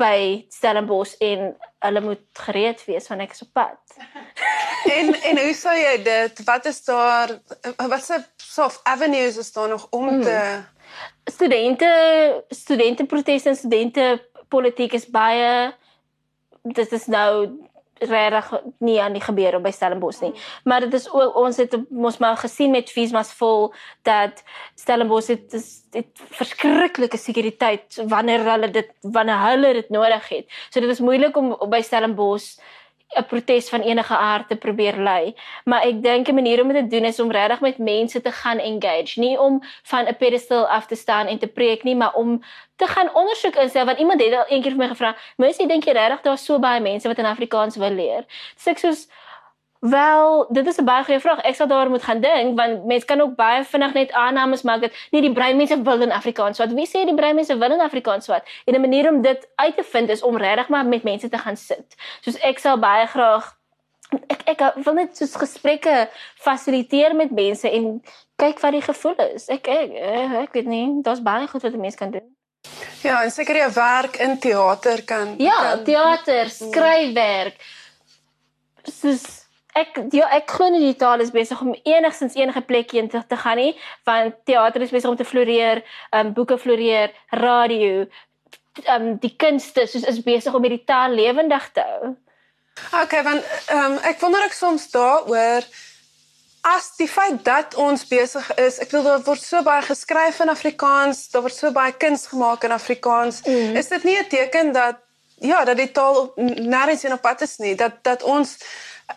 by 0.01 0.45
Stellenbosch 0.49 1.17
en 1.21 1.51
hulle 1.85 2.01
moet 2.01 2.43
gereed 2.45 2.81
wees 2.87 3.09
wanneer 3.09 3.29
ek 3.29 3.35
is 3.35 3.43
op 3.45 3.51
pad. 3.53 3.97
en 4.97 5.13
en 5.13 5.41
hoe 5.43 5.53
sou 5.57 5.75
jy 5.77 5.95
dit? 6.05 6.43
Wat 6.47 6.65
is 6.69 6.81
daar 6.87 7.35
wat 7.77 8.05
se 8.05 8.21
soft 8.41 8.81
avenues 8.89 9.37
is 9.37 9.51
daar 9.53 9.69
nog 9.69 9.87
om 9.91 10.07
hmm. 10.07 10.23
te 10.25 10.63
studente 11.31 11.91
studente 12.49 13.05
proteste 13.05 13.49
en 13.49 13.55
studente 13.55 14.07
politiek 14.49 14.93
is 14.93 15.07
baie 15.07 15.71
dit 16.61 16.91
is 16.91 17.05
nou 17.05 17.47
regtig 18.09 18.51
nie 18.79 18.97
aan 19.01 19.13
die 19.13 19.21
gebeur 19.21 19.55
op 19.57 19.63
by 19.63 19.71
Stellenbosch 19.71 20.21
nie. 20.21 20.33
Maar 20.63 20.85
dit 20.87 20.93
is 20.93 21.07
ook 21.11 21.35
ons 21.35 21.57
het 21.61 21.75
ons 21.89 22.17
maar 22.17 22.37
gesien 22.37 22.71
met 22.71 22.91
Vismas 22.91 23.33
vol 23.37 23.71
dat 24.07 24.43
Stellenbosch 24.75 25.27
het, 25.27 25.55
het 25.93 26.25
verskriklike 26.39 27.17
sekuriteit 27.17 28.01
wanneer 28.09 28.45
hulle 28.51 28.71
dit 28.71 28.91
wanneer 29.01 29.41
hulle 29.45 29.73
dit 29.81 29.89
nodig 29.89 30.29
het. 30.29 30.61
So 30.69 30.79
dit 30.79 30.89
is 30.89 31.03
moeilik 31.03 31.37
om 31.37 31.53
by 31.69 31.81
Stellenbosch 31.85 32.57
'n 33.17 33.25
protes 33.25 33.69
van 33.69 33.81
enige 33.81 34.17
aard 34.17 34.47
te 34.47 34.55
probeer 34.55 34.97
lei. 34.97 35.35
Maar 35.65 35.81
ek 35.83 36.01
dink 36.03 36.27
'n 36.27 36.33
manier 36.33 36.61
om 36.61 36.67
dit 36.73 36.89
te 36.89 36.95
doen 36.95 37.05
is 37.05 37.19
om 37.19 37.31
regtig 37.31 37.59
met 37.59 37.77
mense 37.77 38.21
te 38.21 38.31
gaan 38.31 38.59
engage, 38.59 39.19
nie 39.19 39.39
om 39.39 39.63
van 39.83 40.07
'n 40.07 40.15
pedestal 40.15 40.67
af 40.67 40.85
te 40.85 40.95
staan 40.95 41.27
en 41.27 41.39
te 41.39 41.47
preek 41.47 41.83
nie, 41.83 41.95
maar 41.95 42.13
om 42.13 42.41
te 42.75 42.87
gaan 42.87 43.13
ondersoek 43.13 43.55
instel 43.55 43.85
want 43.85 43.99
iemand 43.99 44.21
het 44.21 44.33
al 44.33 44.45
eendag 44.47 44.71
vir 44.71 44.77
my 44.77 44.87
gevra, 44.87 45.15
"Mense, 45.37 45.67
dink 45.67 45.83
jy 45.83 45.91
regtig 45.91 46.21
daar's 46.21 46.45
so 46.45 46.59
baie 46.59 46.81
mense 46.81 47.07
wat 47.07 47.17
in 47.17 47.25
Afrikaans 47.25 47.75
wil 47.75 47.89
leer?" 47.91 48.25
Sê 48.57 48.67
ek 48.71 48.77
soos 48.77 49.07
Wel, 49.81 50.45
dit 50.49 50.67
is 50.67 50.77
'n 50.77 50.83
baie 50.85 51.03
goeie 51.03 51.19
vraag. 51.19 51.39
Ek 51.41 51.55
sal 51.55 51.67
daaroor 51.67 51.89
moet 51.89 52.03
gaan 52.03 52.21
dink 52.21 52.57
want 52.57 52.85
mense 52.85 53.05
kan 53.05 53.21
ook 53.21 53.35
baie 53.35 53.63
vinnig 53.63 53.93
net 53.93 54.11
aannames 54.11 54.61
maak 54.61 54.81
dat 54.81 54.91
nee, 55.11 55.21
die 55.21 55.33
breinmense 55.33 55.81
wil 55.81 56.01
in 56.01 56.11
Afrikaans 56.11 56.57
swat. 56.57 56.73
Wie 56.73 56.87
sê 56.87 57.05
die 57.05 57.15
breinmense 57.15 57.57
wil 57.57 57.71
in 57.71 57.81
Afrikaans 57.81 58.25
swat? 58.25 58.43
En 58.65 58.75
'n 58.75 58.81
manier 58.81 59.09
om 59.09 59.21
dit 59.21 59.49
uit 59.55 59.75
te 59.75 59.83
vind 59.83 60.09
is 60.09 60.21
om 60.21 60.37
regtig 60.37 60.67
maar 60.69 60.85
met 60.85 61.03
mense 61.03 61.29
te 61.29 61.37
gaan 61.37 61.57
sit. 61.57 61.95
Soos 62.21 62.37
ek 62.37 62.59
sal 62.59 62.77
baie 62.77 63.07
graag 63.07 63.57
ek 64.27 64.41
ek 64.45 64.75
wil 64.83 64.93
net 64.93 65.17
soos 65.17 65.35
gesprekke 65.35 66.09
fasiliteer 66.35 67.15
met 67.15 67.31
mense 67.31 67.71
en 67.71 68.03
kyk 68.35 68.59
wat 68.59 68.71
die 68.71 68.81
gevoel 68.81 69.15
is. 69.33 69.49
Ek 69.49 69.67
ek 69.67 69.91
ek, 69.91 70.31
ek 70.31 70.53
weet 70.53 70.65
nie, 70.65 71.01
daar's 71.01 71.23
baie 71.23 71.47
goed 71.47 71.61
wat 71.61 71.73
'n 71.73 71.79
mens 71.79 71.95
kan 71.95 72.11
doen. 72.11 72.35
Ja, 73.01 73.23
en 73.23 73.31
seker 73.31 73.55
jy 73.55 73.73
werk 73.73 74.15
in 74.17 74.39
teater 74.39 75.03
kan 75.03 75.35
Ja, 75.37 75.73
kan, 75.73 75.83
teater, 75.83 76.49
skryfwerk. 76.49 77.55
Soos 78.83 79.40
ek 79.77 79.99
ja, 80.11 80.27
ek 80.35 80.49
glo 80.51 80.69
nie 80.69 80.83
die 80.83 80.97
taal 80.99 81.21
is 81.23 81.31
besig 81.31 81.61
om 81.61 81.75
enigstens 81.83 82.35
enige 82.35 82.61
plekjie 82.61 83.03
in 83.03 83.09
te, 83.09 83.21
te 83.27 83.37
gaan 83.37 83.57
nie, 83.57 83.75
want 84.07 84.35
teater 84.45 84.81
is 84.81 84.93
besig 84.93 85.09
om 85.09 85.19
te 85.19 85.27
floreer, 85.27 85.83
um 86.17 86.33
boeke 86.33 86.57
floreer, 86.57 87.13
radio, 87.43 88.07
um 88.95 89.13
die 89.23 89.35
kunste 89.35 89.87
soos 89.87 90.07
is 90.07 90.23
besig 90.25 90.53
om 90.53 90.63
hierdie 90.63 90.83
taal 90.87 91.15
lewendig 91.15 91.69
te 91.75 91.85
hou. 91.85 92.11
Okay, 93.03 93.23
want 93.23 93.47
um 93.75 93.97
ek 94.07 94.19
wonder 94.23 94.43
ek 94.47 94.57
soms 94.57 94.89
daaroor 94.93 95.67
as 96.61 96.91
die 96.97 97.09
feit 97.09 97.39
dat 97.45 97.73
ons 97.79 98.03
besig 98.05 98.45
is, 98.61 98.77
ek 98.83 98.91
wil 98.93 99.05
daar 99.07 99.23
word 99.25 99.41
so 99.41 99.63
baie 99.65 99.81
geskryf 99.85 100.43
in 100.43 100.51
Afrikaans, 100.53 101.23
daar 101.33 101.45
word 101.45 101.57
so 101.57 101.71
baie 101.73 101.93
kuns 101.97 102.27
gemaak 102.29 102.67
in 102.67 102.75
Afrikaans, 102.75 103.41
mm. 103.47 103.79
is 103.81 103.89
dit 103.89 104.03
nie 104.03 104.17
'n 104.19 104.29
teken 104.29 104.71
dat 104.73 105.01
ja, 105.41 105.65
dat 105.65 105.77
die 105.77 105.91
taal 105.91 106.33
nêrens 106.37 107.03
in 107.03 107.13
op 107.13 107.21
pad 107.21 107.41
is 107.41 107.57
nie, 107.57 107.75
dat 107.75 108.03
dat 108.03 108.23
ons 108.23 108.57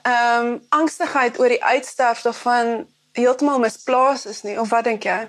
ehm 0.03 0.47
um, 0.47 0.61
angstigheid 0.69 1.39
oor 1.39 1.49
die 1.49 1.65
uitsterf 1.65 2.23
daarvan 2.23 2.87
heeltemal 3.15 3.59
misplaas 3.59 4.27
is 4.27 4.43
nie 4.43 4.61
of 4.61 4.71
wat 4.71 4.85
dink 4.85 5.05
jy? 5.07 5.21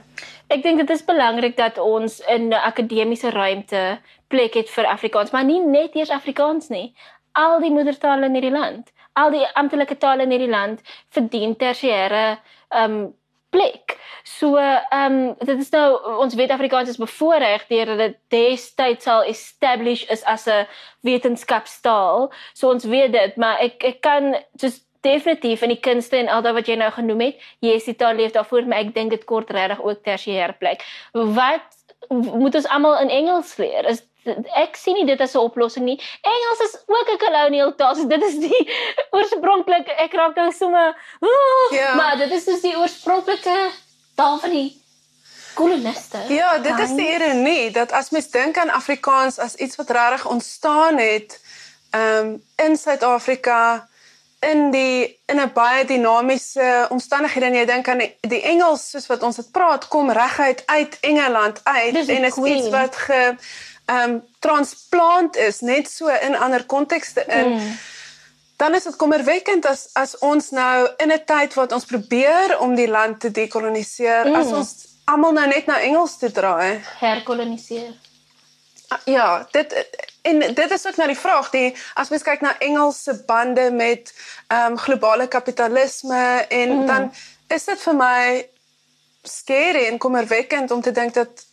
Ek 0.53 0.63
dink 0.63 0.81
dit 0.81 0.89
is 0.89 1.05
belangrik 1.05 1.57
dat 1.57 1.77
ons 1.77 2.19
in 2.19 2.49
'n 2.49 2.53
akademiese 2.53 3.29
ruimte 3.29 3.99
plek 4.27 4.53
het 4.53 4.69
vir 4.69 4.85
Afrikaans, 4.85 5.31
maar 5.31 5.43
nie 5.43 5.59
net 5.59 5.95
eers 5.95 6.09
Afrikaans 6.09 6.69
nie. 6.69 6.95
Al 7.31 7.59
die 7.59 7.71
moedertale 7.71 8.25
in 8.25 8.33
hierdie 8.33 8.57
land, 8.57 8.91
al 9.13 9.31
die 9.31 9.45
amptelike 9.53 9.97
tale 9.97 10.23
in 10.23 10.31
hierdie 10.31 10.49
land 10.49 10.81
verdien 11.09 11.55
tersiêre 11.55 12.37
ehm 12.69 12.91
um, 12.91 13.13
plek. 13.55 13.97
So 14.25 14.57
ehm 14.57 15.13
um, 15.13 15.35
dit 15.39 15.59
is 15.61 15.69
nou 15.73 15.87
ons 16.19 16.35
weet 16.35 16.51
Afrikaans 16.51 16.89
is 16.89 17.01
bevoordeel 17.01 17.67
deur 17.69 17.91
dat 17.93 18.01
dit 18.01 18.17
destyds 18.33 19.07
al 19.07 19.27
establish 19.31 20.03
is 20.11 20.23
as 20.23 20.47
'n 20.47 20.67
wetenskapstaal. 21.07 22.31
So 22.53 22.69
ons 22.69 22.83
weet 22.83 23.11
dit, 23.11 23.35
maar 23.35 23.59
ek 23.59 23.83
ek 23.83 24.01
kan 24.01 24.35
just 24.57 24.83
definitief 25.05 25.61
in 25.61 25.69
die 25.69 25.79
kunste 25.79 26.17
en 26.17 26.29
al 26.33 26.41
daai 26.41 26.55
wat 26.57 26.67
jy 26.67 26.75
nou 26.81 26.91
genoem 26.91 27.21
het, 27.29 27.41
jy 27.61 27.75
is 27.77 27.85
dit 27.85 28.01
al 28.01 28.17
leef 28.17 28.33
daarvoor, 28.33 28.65
maar 28.65 28.81
ek 28.81 28.93
dink 28.95 29.13
dit 29.13 29.25
kort 29.29 29.51
regtig 29.53 29.83
ook 29.83 30.01
tersiêre 30.03 30.57
plek. 30.57 30.81
Wat 31.13 31.67
moet 32.09 32.55
ons 32.55 32.67
almal 32.67 32.97
in 33.05 33.09
Engels 33.09 33.57
leer? 33.61 33.85
Is 33.85 34.01
ek 34.55 34.75
sien 34.75 34.97
nie 34.99 35.05
dit 35.05 35.21
as 35.21 35.35
'n 35.35 35.43
oplossing 35.45 35.85
nie. 35.85 35.99
Engels 36.21 36.61
is 36.67 36.75
ook 36.85 37.09
'n 37.13 37.17
colonial 37.17 37.75
taal. 37.75 37.95
So 37.95 38.07
dit 38.07 38.23
is 38.23 38.39
die 38.39 38.61
oorspronklike 39.15 39.91
ek 39.91 40.13
raak 40.13 40.35
nou 40.35 40.51
sommer 40.51 40.95
oh, 41.19 41.71
ja. 41.71 41.95
maar 41.95 42.17
dit 42.17 42.31
is 42.31 42.43
dus 42.43 42.61
die 42.61 42.77
oorspronklike 42.77 43.71
taal 44.15 44.39
van 44.39 44.49
die 44.49 44.81
koloniste. 45.53 46.17
Ja, 46.27 46.57
dit 46.57 46.79
is 46.79 46.95
die 46.95 47.09
ironie 47.15 47.71
dat 47.71 47.91
as 47.91 48.09
mens 48.09 48.29
dink 48.29 48.57
aan 48.57 48.69
Afrikaans 48.69 49.39
as 49.39 49.55
iets 49.55 49.75
wat 49.75 49.89
regtig 49.89 50.25
ontstaan 50.27 50.97
het 50.97 51.39
um 51.91 52.43
in 52.55 52.77
Suid-Afrika 52.77 53.87
in 54.39 54.71
die 54.71 55.19
in 55.25 55.39
'n 55.39 55.51
baie 55.53 55.85
dinamiese 55.85 56.85
omstandighede 56.89 57.45
en 57.45 57.53
jy 57.53 57.65
dink 57.65 57.87
aan 57.87 57.97
die, 57.97 58.17
die 58.21 58.41
Engels 58.41 58.89
soos 58.89 59.07
wat 59.07 59.23
ons 59.23 59.35
dit 59.35 59.51
praat 59.51 59.87
kom 59.87 60.11
reguit 60.11 60.63
uit 60.65 60.97
Engeland 60.99 61.59
uit 61.63 62.07
en 62.07 62.23
is 62.23 62.37
iets 62.37 62.69
wat 62.69 62.95
ge 62.95 63.35
um 63.85 64.23
transplant 64.39 65.35
is 65.35 65.59
net 65.61 65.89
so 65.89 66.07
in 66.07 66.35
ander 66.35 66.65
kontekste 66.65 67.25
in 67.27 67.51
mm. 67.53 67.77
dan 68.55 68.75
is 68.75 68.83
dit 68.83 68.95
kommerwekkend 68.95 69.65
as 69.65 69.89
as 69.93 70.17
ons 70.17 70.49
nou 70.49 70.89
in 70.97 71.11
'n 71.11 71.25
tyd 71.25 71.53
wat 71.53 71.71
ons 71.71 71.85
probeer 71.85 72.57
om 72.59 72.75
die 72.75 72.89
land 72.89 73.19
te 73.19 73.31
dekoloniseer 73.31 74.25
mm. 74.25 74.35
as 74.35 74.51
ons 74.51 74.73
almal 75.05 75.33
nou 75.33 75.47
net 75.47 75.65
na 75.65 75.79
Engels 75.79 76.17
toe 76.17 76.31
draai 76.31 76.81
herkoloniseer 76.99 77.93
ah, 78.87 78.99
ja 79.05 79.47
dit 79.51 79.73
en 80.21 80.39
dit 80.39 80.71
is 80.71 80.87
ook 80.87 80.97
nou 80.97 81.07
die 81.07 81.21
vraag 81.21 81.49
die 81.49 81.75
as 81.93 82.09
mens 82.09 82.25
kyk 82.25 82.41
na 82.41 82.57
Engelse 82.59 83.23
bande 83.25 83.69
met 83.71 84.13
um 84.49 84.77
globale 84.77 85.27
kapitalisme 85.27 86.45
en 86.49 86.79
mm. 86.79 86.85
dan 86.87 87.11
is 87.47 87.65
dit 87.65 87.81
vir 87.81 87.95
my 87.95 88.49
scary 89.23 89.85
en 89.85 89.97
kommerwekkend 89.97 90.71
om 90.71 90.81
te 90.81 90.91
dink 90.91 91.13
dat 91.13 91.45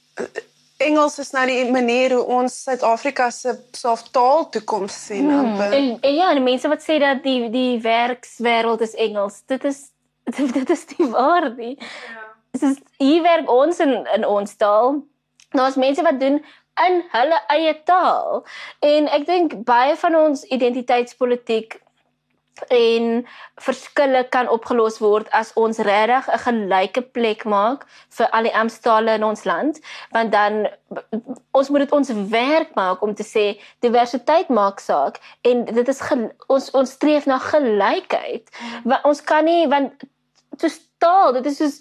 Engels 0.82 1.18
is 1.18 1.30
nou 1.34 1.44
die 1.46 1.70
manier 1.70 2.14
hoe 2.16 2.24
ons 2.40 2.56
Suid-Afrika 2.66 3.30
se 3.30 3.54
self 3.76 4.04
taal 4.14 4.48
toekoms 4.54 4.96
sien 5.06 5.30
hmm. 5.30 5.52
amper. 5.52 5.76
En, 5.76 5.94
en 6.00 6.14
ja, 6.14 6.30
en 6.30 6.42
mense 6.42 6.68
wat 6.68 6.84
sê 6.84 6.98
dat 7.02 7.22
die 7.24 7.50
die 7.52 7.80
werkswêreld 7.84 8.84
is 8.86 8.94
Engels. 8.94 9.42
Dit 9.50 9.64
is 9.68 9.88
dit 10.58 10.70
is 10.70 10.84
nie 10.96 11.08
waar 11.10 11.50
nie. 11.54 11.76
Ja. 11.78 12.26
Dit 12.52 12.62
is 12.62 12.76
hier 12.98 13.22
werk 13.22 13.50
ons 13.50 13.80
in 13.80 13.94
in 14.16 14.26
ons 14.26 14.56
taal. 14.56 15.00
Daar's 15.52 15.76
mense 15.76 16.02
wat 16.02 16.20
doen 16.20 16.42
in 16.86 17.02
hulle 17.12 17.38
eie 17.52 17.74
taal. 17.84 18.42
En 18.80 19.08
ek 19.12 19.26
dink 19.28 19.56
baie 19.68 19.96
van 19.96 20.16
ons 20.16 20.44
identiteitspolitiek 20.44 21.80
en 22.68 23.26
verskille 23.64 24.22
kan 24.30 24.48
opgelos 24.48 24.98
word 25.00 25.28
as 25.32 25.52
ons 25.56 25.78
regtig 25.78 26.28
'n 26.28 26.38
gelyke 26.44 27.02
plek 27.02 27.44
maak 27.44 27.86
vir 28.16 28.26
al 28.32 28.42
die 28.42 28.54
amptstale 28.54 29.14
in 29.14 29.24
ons 29.24 29.44
land. 29.44 29.80
Want 30.12 30.32
dan 30.32 30.68
ons 31.50 31.68
moet 31.68 31.80
dit 31.80 31.92
ons 31.92 32.10
werk 32.28 32.74
maak 32.74 33.02
om 33.02 33.14
te 33.14 33.24
sê 33.24 33.60
diversiteit 33.80 34.48
maak 34.48 34.80
saak 34.80 35.20
en 35.42 35.64
dit 35.64 35.88
is 35.88 36.02
ons 36.46 36.70
ons 36.70 36.90
streef 36.90 37.26
na 37.26 37.38
gelykheid. 37.38 38.48
Want 38.84 39.04
ons 39.04 39.20
kan 39.20 39.44
nie 39.44 39.66
want 39.68 39.92
so 40.58 40.68
staal 40.68 41.32
dit 41.32 41.46
is 41.46 41.56
soos 41.56 41.80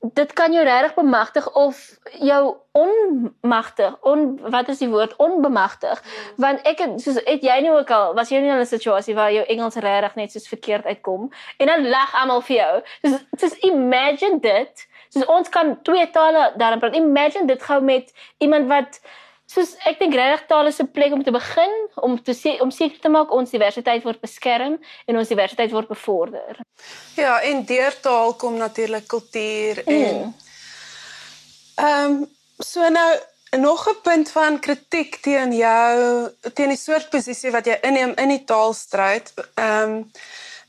dit 0.00 0.32
kan 0.32 0.52
jou 0.52 0.64
regtig 0.64 0.94
bemagtig 0.94 1.52
of 1.52 1.98
jou 2.20 2.56
onmagtig 2.72 3.96
on 4.00 4.40
wat 4.50 4.68
is 4.68 4.78
die 4.78 4.88
woord? 4.88 5.16
Onbemagtig. 5.16 6.02
Mm. 6.02 6.32
want 6.36 6.62
ek 6.62 6.78
het 6.78 7.00
soos 7.02 7.20
het 7.24 7.42
jy 7.42 7.60
nie 7.60 7.72
ook 7.72 7.90
al 7.90 8.14
was 8.14 8.28
jy 8.28 8.40
nie 8.40 8.50
in 8.50 8.60
'n 8.60 8.66
situasie 8.66 9.14
waar 9.14 9.32
jou 9.32 9.44
Engels 9.46 9.74
regtig 9.74 10.14
net 10.14 10.32
soos 10.32 10.48
verkeerd 10.48 10.84
uitkom? 10.84 11.32
En 11.56 11.66
dan 11.66 11.88
lag 11.88 12.14
almal 12.14 12.40
vir 12.40 12.56
jou. 12.56 12.82
Soos 13.02 13.24
soos 13.36 13.58
imagine 13.58 14.40
dit. 14.40 14.88
Soos 15.08 15.26
ons 15.26 15.48
kan 15.48 15.82
twee 15.82 16.10
tale 16.10 16.52
daarin 16.56 16.78
praat. 16.78 16.94
Imagine 16.94 17.46
dit 17.46 17.62
gou 17.62 17.80
met 17.82 18.12
iemand 18.38 18.68
wat 18.68 19.00
soos 19.46 19.74
ek 19.86 19.98
dink 19.98 20.14
regtig 20.14 20.46
tale 20.48 20.68
is 20.68 20.80
'n 20.80 20.90
plek 20.92 21.12
om 21.12 21.22
te 21.22 21.30
begin 21.30 21.74
om 21.94 22.22
te 22.22 22.32
sê 22.32 22.60
om 22.60 22.70
seker 22.70 22.98
te 23.00 23.08
maak 23.08 23.32
ons 23.32 23.50
diversiteit 23.50 24.04
word 24.04 24.20
beskerm 24.20 24.78
en 25.06 25.16
ons 25.16 25.28
diversiteit 25.28 25.70
word 25.70 25.88
bevorder. 25.88 26.58
Ja, 27.16 27.40
en 27.42 27.64
deur 27.64 27.94
taal 28.00 28.34
kom 28.34 28.56
natuurlik 28.56 29.08
kultuur 29.08 29.82
en 29.86 30.16
Mm. 30.16 30.34
ehm 31.76 32.10
um, 32.10 32.34
so 32.58 32.88
nou 32.88 33.18
nog 33.50 33.88
'n 33.88 34.00
punt 34.02 34.30
van 34.30 34.58
kritiek 34.58 35.16
teen 35.22 35.52
jou 35.52 36.30
teen 36.54 36.68
die 36.68 36.76
soort 36.78 37.10
posisie 37.10 37.50
wat 37.50 37.66
jy 37.66 37.78
inneem 37.82 38.12
in 38.16 38.28
die 38.28 38.44
taalstryd. 38.44 39.32
Ehm 39.54 39.82
um, 39.82 40.10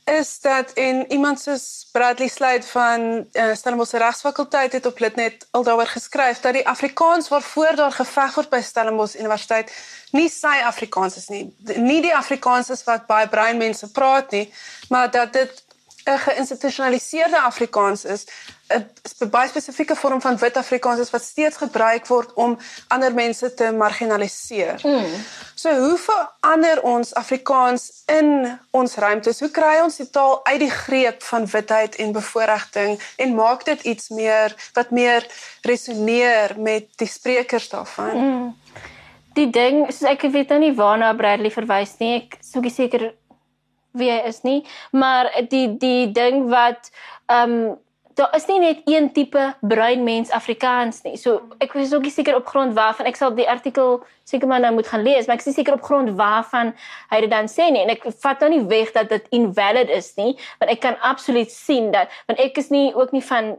is 0.07 0.39
dat 0.39 0.71
en 0.73 1.11
iemand 1.11 1.41
soos 1.41 1.87
Bradley 1.91 2.27
Slade 2.27 2.63
van 2.63 3.01
uh, 3.31 3.53
Stellenbosch 3.55 3.91
Regsfakulteit 3.91 4.71
het 4.71 4.85
op 4.85 4.99
Litnet 4.99 5.47
al 5.51 5.63
daaroor 5.63 5.87
geskryf 5.87 6.39
dat 6.39 6.53
die 6.53 6.67
Afrikaans 6.67 7.27
waarvoor 7.27 7.75
daar 7.75 7.91
geveg 7.91 8.35
word 8.35 8.49
by 8.49 8.61
Stellenbosch 8.61 9.19
Universiteit 9.19 9.71
nie 10.15 10.29
sy 10.31 10.61
Afrikaans 10.63 11.17
is 11.19 11.27
nie. 11.27 11.43
Nie 11.75 11.99
die 12.01 12.15
Afrikaans 12.15 12.69
is 12.69 12.83
wat 12.87 13.07
baie 13.07 13.27
bruin 13.27 13.57
mense 13.57 13.91
praat 13.91 14.31
nie, 14.31 14.47
maar 14.89 15.11
dat 15.11 15.33
dit 15.33 15.63
'n 16.07 16.17
geïnstitusionaliseerde 16.17 17.39
Afrikaans 17.39 18.05
is, 18.05 18.25
'n 18.67 19.29
baie 19.29 19.47
spesifieke 19.47 19.95
vorm 19.95 20.21
van 20.21 20.37
wit 20.37 20.57
Afrikaans 20.57 20.99
is 20.99 21.09
wat 21.09 21.23
steeds 21.23 21.57
gebruik 21.57 22.07
word 22.07 22.33
om 22.33 22.57
ander 22.87 23.13
mense 23.13 23.53
te 23.53 23.71
marginaliseer. 23.71 24.79
Mm. 24.83 25.05
So 25.55 25.69
hoe 25.69 25.97
verander 25.97 26.81
ons 26.81 27.13
Afrikaans 27.13 27.91
in 28.05 28.59
ons 28.71 28.95
ruimtes? 28.95 29.39
Hoe 29.39 29.51
kry 29.51 29.79
ons 29.83 29.95
die 29.95 30.09
taal 30.09 30.45
uit 30.45 30.59
die 30.59 30.71
greep 30.71 31.23
van 31.23 31.45
witheid 31.45 31.95
en 31.95 32.11
bevoordiging 32.11 33.01
en 33.15 33.35
maak 33.35 33.65
dit 33.65 33.81
iets 33.81 34.09
meer 34.09 34.55
wat 34.73 34.89
meer 34.89 35.27
resoneer 35.61 36.55
met 36.57 36.87
die 36.95 37.07
sprekers 37.07 37.69
daarvan? 37.69 38.17
Mm. 38.17 38.55
Die 39.33 39.49
ding, 39.49 39.85
soos 39.91 40.09
ek 40.09 40.21
weet 40.21 40.49
nou 40.49 40.59
nie 40.59 40.73
waarna 40.75 41.13
Bradley 41.13 41.51
verwys 41.51 41.97
nie. 41.99 42.15
Ek 42.15 42.37
soek 42.41 42.69
seker 42.73 43.11
wie 43.97 44.11
hy 44.11 44.21
is 44.29 44.41
nie, 44.47 44.61
maar 44.91 45.29
die 45.49 45.67
die 45.77 46.07
ding 46.11 46.47
wat 46.53 46.91
ehm 47.27 47.57
um, 47.57 47.75
daar 48.17 48.35
is 48.35 48.47
nie 48.49 48.59
net 48.59 48.79
een 48.85 49.11
tipe 49.13 49.55
bruin 49.61 50.03
mens 50.03 50.31
Afrikaans 50.33 51.03
nie. 51.05 51.17
So 51.21 51.41
ek 51.61 51.75
was 51.77 51.93
ook 51.93 52.07
nie 52.07 52.13
seker 52.13 52.35
op 52.35 52.47
grond 52.49 52.73
waarvan 52.73 53.05
ek 53.05 53.19
sal 53.19 53.35
die 53.37 53.45
artikel 53.49 53.99
seker 54.25 54.49
maar 54.49 54.63
nou 54.63 54.73
moet 54.73 54.89
gaan 54.89 55.05
lees, 55.05 55.27
maar 55.27 55.37
ek 55.37 55.45
is 55.45 55.51
nie 55.51 55.57
seker 55.59 55.77
op 55.77 55.85
grond 55.85 56.15
waarvan 56.17 56.73
hy 57.11 57.19
dit 57.23 57.31
dan 57.31 57.49
sê 57.51 57.69
nie 57.71 57.83
en 57.85 57.93
ek 57.93 58.07
vat 58.23 58.41
nou 58.41 58.49
nie 58.55 58.63
weg 58.71 58.89
dat 58.95 59.11
dit 59.13 59.29
invalid 59.37 59.93
is 59.93 60.09
nie, 60.17 60.33
want 60.57 60.73
ek 60.73 60.81
kan 60.87 60.97
absoluut 61.05 61.53
sien 61.53 61.91
dat 61.93 62.13
want 62.25 62.41
ek 62.41 62.57
is 62.57 62.73
nie 62.73 62.89
ook 62.95 63.13
nie 63.13 63.23
van 63.29 63.53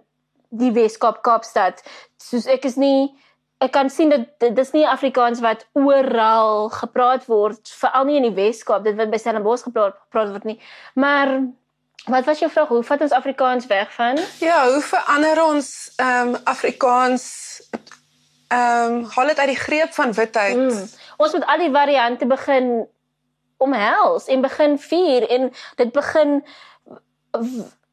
die 0.49 0.73
Weskaap 0.75 1.23
Kaapstad. 1.23 1.85
Soos 2.19 2.49
ek 2.51 2.67
is 2.67 2.79
nie 2.81 3.15
ek 3.59 3.73
kan 3.75 3.91
sien 3.91 4.13
dat 4.13 4.55
dis 4.55 4.71
nie 4.75 4.87
Afrikaans 4.87 5.41
wat 5.43 5.67
oral 5.73 6.69
gepraat 6.71 7.27
word, 7.27 7.71
veral 7.81 8.07
nie 8.07 8.19
in 8.21 8.29
die 8.29 8.37
Weskaap, 8.37 8.85
dit 8.87 8.97
word 8.99 9.11
by 9.11 9.19
Stellenbosch 9.19 9.67
gepraat, 9.67 9.97
gepraat 10.07 10.31
word 10.35 10.47
nie. 10.47 10.59
Maar 10.95 11.41
wat 12.07 12.29
was 12.29 12.39
jou 12.39 12.51
vraag? 12.51 12.71
Hoe 12.71 12.85
vat 12.87 13.03
ons 13.03 13.17
Afrikaans 13.17 13.67
weg 13.67 13.91
van? 13.95 14.21
Ja, 14.41 14.63
hoe 14.71 14.83
verander 14.83 15.43
ons 15.45 15.73
ehm 15.97 16.35
um, 16.35 16.37
Afrikaans 16.45 17.27
ehm 18.49 18.95
um, 19.01 19.03
haal 19.15 19.35
dit 19.35 19.39
uit 19.39 19.53
die 19.53 19.63
greep 19.65 19.93
van 19.93 20.15
witheid? 20.15 20.57
Mm. 20.57 20.87
Ons 21.19 21.35
moet 21.35 21.47
al 21.47 21.67
die 21.67 21.75
variante 21.75 22.27
begin 22.27 22.87
omhels 23.59 24.31
en 24.31 24.41
begin 24.41 24.79
vier 24.79 25.27
en 25.29 25.51
dit 25.77 25.93
begin 25.93 26.39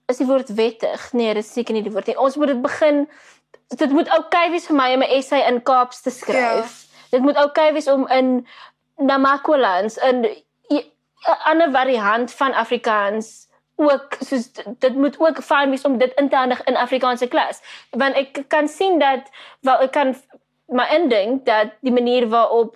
is 0.05 0.21
die 0.21 0.27
woord 0.29 0.53
wettig. 0.53 1.13
Nee, 1.13 1.33
dit 1.33 1.43
is 1.43 1.53
seker 1.53 1.73
nie 1.73 1.83
die 1.83 1.91
woord 1.91 2.11
nie. 2.11 2.17
Ons 2.21 2.37
moet 2.37 2.53
dit 2.53 2.61
begin 2.61 3.07
dit 3.67 3.91
moet 3.91 4.09
oukei 4.09 4.25
okay 4.25 4.49
wees 4.51 4.67
vir 4.67 4.75
my 4.75 4.93
om 4.93 5.01
'n 5.01 5.11
essay 5.17 5.41
in 5.47 5.63
Kaaps 5.63 6.01
te 6.01 6.09
skryf. 6.09 6.71
Ja. 6.83 7.09
Dit 7.09 7.21
moet 7.21 7.35
oukei 7.35 7.69
okay 7.69 7.73
wees 7.73 7.87
om 7.87 8.07
in 8.07 8.47
Namakwalands 8.97 9.97
in 9.97 10.25
'n 11.25 11.41
ander 11.43 11.71
variant 11.71 12.33
van 12.33 12.53
Afrikaans 12.53 13.47
ook 13.75 14.15
soos 14.19 14.51
dit 14.79 14.95
moet 14.95 15.19
ook 15.19 15.41
fyn 15.43 15.69
wees 15.69 15.85
om 15.85 15.97
dit 15.97 16.13
in 16.13 16.29
te 16.29 16.35
handig 16.35 16.63
in 16.63 16.77
Afrikaanse 16.77 17.27
klas. 17.27 17.61
Want 17.89 18.15
ek 18.15 18.43
kan 18.47 18.67
sien 18.67 18.99
dat 18.99 19.29
wel 19.61 19.79
ek 19.79 19.91
kan 19.91 20.15
maar 20.65 20.93
indink 20.93 21.45
dat 21.45 21.67
die 21.81 21.91
manier 21.91 22.29
waarop 22.29 22.75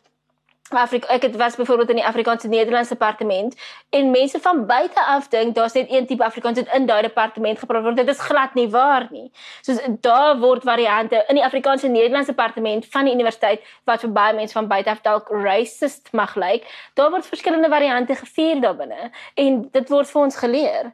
Afrika 0.77 1.07
ek 1.07 1.21
het 1.21 1.35
was 1.35 1.55
byvoorbeeld 1.55 1.89
in 1.89 1.95
die 1.95 2.05
Afrikaanse 2.05 2.47
Nederlands 2.47 2.89
departement 2.89 3.55
en 3.89 4.11
mense 4.11 4.39
van 4.39 4.65
buite 4.65 5.05
af 5.05 5.27
dink 5.27 5.55
daar's 5.55 5.73
net 5.73 5.91
een 5.91 6.05
tipe 6.07 6.23
Afrikaans 6.23 6.59
in 6.59 6.85
daai 6.85 7.01
departement 7.01 7.59
gepraat 7.59 7.83
word. 7.83 7.95
Dit 7.95 8.09
is 8.09 8.19
glad 8.19 8.53
nie 8.53 8.69
waar 8.69 9.07
nie. 9.11 9.31
Soos 9.61 9.81
daar 10.01 10.39
word 10.39 10.63
variante 10.63 11.23
in 11.27 11.35
die 11.35 11.45
Afrikaanse 11.45 11.87
Nederlands 11.87 12.27
departement 12.27 12.85
van 12.85 13.05
die 13.05 13.13
universiteit 13.13 13.65
wat 13.83 13.99
vir 14.05 14.11
baie 14.11 14.33
mense 14.33 14.53
van 14.53 14.67
buite 14.67 14.89
af 14.89 15.01
dalk 15.01 15.29
racist 15.29 16.11
mag 16.11 16.35
lyk. 16.35 16.65
Daar 16.93 17.09
word 17.09 17.25
verskillende 17.25 17.69
variante 17.69 18.15
gevier 18.15 18.61
daarbinne 18.61 19.11
en 19.33 19.61
dit 19.71 19.89
word 19.89 20.09
vir 20.09 20.21
ons 20.21 20.35
geleer 20.35 20.93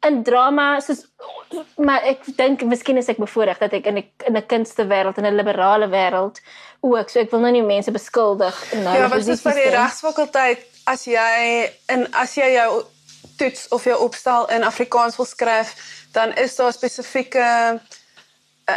in 0.00 0.22
drama 0.22 0.80
soos 0.80 1.04
maar 1.76 2.04
ek 2.08 2.24
dink 2.38 2.62
miskien 2.68 3.00
is 3.00 3.10
ek 3.12 3.20
bevoordeel 3.20 3.58
dat 3.60 3.74
ek 3.76 3.88
in 3.90 3.98
'n 3.98 4.04
in 4.28 4.36
'n 4.36 4.46
kunstewêreld 4.52 5.18
en 5.18 5.26
'n 5.26 5.36
liberale 5.36 5.88
wêreld 5.88 6.40
ook 6.80 7.08
so 7.08 7.20
ek 7.20 7.30
wil 7.30 7.40
nou 7.40 7.52
nie 7.52 7.62
mense 7.62 7.90
beskuldig 7.90 8.72
in 8.72 8.82
Ja, 8.82 9.08
wat 9.08 9.26
is 9.26 9.42
vir 9.42 9.54
die 9.54 9.70
regsfakulteit 9.76 10.64
as 10.84 11.04
jy 11.04 11.70
in 11.88 12.06
as 12.14 12.34
jy 12.34 12.52
jou 12.54 12.84
toets 13.36 13.68
of 13.68 13.84
jou 13.84 13.98
opstel 13.98 14.48
in 14.48 14.64
Afrikaans 14.64 15.16
wil 15.16 15.26
skryf, 15.26 15.74
dan 16.12 16.32
is 16.36 16.56
daar 16.56 16.72
spesifieke 16.72 17.80
uh, 18.68 18.74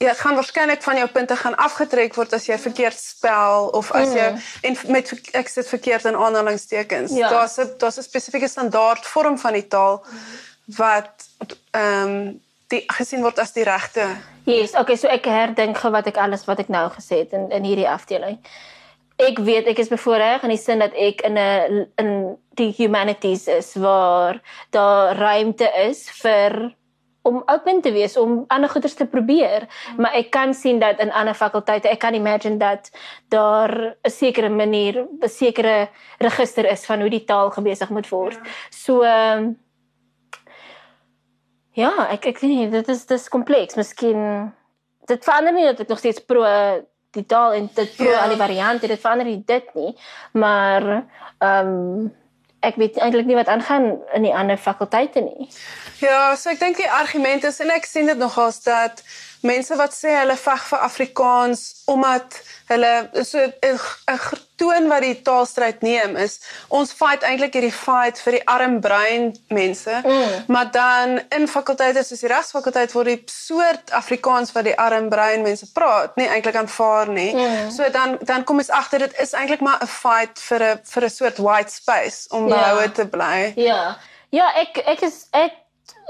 Ja, 0.00 0.14
gaan 0.14 0.34
waarskynlik 0.34 0.82
van 0.82 0.96
jou 0.96 1.08
punte 1.08 1.36
gaan 1.36 1.56
afgetrek 1.56 2.14
word 2.14 2.32
as 2.32 2.46
jy 2.46 2.56
verkeerd 2.58 2.96
spel 2.96 3.66
of 3.76 3.90
as 3.92 4.08
jy 4.08 4.30
mm. 4.30 4.38
en 4.62 4.76
met 4.88 5.10
ek 5.36 5.48
sit 5.48 5.68
verkeerd 5.68 6.04
in 6.04 6.16
aanhalingstekens. 6.16 7.12
Ja. 7.12 7.28
Daar's 7.28 7.58
'n 7.58 7.74
daar's 7.76 7.98
'n 7.98 8.02
spesifieke 8.02 8.48
standaard 8.48 9.06
vorm 9.06 9.38
van 9.38 9.52
die 9.52 9.66
taal. 9.66 10.06
Mm 10.08 10.49
wat 10.76 11.28
ehm 11.70 12.08
um, 12.08 12.40
die 12.70 12.84
gesien 12.86 13.22
word 13.22 13.38
as 13.42 13.52
die 13.52 13.66
regte. 13.66 14.04
Yes, 14.46 14.74
okay, 14.78 14.96
so 14.96 15.10
ek 15.10 15.26
herdink 15.26 15.78
gou 15.82 15.90
wat 15.90 16.06
ek 16.06 16.20
alles 16.22 16.46
wat 16.46 16.62
ek 16.62 16.70
nou 16.70 16.86
gesê 16.94 17.24
het 17.24 17.34
in 17.36 17.50
in 17.50 17.66
hierdie 17.66 17.88
afdeling. 17.88 18.38
Ek 19.20 19.38
weet 19.44 19.66
ek 19.68 19.82
is 19.82 19.90
bevoordeel 19.92 20.46
in 20.46 20.54
die 20.54 20.60
sin 20.60 20.78
dat 20.78 20.94
ek 20.94 21.24
in 21.26 21.38
'n 21.38 21.86
in 21.98 22.36
die 22.56 22.72
humanities 22.78 23.48
is 23.48 23.74
waar 23.74 24.40
daar 24.70 25.16
ruimte 25.16 25.68
is 25.88 26.08
vir 26.22 26.74
om 27.22 27.42
open 27.46 27.80
te 27.84 27.92
wees 27.92 28.16
om 28.16 28.44
ander 28.48 28.70
goeders 28.70 28.94
te 28.94 29.06
probeer, 29.06 29.66
maar 29.96 30.14
ek 30.16 30.30
kan 30.30 30.54
sien 30.54 30.78
dat 30.80 31.00
in 31.00 31.12
ander 31.12 31.34
fakulteite, 31.36 31.88
ek 31.88 32.00
kan 32.00 32.14
imagine 32.14 32.56
dat 32.56 32.90
daar 33.28 33.96
'n 34.02 34.10
sekere 34.10 34.48
manier, 34.48 35.06
'n 35.22 35.28
sekere 35.28 35.88
register 36.18 36.64
is 36.64 36.84
van 36.86 37.00
hoe 37.00 37.10
die 37.10 37.24
taal 37.24 37.50
gebesig 37.50 37.90
moet 37.90 38.08
word. 38.08 38.34
Ja. 38.34 38.50
So 38.70 39.04
um, 39.04 39.58
Ja, 41.78 41.92
ek 42.10 42.26
ek 42.32 42.40
weet 42.42 42.50
nie, 42.50 42.70
dit 42.70 42.88
is 42.88 43.04
dis 43.06 43.28
kompleks. 43.30 43.78
Miskien 43.78 44.52
dit 45.10 45.26
verander 45.26 45.54
nie 45.54 45.66
dat 45.70 45.82
ek 45.84 45.92
nog 45.92 46.00
steeds 46.02 46.22
pro 46.26 46.44
die 47.14 47.26
taal 47.26 47.56
en 47.58 47.68
dit 47.74 47.92
pro 47.96 48.10
ja. 48.10 48.22
al 48.22 48.34
die 48.34 48.38
variante, 48.38 48.90
dit 48.90 49.00
verander 49.02 49.26
nie 49.26 49.42
dit 49.46 49.74
nie, 49.74 49.92
maar 50.38 50.88
ehm 51.38 51.74
um, 51.74 52.10
ek 52.60 52.76
weet 52.76 52.98
eintlik 53.00 53.24
nie 53.24 53.38
wat 53.38 53.48
aangaan 53.48 53.86
in 54.12 54.26
die 54.26 54.34
ander 54.36 54.58
fakulteite 54.60 55.22
nie. 55.24 55.48
Ja, 56.02 56.34
so 56.36 56.50
ek 56.52 56.60
dink 56.60 56.76
die 56.76 56.90
argument 56.92 57.46
is 57.48 57.56
en 57.64 57.72
ek 57.72 57.88
sien 57.88 58.10
dit 58.10 58.20
nogals 58.20 58.60
dat 58.66 59.00
mense 59.46 59.76
wat 59.76 59.94
sê 59.96 60.14
hulle 60.20 60.36
veg 60.36 60.64
vir 60.70 60.86
Afrikaans 60.86 61.60
omdat 61.90 62.40
hulle 62.70 63.24
so 63.24 63.38
'n 63.40 63.78
toon 64.60 64.88
wat 64.88 65.02
die 65.02 65.22
taalstryd 65.26 65.80
neem 65.82 66.16
is 66.16 66.38
ons 66.68 66.92
fight 66.92 67.24
eintlik 67.26 67.54
hierdie 67.56 67.74
fight 67.74 68.20
vir 68.24 68.36
die 68.38 68.42
arm 68.54 68.80
bruin 68.84 69.30
mense 69.48 69.94
mm. 70.04 70.44
maar 70.52 70.70
dan 70.70 71.20
in 71.36 71.48
fakulteite 71.48 72.04
soos 72.04 72.20
die 72.20 72.32
regsfakulteit 72.32 72.92
word 72.96 73.12
die 73.12 73.22
soort 73.26 73.94
Afrikaans 74.02 74.52
wat 74.56 74.68
die 74.68 74.76
arm 74.86 75.08
bruin 75.08 75.42
mense 75.46 75.70
praat 75.72 76.16
nie 76.20 76.28
eintlik 76.28 76.60
aanvaar 76.60 77.08
nie 77.08 77.32
mm. 77.32 77.70
so 77.76 77.88
dan 77.96 78.18
dan 78.20 78.44
kom 78.44 78.62
ons 78.62 78.70
agter 78.82 79.06
dit 79.06 79.16
is 79.24 79.32
eintlik 79.32 79.64
maar 79.64 79.80
'n 79.80 79.86
fight 79.86 80.38
vir 80.48 80.62
'n 80.68 80.78
vir 80.92 81.04
'n 81.04 81.16
soort 81.18 81.38
white 81.38 81.72
space 81.72 82.28
om 82.30 82.48
ja. 82.48 82.54
behoue 82.56 82.92
te 82.92 83.06
bly 83.16 83.52
ja 83.56 83.96
ja 84.30 84.52
ek 84.54 84.78
ek 84.86 85.02
is 85.02 85.26
ek 85.32 85.56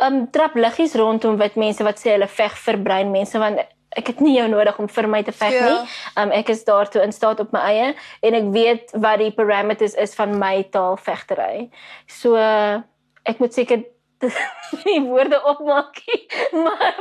um 0.07 0.22
trap 0.32 0.55
liggies 0.55 0.94
rondom 0.94 1.36
wit 1.40 1.57
mense 1.61 1.84
wat 1.84 2.01
sê 2.01 2.14
hulle 2.14 2.28
veg 2.30 2.57
vir 2.64 2.80
bruin 2.84 3.12
mense 3.12 3.38
want 3.38 3.61
ek 3.98 4.12
het 4.12 4.20
nie 4.22 4.36
jou 4.36 4.46
nodig 4.51 4.76
om 4.78 4.88
vir 4.88 5.09
my 5.11 5.22
te 5.26 5.32
veg 5.34 5.57
ja. 5.57 5.66
nie. 5.66 5.94
Um 6.22 6.34
ek 6.34 6.53
is 6.55 6.62
daartoe 6.66 7.03
in 7.03 7.14
staat 7.14 7.40
op 7.42 7.55
my 7.55 7.62
eie 7.72 7.88
en 8.26 8.38
ek 8.38 8.51
weet 8.55 8.94
wat 9.03 9.18
die 9.22 9.32
parameters 9.34 9.96
is 9.98 10.14
van 10.18 10.36
my 10.38 10.62
taalvegtery. 10.74 11.70
So 12.07 12.38
uh, 12.38 12.82
ek 13.26 13.42
moet 13.42 13.57
seker 13.57 13.82
die 14.84 15.01
woorde 15.01 15.40
opmaak, 15.48 16.03
maar 16.64 16.98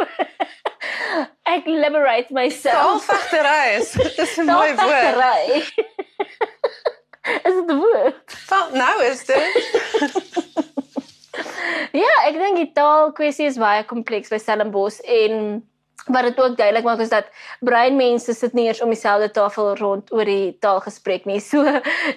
ek 1.52 1.68
liberate 1.68 2.34
myself. 2.34 3.06
Taalvegtery 3.06 3.78
is 3.78 3.91
dis 4.18 4.38
'n 4.39 4.47
mooi 4.50 4.72
woord. 4.80 5.74
is 7.47 7.54
dit 7.60 7.70
'n 7.70 7.80
woord? 7.84 8.38
Nou 8.74 8.95
is 9.04 9.26
dit. 9.26 10.39
Die 12.60 12.72
taal 12.76 13.14
kwessie 13.16 13.45
is 13.47 13.57
baie 13.62 13.86
kompleks 13.88 14.34
by 14.34 14.38
Stellenbosch 14.41 14.99
en 15.07 15.62
wat 16.06 16.24
dit 16.24 16.39
ook 16.39 16.58
duidelik 16.58 16.84
maak 16.84 17.00
is 17.00 17.10
dat 17.10 17.28
breinmense 17.60 18.34
sit 18.34 18.54
nie 18.54 18.66
eers 18.68 18.82
om 18.82 18.89
dieselfde 18.89 19.32
tafel 19.32 19.76
rond 19.76 20.12
oor 20.14 20.26
die 20.26 20.58
taalgesprek 20.60 21.26
nie. 21.26 21.39
So 21.50 21.64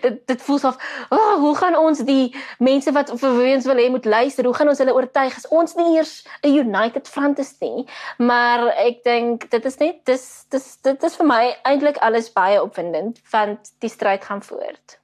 dit 0.04 0.20
dit 0.26 0.42
voel 0.42 0.60
of 0.68 0.78
oh, 1.08 1.34
hoe 1.40 1.54
gaan 1.56 1.76
ons 1.76 2.02
die 2.06 2.34
mense 2.58 2.92
wat 2.92 3.12
vir 3.20 3.40
ons 3.54 3.66
wil 3.66 3.80
hê 3.80 3.88
moet 3.90 4.04
luister, 4.04 4.44
hoe 4.44 4.54
gaan 4.54 4.68
ons 4.68 4.78
hulle 4.82 4.94
oortuig 4.94 5.36
as 5.36 5.48
ons 5.48 5.74
nie 5.78 5.96
eers 5.96 6.24
'n 6.42 6.54
united 6.54 7.08
front 7.08 7.38
is 7.38 7.54
nie. 7.60 7.86
Maar 8.18 8.68
ek 8.76 9.04
dink 9.04 9.50
dit 9.50 9.64
is 9.64 9.78
net 9.78 10.04
dis 10.04 10.26
dis 10.50 10.76
dit 10.82 11.04
is 11.04 11.16
vir 11.16 11.26
my 11.26 11.44
eintlik 11.64 11.98
alles 11.98 12.32
baie 12.32 12.62
opwindend 12.62 13.18
want 13.30 13.72
die 13.80 13.90
stryd 13.90 14.24
gaan 14.24 14.42
voort. 14.42 14.98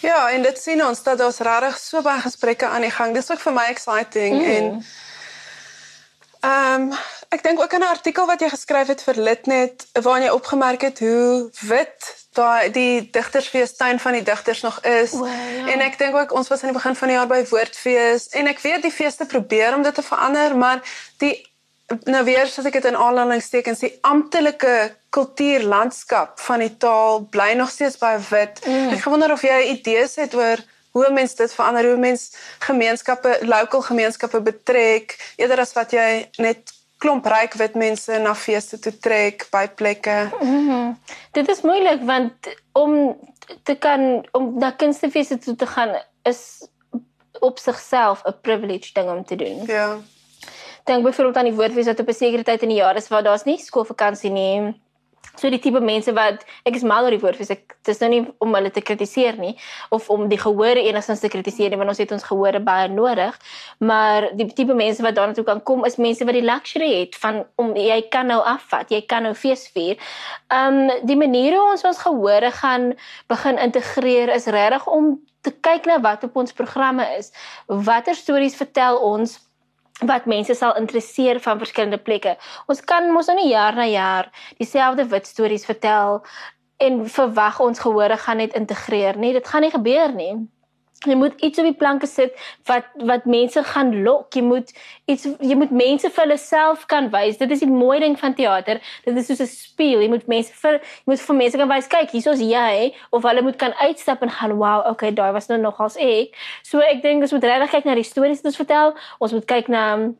Ja, 0.00 0.30
en 0.30 0.42
dit 0.42 0.58
sien 0.58 0.84
ons 0.84 1.02
dat 1.02 1.18
daar's 1.18 1.40
regtig 1.40 1.78
so 1.78 2.02
baie 2.02 2.20
gesprekke 2.22 2.66
aan 2.66 2.86
die 2.86 2.94
gang. 2.94 3.14
Dis 3.14 3.30
ook 3.30 3.42
vir 3.42 3.52
my 3.52 3.66
exciting 3.72 4.38
mm. 4.38 4.50
en 4.56 4.84
Ehm 6.40 6.82
um, 6.82 6.92
ek 7.28 7.42
dink 7.42 7.60
ook 7.60 7.72
in 7.72 7.80
'n 7.80 7.94
artikel 7.94 8.26
wat 8.26 8.40
jy 8.40 8.48
geskryf 8.48 8.86
het 8.86 9.02
vir 9.02 9.14
Litnet 9.14 9.86
waarin 9.92 10.26
jy 10.26 10.32
opgemerk 10.32 10.80
het 10.80 10.98
hoe 10.98 11.50
wit 11.60 12.14
daai 12.32 12.70
die 12.70 13.10
digtersfees 13.10 13.76
tuin 13.76 14.00
van 14.00 14.12
die 14.12 14.22
digters 14.22 14.60
nog 14.60 14.80
is. 14.80 15.10
Wow, 15.10 15.26
ja. 15.26 15.66
En 15.72 15.80
ek 15.80 15.98
dink 15.98 16.14
ook 16.16 16.32
ons 16.32 16.48
was 16.48 16.62
aan 16.62 16.72
die 16.72 16.78
begin 16.78 16.96
van 16.96 17.08
die 17.08 17.16
jaar 17.16 17.26
by 17.26 17.42
Woordfees 17.50 18.28
en 18.28 18.46
ek 18.46 18.62
weet 18.62 18.82
die 18.82 18.94
feeste 18.94 19.26
probeer 19.26 19.74
om 19.74 19.82
dit 19.82 19.94
te 19.94 20.02
verander, 20.02 20.56
maar 20.56 20.82
die 21.18 21.34
nou 22.04 22.24
weer 22.24 22.44
as 22.44 22.64
ek 22.64 22.72
dit 22.72 22.84
in 22.84 22.96
aanhalingstekens 22.96 23.80
die 23.84 23.94
amptelike 24.00 24.94
kultuurlandskap 25.14 26.40
van 26.40 26.60
die 26.60 26.74
taal 26.76 27.22
bly 27.32 27.54
nog 27.56 27.70
steeds 27.72 27.98
baie 27.98 28.20
wit. 28.30 28.60
Mm. 28.66 28.92
Ek 28.96 29.04
wonder 29.08 29.32
of 29.32 29.42
jy 29.42 29.60
idees 29.72 30.18
het 30.20 30.36
oor 30.36 30.60
hoe 31.02 31.12
mense 31.12 31.36
dit 31.36 31.54
verander, 31.54 31.86
hoe 31.90 32.00
mense 32.00 32.36
gemeenskappe, 32.58 33.38
local 33.42 33.82
gemeenskappe 33.82 34.40
betrek 34.40 35.16
eerder 35.36 35.62
as 35.64 35.72
wat 35.76 35.94
jy 35.96 36.28
net 36.42 36.74
klomp 36.98 37.26
ryk 37.30 37.54
wit 37.58 37.76
mense 37.78 38.18
na 38.22 38.34
feeste 38.34 38.78
toe 38.82 38.92
trek 38.98 39.46
by 39.52 39.66
plekke. 39.80 40.30
Mm 40.40 40.68
-hmm. 40.68 40.98
Dit 41.32 41.48
is 41.48 41.60
moeilik 41.62 42.02
want 42.02 42.54
om 42.72 43.16
te 43.62 43.74
kan 43.74 44.26
om 44.32 44.58
na 44.58 44.70
kunstefeeste 44.70 45.38
toe 45.38 45.56
te 45.56 45.66
gaan 45.66 45.96
is 46.22 46.68
op 47.40 47.58
sigself 47.58 48.22
'n 48.24 48.34
privilege 48.40 48.92
ding 48.92 49.08
om 49.10 49.24
te 49.24 49.36
doen. 49.36 49.62
Ja. 49.66 49.96
Dink 50.84 51.02
byvoorbeeld 51.02 51.36
aan 51.36 51.44
die 51.44 51.54
woordfees 51.54 51.86
wat 51.86 52.00
op 52.00 52.08
'n 52.08 52.12
sekere 52.12 52.42
tyd 52.42 52.62
in 52.62 52.68
die 52.68 52.78
jaar 52.78 52.96
is 52.96 53.08
waar 53.08 53.22
daar's 53.22 53.44
nie 53.44 53.58
skoolvakansie 53.58 54.30
nie 54.30 54.82
so 55.38 55.50
die 55.50 55.60
tipe 55.62 55.80
mense 55.84 56.12
wat 56.16 56.44
ek 56.66 56.78
is 56.78 56.84
mal 56.86 57.06
oor 57.06 57.14
die 57.14 57.20
woord, 57.22 57.40
ek 57.50 57.76
dis 57.86 58.00
nou 58.02 58.10
nie 58.12 58.20
om 58.44 58.54
hulle 58.56 58.72
te 58.74 58.82
kritiseer 58.84 59.38
nie 59.38 59.54
of 59.94 60.08
om 60.12 60.26
die 60.30 60.40
gehore 60.40 60.82
enigstens 60.82 61.22
te 61.22 61.30
kritiseer 61.32 61.76
want 61.78 61.92
ons 61.94 62.02
het 62.02 62.12
ons 62.14 62.26
gehore 62.26 62.60
baie 62.64 62.88
nodig, 62.92 63.36
maar 63.78 64.30
die 64.38 64.48
tipe 64.50 64.76
mense 64.78 65.04
wat 65.06 65.16
daarna 65.18 65.38
toe 65.38 65.46
kan 65.46 65.62
kom 65.62 65.86
is 65.88 65.98
mense 66.00 66.26
wat 66.26 66.36
die 66.36 66.44
luxury 66.46 66.90
het 66.96 67.18
van 67.22 67.44
om 67.60 67.74
jy 67.78 68.00
kan 68.12 68.30
nou 68.32 68.40
afvat, 68.42 68.90
jy 68.94 69.02
kan 69.06 69.26
nou 69.28 69.34
fees 69.38 69.68
vier. 69.74 69.98
Um 70.54 70.88
die 71.06 71.18
manier 71.18 71.58
hoe 71.58 71.72
ons 71.72 71.86
ons 71.88 72.02
gehore 72.02 72.50
gaan 72.60 72.92
begin 73.30 73.60
integreer 73.62 74.34
is 74.34 74.50
regtig 74.50 74.86
om 74.90 75.16
te 75.46 75.52
kyk 75.64 75.86
na 75.86 76.00
wat 76.02 76.24
op 76.26 76.36
ons 76.36 76.52
programme 76.52 77.04
is. 77.16 77.30
Watter 77.66 78.16
stories 78.18 78.56
vertel 78.58 78.98
ons 78.98 79.38
wat 80.06 80.26
mense 80.26 80.54
sal 80.54 80.76
interesseer 80.76 81.40
van 81.40 81.58
verskillende 81.58 81.98
plekke. 81.98 82.36
Ons 82.66 82.80
kan 82.80 83.10
mos 83.12 83.26
nou 83.26 83.36
nie 83.38 83.50
jaar 83.50 83.74
na 83.74 83.86
jaar 83.86 84.30
dieselfde 84.58 85.08
wit 85.10 85.26
stories 85.26 85.66
vertel 85.66 86.22
en 86.78 87.02
verwag 87.10 87.58
ons 87.60 87.82
gehore 87.82 88.16
gaan 88.16 88.38
net 88.38 88.54
integreer 88.54 89.18
nie. 89.18 89.32
Dit 89.32 89.48
gaan 89.48 89.66
nie 89.66 89.74
gebeur 89.74 90.14
nie. 90.14 90.34
Jy 91.06 91.14
moet 91.14 91.34
iets 91.40 91.58
op 91.58 91.66
die 91.68 91.76
planke 91.78 92.06
sit 92.10 92.34
wat 92.66 92.86
wat 93.06 93.26
mense 93.30 93.62
gaan 93.62 93.92
lok. 94.02 94.34
Jy 94.34 94.42
moet 94.42 94.72
iets 95.06 95.28
jy 95.38 95.54
moet 95.54 95.70
mense 95.70 96.10
vir 96.10 96.24
hulle 96.24 96.38
self 96.42 96.86
kan 96.90 97.06
wys. 97.12 97.38
Dit 97.38 97.54
is 97.54 97.62
die 97.62 97.70
mooi 97.70 98.00
ding 98.02 98.16
van 98.18 98.34
teater. 98.34 98.80
Dit 99.04 99.16
is 99.16 99.30
soos 99.30 99.40
'n 99.40 99.46
speel. 99.46 100.02
Jy 100.02 100.08
moet 100.08 100.26
mense 100.26 100.52
vir 100.52 100.80
jy 100.80 101.06
moet 101.06 101.20
vir 101.20 101.36
mense 101.36 101.58
kan 101.58 101.68
wys, 101.68 101.86
kyk, 101.86 102.10
hiersoos 102.10 102.42
jy 102.42 102.94
of 103.12 103.22
hulle 103.22 103.42
moet 103.42 103.56
kan 103.56 103.74
uitstap 103.78 104.22
en 104.22 104.30
gaan, 104.30 104.58
"Wow, 104.58 104.86
okay, 104.90 105.10
daai 105.12 105.32
was 105.32 105.48
nou 105.48 105.58
nogals 105.58 105.96
ek." 105.96 106.34
So 106.62 106.80
ek 106.80 107.02
dink 107.02 107.22
ons 107.22 107.32
moet 107.32 107.44
regtig 107.44 107.70
kyk 107.70 107.84
na 107.84 107.94
die 107.94 108.02
stories 108.02 108.42
wat 108.42 108.46
ons 108.46 108.56
vertel. 108.56 108.94
Ons 109.20 109.32
moet 109.32 109.46
kyk 109.46 109.68
na 109.68 110.12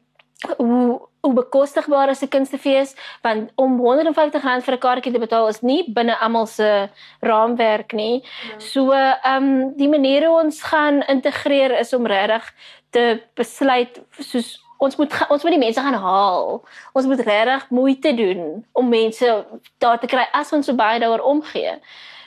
hoe 0.57 1.01
hoe 1.20 1.32
bekostigbaar 1.34 2.09
is 2.09 2.22
'n 2.22 2.28
kunstefees 2.28 2.95
want 3.22 3.51
om 3.55 3.80
R150 3.80 4.62
vir 4.64 4.74
'n 4.74 4.78
kaartjie 4.78 5.12
te 5.12 5.18
betaal 5.18 5.49
is 5.49 5.61
nie 5.61 5.93
binne 5.93 6.18
almal 6.18 6.47
se 6.47 6.89
raamwerk 7.20 7.93
nie. 7.93 8.22
Ja. 8.22 8.59
So 8.59 8.93
ehm 8.93 9.43
um, 9.43 9.76
die 9.76 9.89
manier 9.89 10.26
hoe 10.26 10.43
ons 10.43 10.62
gaan 10.62 11.03
integreer 11.03 11.78
is 11.78 11.93
om 11.93 12.07
regtig 12.07 12.55
te 12.91 13.22
besluit 13.34 14.01
soos 14.18 14.64
ons 14.78 14.97
moet 14.97 15.12
ons 15.28 15.43
moet 15.43 15.53
die 15.53 15.64
mense 15.64 15.80
gaan 15.80 15.95
haal. 15.95 16.62
Ons 16.93 17.07
moet 17.07 17.20
regtig 17.20 17.70
moeite 17.70 18.14
doen 18.14 18.64
om 18.72 18.89
mense 18.89 19.47
daar 19.78 19.99
te 19.99 20.07
kry 20.07 20.26
as 20.32 20.53
ons 20.53 20.66
so 20.66 20.74
baie 20.74 21.01
daaroor 21.01 21.20
omgee. 21.20 21.80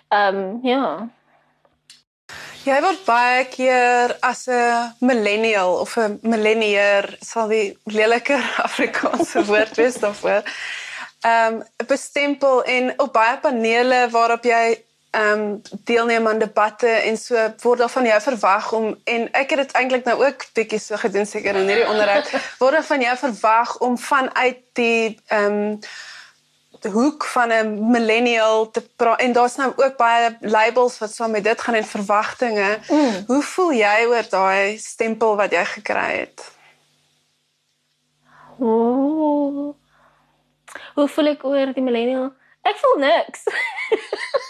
Ehm 0.10 0.36
um, 0.36 0.60
ja. 0.64 1.10
Jy 2.62 2.78
word 2.82 3.02
baie 3.08 3.46
keer 3.50 4.18
as 4.22 4.46
'n 4.48 4.94
millennial 5.00 5.80
of 5.82 5.98
'n 5.98 6.20
millennier 6.22 7.18
sal 7.22 7.48
die 7.48 7.78
leliker 7.86 8.44
Afrikaanse 8.68 9.46
woord 9.46 9.76
wees 9.78 9.98
daarvoor. 9.98 10.44
Ehm 11.22 11.54
um, 11.54 11.88
bestempel 11.88 12.64
en 12.64 12.94
op 13.00 13.14
baie 13.14 13.38
panele 13.38 14.10
waarop 14.10 14.44
jy 14.44 14.78
ehm 15.12 15.40
um, 15.40 15.62
deelneem 15.84 16.28
aan 16.28 16.40
debatte 16.40 16.88
en 16.88 17.18
so 17.18 17.54
word 17.62 17.80
daar 17.80 17.90
van 17.90 18.06
jou 18.06 18.22
verwag 18.22 18.72
om 18.72 18.86
en 19.04 19.32
ek 19.32 19.50
het 19.50 19.60
dit 19.60 19.72
eintlik 19.72 20.06
nou 20.06 20.24
ook 20.26 20.46
bietjie 20.54 20.80
so 20.80 20.96
gedoen 20.96 21.26
seker 21.26 21.56
in 21.56 21.68
hierdie 21.68 21.88
onderhoud 21.88 22.32
word 22.60 22.78
daar 22.78 22.88
van 22.88 23.02
jou 23.02 23.18
verwag 23.18 23.78
om 23.78 23.98
vanuit 23.98 24.62
die 24.74 25.20
ehm 25.28 25.46
um, 25.46 25.80
hoek 26.90 27.26
van 27.26 27.52
'n 27.54 27.92
millennial 27.92 28.72
te 28.72 28.84
en 29.18 29.32
daar's 29.34 29.56
nou 29.56 29.74
ook 29.76 29.98
baie 29.98 30.38
labels 30.40 30.98
wat 30.98 31.14
saam 31.14 31.32
met 31.32 31.44
dit 31.44 31.62
gaan 31.62 31.74
en 31.74 31.86
verwagtinge. 31.86 32.80
Mm. 32.90 33.24
Hoe 33.28 33.44
voel 33.44 33.74
jy 33.74 34.06
oor 34.08 34.30
daai 34.30 34.78
stempel 34.78 35.36
wat 35.36 35.52
jy 35.52 35.66
gekry 35.66 36.18
het? 36.18 36.52
Oh. 38.60 39.76
Hoe 40.96 41.08
voel 41.08 41.26
ek 41.26 41.44
oor 41.44 41.74
die 41.74 41.84
millennial? 41.84 42.34
Ek 42.62 42.78
voel 42.78 42.98
niks. 43.02 43.44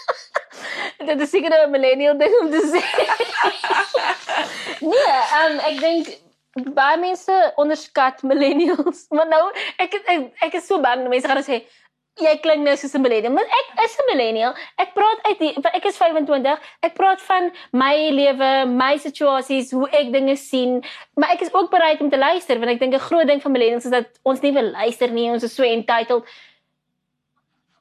dit 1.08 1.20
is 1.20 1.30
seker 1.30 1.54
'n 1.66 1.70
millennial 1.70 2.18
ding 2.18 2.34
om 2.40 2.50
te 2.50 2.60
sê. 2.72 2.82
nee, 4.92 5.16
um, 5.40 5.58
ek 5.58 5.80
dink 5.80 6.12
baie 6.76 6.98
mense 7.00 7.52
onderskat 7.56 8.22
millennials. 8.22 9.06
Maar 9.16 9.28
nou 9.28 9.44
ek 9.76 9.96
ek, 10.04 10.28
ek 10.48 10.58
is 10.60 10.66
so 10.66 10.80
bang 10.80 11.06
mense 11.08 11.28
gaan 11.28 11.44
sê 11.44 11.62
jy 12.20 12.32
klink 12.44 12.64
nou 12.66 12.74
soos 12.76 12.94
'n 12.94 13.00
millennial, 13.00 13.32
maar 13.32 13.48
ek 13.48 13.84
is 13.84 13.96
'n 13.96 14.06
millennial. 14.10 14.54
Ek 14.76 14.92
praat 14.94 15.18
uit 15.22 15.38
die 15.38 15.54
ek 15.72 15.84
is 15.86 15.96
25. 15.96 16.60
Ek 16.82 16.94
praat 16.94 17.20
van 17.22 17.50
my 17.72 18.10
lewe, 18.10 18.66
my 18.66 18.96
situasies, 18.96 19.72
hoe 19.72 19.88
ek 19.90 20.12
dinge 20.12 20.36
sien, 20.36 20.84
maar 21.16 21.30
ek 21.30 21.40
is 21.40 21.54
ook 21.54 21.70
bereid 21.70 22.00
om 22.00 22.10
te 22.10 22.18
luister 22.18 22.58
want 22.58 22.70
ek 22.70 22.80
dink 22.80 22.94
'n 22.94 22.98
groot 22.98 23.26
ding 23.26 23.40
van 23.42 23.52
millennials 23.52 23.84
is 23.84 23.90
dat 23.90 24.06
ons 24.22 24.40
nie 24.40 24.52
wil 24.52 24.70
luister 24.70 25.10
nie. 25.10 25.30
Ons 25.30 25.42
is 25.42 25.54
so 25.54 25.62
entitled. 25.62 26.24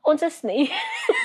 Ons 0.03 0.21
is 0.21 0.41
nie. 0.41 0.71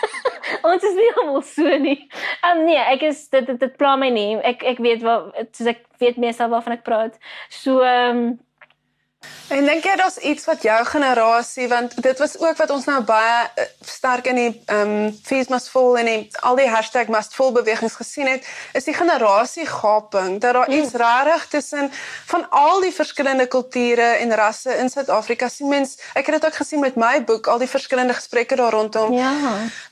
ons 0.71 0.83
is 0.83 0.95
nie 0.95 1.13
almal 1.17 1.43
so 1.43 1.79
nie. 1.79 2.09
Um, 2.43 2.65
nee, 2.65 2.77
ek 2.77 3.03
is 3.03 3.29
dit 3.29 3.47
dit, 3.47 3.59
dit 3.59 3.77
pla 3.77 3.97
my 3.97 4.11
nie. 4.11 4.37
Ek 4.37 4.63
ek 4.63 4.79
weet 4.79 5.03
wat 5.03 5.33
soos 5.53 5.69
ek 5.69 5.87
weet 5.99 6.17
meestal 6.17 6.49
waarvan 6.49 6.73
ek 6.73 6.85
praat. 6.85 7.19
So 7.49 7.81
ehm 7.81 8.17
um, 8.17 8.46
En 9.49 9.65
dink 9.65 9.85
jy 9.87 9.95
daar's 9.97 10.17
iets 10.17 10.45
wat 10.45 10.63
jou 10.63 10.77
generasie 10.85 11.69
want 11.71 11.93
dit 12.03 12.19
was 12.19 12.35
ook 12.39 12.57
wat 12.59 12.71
ons 12.71 12.85
nou 12.85 12.99
baie 13.07 13.37
uh, 13.47 13.65
sterk 13.87 14.27
in 14.27 14.39
die 14.41 14.63
ehm 14.67 14.95
um, 15.07 15.19
fees 15.23 15.49
must 15.49 15.71
fall 15.71 15.95
en 16.01 16.09
die, 16.11 16.19
al 16.43 16.59
die 16.59 16.67
hashtag 16.71 17.09
must 17.15 17.35
fall 17.35 17.53
bewegings 17.55 17.95
gesien 17.95 18.27
het 18.27 18.47
is 18.75 18.89
die 18.89 18.95
generasie 18.95 19.67
gaping 19.67 20.41
dat 20.43 20.59
daar 20.59 20.71
mm. 20.71 20.81
iets 20.81 20.93
rarig 20.99 21.47
tussen 21.49 21.91
van 22.27 22.47
al 22.51 22.81
die 22.83 22.93
verskillende 22.93 23.47
kulture 23.47 24.09
en 24.19 24.35
rasse 24.35 24.75
in 24.77 24.91
Suid-Afrika. 24.91 25.49
Sien 25.49 25.71
mens 25.71 25.95
ek 26.15 26.27
het 26.27 26.41
dit 26.41 26.47
ook 26.51 26.59
gesien 26.63 26.83
met 26.83 26.99
my 26.99 27.23
boek 27.25 27.47
al 27.47 27.63
die 27.63 27.71
verskillende 27.71 28.19
gesprekke 28.19 28.59
daar 28.59 28.75
rondom. 28.75 29.15
Ja. 29.15 29.33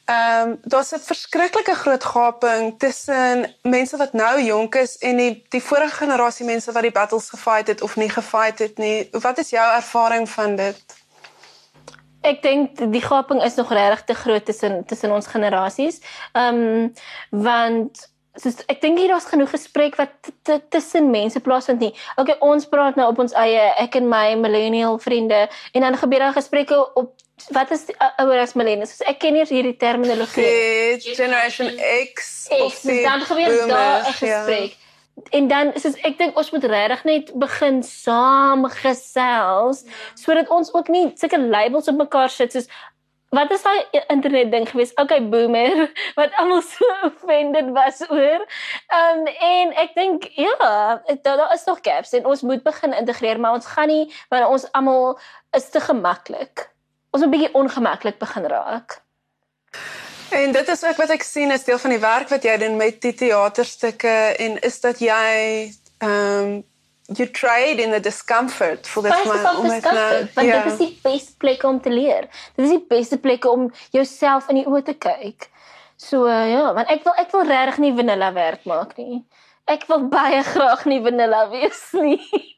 Ehm 0.04 0.48
um, 0.48 0.58
daar's 0.64 0.92
'n 0.92 1.00
verskriklike 1.00 1.74
groot 1.74 2.04
gaping 2.04 2.74
tussen 2.78 3.54
mense 3.62 3.96
wat 3.96 4.12
nou 4.12 4.42
jonk 4.42 4.74
is 4.74 4.98
en 4.98 5.16
die 5.16 5.44
die 5.48 5.62
vorige 5.62 5.96
generasie 5.96 6.46
mense 6.46 6.72
wat 6.72 6.82
die 6.82 6.92
battles 6.92 7.28
gefight 7.28 7.66
het 7.66 7.82
of 7.82 7.96
nie 7.96 8.10
gefight 8.10 8.58
het 8.58 8.78
nie 8.78 9.08
wat 9.20 9.38
is 9.38 9.50
jou 9.50 9.74
ervaring 9.74 10.28
van 10.30 10.56
dit? 10.56 10.96
Ek 12.24 12.40
dink 12.42 12.80
die 12.92 13.04
gaping 13.04 13.42
is 13.44 13.54
nog 13.54 13.72
regtig 13.72 14.04
te 14.04 14.14
groot 14.14 14.44
tussen 14.44 14.84
tussen 14.86 15.12
ons 15.12 15.26
generasies. 15.26 16.00
Ehm 16.32 16.60
um, 16.64 16.92
want 17.44 18.08
soos 18.34 18.56
ek 18.66 18.80
dink 18.82 18.98
hier 18.98 19.12
daar's 19.12 19.28
genoeg 19.30 19.52
gesprek 19.54 19.98
wat 20.00 20.30
tussen 20.74 21.10
mense 21.10 21.40
plaasvind 21.40 21.84
nie. 21.84 21.92
Okay, 22.16 22.34
ons 22.40 22.66
praat 22.66 22.96
nou 22.98 23.10
op 23.12 23.20
ons 23.22 23.36
eie, 23.38 23.68
ek 23.78 24.00
en 24.00 24.08
my 24.10 24.34
millennial 24.40 24.98
vriende 24.98 25.44
en 25.72 25.86
dan 25.86 25.98
gebeur 26.00 26.26
daar 26.26 26.38
gesprekke 26.38 26.80
op 26.94 27.12
wat 27.54 27.70
is 27.74 27.86
ouer 28.22 28.40
as 28.40 28.54
millennials? 28.54 29.02
Ek 29.06 29.18
ken 29.22 29.34
nie 29.36 29.44
hierdie 29.46 29.76
terminologie. 29.76 30.46
Generation 31.02 31.70
X 32.14 32.48
of 32.54 32.80
die 32.86 33.02
dan 33.02 33.22
gebeur 33.26 33.68
daar 33.68 34.00
'n 34.00 34.04
ja. 34.04 34.12
gesprek. 34.12 34.72
Ja 34.72 34.82
en 35.30 35.48
dan 35.48 35.70
soos 35.78 35.98
ek 36.02 36.18
dink 36.18 36.38
ons 36.38 36.50
moet 36.50 36.64
regtig 36.64 37.04
net 37.04 37.30
begin 37.38 37.82
saam 37.86 38.66
gesels 38.80 39.84
sodat 40.18 40.50
ons 40.50 40.72
ook 40.74 40.90
nie 40.90 41.06
sulke 41.20 41.38
labels 41.38 41.88
op 41.88 42.00
mekaar 42.00 42.32
sit 42.32 42.52
soos 42.52 42.68
wat 43.34 43.50
is 43.50 43.64
daai 43.66 44.02
internet 44.12 44.50
ding 44.52 44.66
gewees? 44.68 44.92
Okay 45.00 45.20
boomer 45.30 45.88
wat 46.18 46.34
almal 46.40 46.62
so 46.62 46.86
offended 47.08 47.72
was 47.74 48.02
oor. 48.08 48.44
Um, 48.98 49.24
en 49.26 49.74
ek 49.84 49.96
dink 49.98 50.28
ja, 50.38 50.54
daar 51.26 51.40
da 51.40 51.48
is 51.56 51.66
nog 51.66 51.82
gaps 51.82 52.14
en 52.14 52.28
ons 52.30 52.44
moet 52.46 52.62
begin 52.62 52.94
integreer, 52.94 53.40
maar 53.40 53.58
ons 53.58 53.66
gaan 53.74 53.90
nie 53.90 54.06
want 54.30 54.46
ons 54.46 54.68
almal 54.72 55.18
is 55.56 55.68
te 55.74 55.82
gemaklik. 55.82 56.68
Ons 57.10 57.22
moet 57.22 57.30
'n 57.30 57.34
bietjie 57.36 57.54
ongemaklik 57.54 58.18
begin 58.22 58.46
raak. 58.50 59.00
En 60.34 60.52
dit 60.52 60.68
is 60.68 60.84
ook 60.84 60.96
wat 60.96 61.10
ek 61.14 61.22
sien 61.22 61.50
is 61.54 61.64
deel 61.64 61.78
van 61.78 61.94
die 61.94 62.02
werk 62.02 62.28
wat 62.28 62.42
jy 62.42 62.56
doen 62.58 62.76
met 62.76 63.00
die 63.02 63.14
teaterstukke 63.14 64.14
en 64.42 64.60
is 64.66 64.80
dat 64.82 65.02
jy 65.02 65.34
ehm 65.98 66.38
um, 66.44 66.62
you 67.06 67.30
trade 67.30 67.82
in 67.82 67.90
the 67.90 68.00
discomfort 68.00 68.86
for 68.86 69.02
this 69.02 69.24
man 69.24 69.56
om 69.56 69.68
dit 69.68 69.84
nou 69.84 70.28
want 70.34 70.46
ja. 70.46 70.62
dit 70.62 70.72
is 70.72 70.78
die 70.78 70.98
beste 71.02 71.36
plek 71.36 71.62
om 71.62 71.80
te 71.80 71.90
leer. 71.92 72.28
Dit 72.56 72.64
is 72.64 72.72
die 72.78 72.84
beste 72.88 73.18
plek 73.18 73.44
om 73.44 73.68
jouself 73.92 74.48
in 74.48 74.62
die 74.62 74.66
oë 74.66 74.82
te 74.88 74.94
kyk. 74.96 75.50
So 76.00 76.24
uh, 76.26 76.48
ja, 76.50 76.72
want 76.74 76.88
ek 76.90 77.04
wil 77.04 77.18
ek 77.20 77.34
wil 77.36 77.44
regtig 77.48 77.82
nie 77.84 77.92
vanilla 77.96 78.32
werk 78.32 78.64
maak 78.68 78.96
nie. 78.96 79.20
Ek 79.64 79.86
wil 79.88 80.08
baie 80.12 80.42
graag 80.44 80.82
nie 80.84 81.00
vanilla 81.00 81.46
wees 81.48 81.86
nie. 81.96 82.20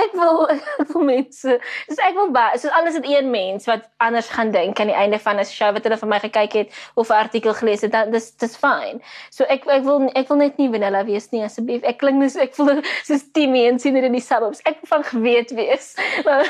Ek 0.00 0.14
wil 0.16 0.46
ek 0.48 0.88
wil 0.94 1.02
mense, 1.04 1.58
dis 1.84 1.98
ek 2.00 2.14
wil 2.16 2.30
baie, 2.32 2.56
soos 2.56 2.72
alles 2.72 2.94
het 2.96 3.04
een 3.04 3.26
mens 3.28 3.66
wat 3.68 3.82
anders 4.00 4.30
gaan 4.32 4.54
dink 4.54 4.80
aan 4.80 4.88
die 4.88 4.96
einde 4.96 5.18
van 5.20 5.36
'n 5.36 5.44
show 5.44 5.68
wat 5.76 5.84
hulle 5.84 5.98
van 6.00 6.08
my 6.08 6.18
gekyk 6.22 6.52
het 6.56 6.78
of 6.94 7.10
'n 7.10 7.20
artikel 7.26 7.52
gelees 7.54 7.84
het, 7.84 7.92
dan 7.92 8.10
dis 8.10 8.30
dis 8.40 8.56
fyn. 8.56 9.02
So 9.28 9.44
ek 9.44 9.66
ek 9.68 9.84
wil 9.84 10.08
ek 10.14 10.28
wil 10.28 10.40
net 10.40 10.56
nie 10.56 10.70
vanilla 10.72 11.04
wees 11.04 11.28
nie 11.30 11.44
asseblief. 11.44 11.82
Ek 11.82 11.98
klink 11.98 12.16
net 12.18 12.36
ek 12.36 12.54
voel 12.54 12.80
soos 13.04 13.24
Timmy 13.32 13.66
en 13.68 13.78
sien 13.78 13.94
dit 13.94 14.04
in 14.04 14.16
die 14.16 14.24
suburbs. 14.24 14.62
Ek 14.64 14.80
wil 14.80 14.88
van 14.88 15.04
geweet 15.04 15.50
wees. 15.52 15.94
Maar 16.24 16.48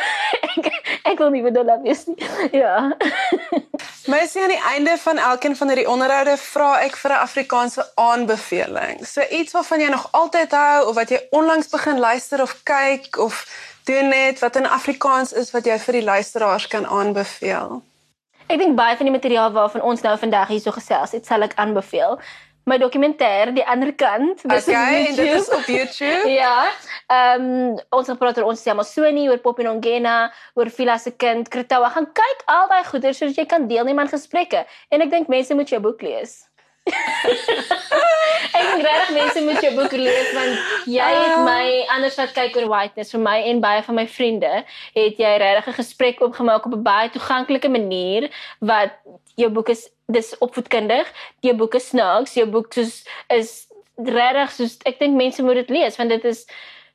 ek 0.57 0.71
ek 1.05 1.19
wil 1.19 1.31
nie 1.31 1.43
vanilla 1.43 1.81
wees 1.83 2.07
nie. 2.07 2.17
Ja. 2.63 2.95
Maar 4.07 4.27
sien 4.27 4.43
aan 4.43 4.55
die 4.55 4.67
einde 4.71 4.97
van 4.99 5.19
elkeen 5.19 5.57
van 5.57 5.69
hierdie 5.69 5.89
onderhoude 5.89 6.37
vra 6.37 6.81
ek 6.81 6.97
vir 6.97 7.11
'n 7.11 7.23
Afrikaanse 7.27 7.83
aanbeveling. 7.95 9.07
So 9.07 9.21
iets 9.31 9.53
waarvan 9.53 9.81
jy 9.81 9.90
nog 9.91 10.09
altyd 10.17 10.51
hou 10.57 10.89
of 10.89 10.95
wat 10.95 11.11
jy 11.11 11.21
onlangs 11.31 11.69
begin 11.69 11.99
luister 11.99 12.43
of 12.43 12.55
kyk 12.63 13.19
of 13.19 13.45
doen 13.85 14.09
net 14.09 14.39
wat 14.39 14.57
in 14.57 14.67
Afrikaans 14.67 15.33
is 15.33 15.51
wat 15.51 15.67
jy 15.67 15.79
vir 15.79 16.01
die 16.01 16.05
luisteraars 16.05 16.67
kan 16.71 16.87
aanbeveel. 16.87 17.81
Ek 18.51 18.59
dink 18.59 18.77
baie 18.79 18.97
van 18.99 19.07
die 19.07 19.15
materiaal 19.15 19.53
waarvan 19.55 19.83
ons 19.87 20.03
nou 20.03 20.17
vandag 20.19 20.49
hier 20.51 20.63
so 20.63 20.75
gesels 20.75 21.15
het, 21.15 21.27
sal 21.27 21.47
ek 21.47 21.55
aanbeveel. 21.55 22.19
My 22.69 22.77
dokumentêr 22.79 23.55
die 23.57 23.65
ander 23.67 23.93
kant 23.97 24.43
dis 24.45 24.69
okay, 24.69 25.07
en 25.09 25.17
dit 25.17 25.33
is 25.35 25.49
op 25.55 25.67
YouTube. 25.71 26.29
Ja 26.43 26.71
ehm 27.11 27.47
um, 27.47 27.79
ons 27.97 28.07
het 28.07 28.19
praat 28.21 28.39
oor 28.39 28.53
ons 28.53 28.61
Sema 28.63 28.85
Sony 28.87 29.25
oor 29.29 29.41
Pop 29.43 29.59
en 29.59 29.73
Ongena 29.73 30.31
oor 30.55 30.71
Vila 30.71 30.99
se 30.99 31.11
kind 31.11 31.49
Kretawa. 31.51 31.91
Gaan 31.91 32.07
kyk 32.15 32.45
al 32.47 32.69
daai 32.71 32.85
goeie 32.87 33.15
sodat 33.17 33.41
jy 33.41 33.47
kan 33.51 33.67
deelneem 33.67 33.99
aan 33.99 34.13
gesprekke. 34.13 34.63
En 34.91 35.03
ek 35.03 35.11
dink 35.11 35.33
mense 35.33 35.55
moet 35.55 35.73
jou 35.73 35.81
boek 35.83 36.05
lees 36.07 36.37
ek 38.57 38.65
dink 38.67 38.85
regtig 38.85 39.13
mense 39.17 39.43
moet 39.47 39.63
jou 39.65 39.73
boek 39.77 39.95
lees 39.99 40.33
want 40.37 40.89
jy 40.91 41.09
het 41.15 41.37
ah. 41.37 41.45
my 41.47 41.65
anders 41.97 42.19
wat 42.21 42.35
kyk 42.37 42.59
oor 42.61 42.69
whiteness 42.73 43.15
vir 43.15 43.25
my 43.25 43.37
en 43.53 43.63
baie 43.65 43.83
van 43.87 43.99
my 44.01 44.07
vriende 44.19 44.53
het 44.99 45.23
jy 45.23 45.33
regtig 45.45 45.71
'n 45.73 45.79
gesprek 45.81 46.23
opgemaak 46.29 46.67
op 46.67 46.77
'n 46.77 46.83
baie 46.87 47.11
toeganklike 47.17 47.69
manier 47.69 48.31
wat 48.59 48.97
jou 49.37 49.51
boek 49.51 49.69
is 49.77 49.89
dis 50.11 50.35
opvoedkundig 50.39 51.13
jou 51.41 51.55
boek 51.57 51.75
is 51.75 51.89
snaaks 51.89 52.35
jou 52.35 52.47
boek 52.47 52.73
soos 52.75 53.05
is 53.29 53.67
regtig 53.97 54.51
soos 54.57 54.79
ek 54.85 54.99
dink 54.99 55.17
mense 55.17 55.43
moet 55.43 55.63
dit 55.63 55.71
lees 55.77 55.97
want 55.97 56.11
dit 56.11 56.25
is 56.25 56.47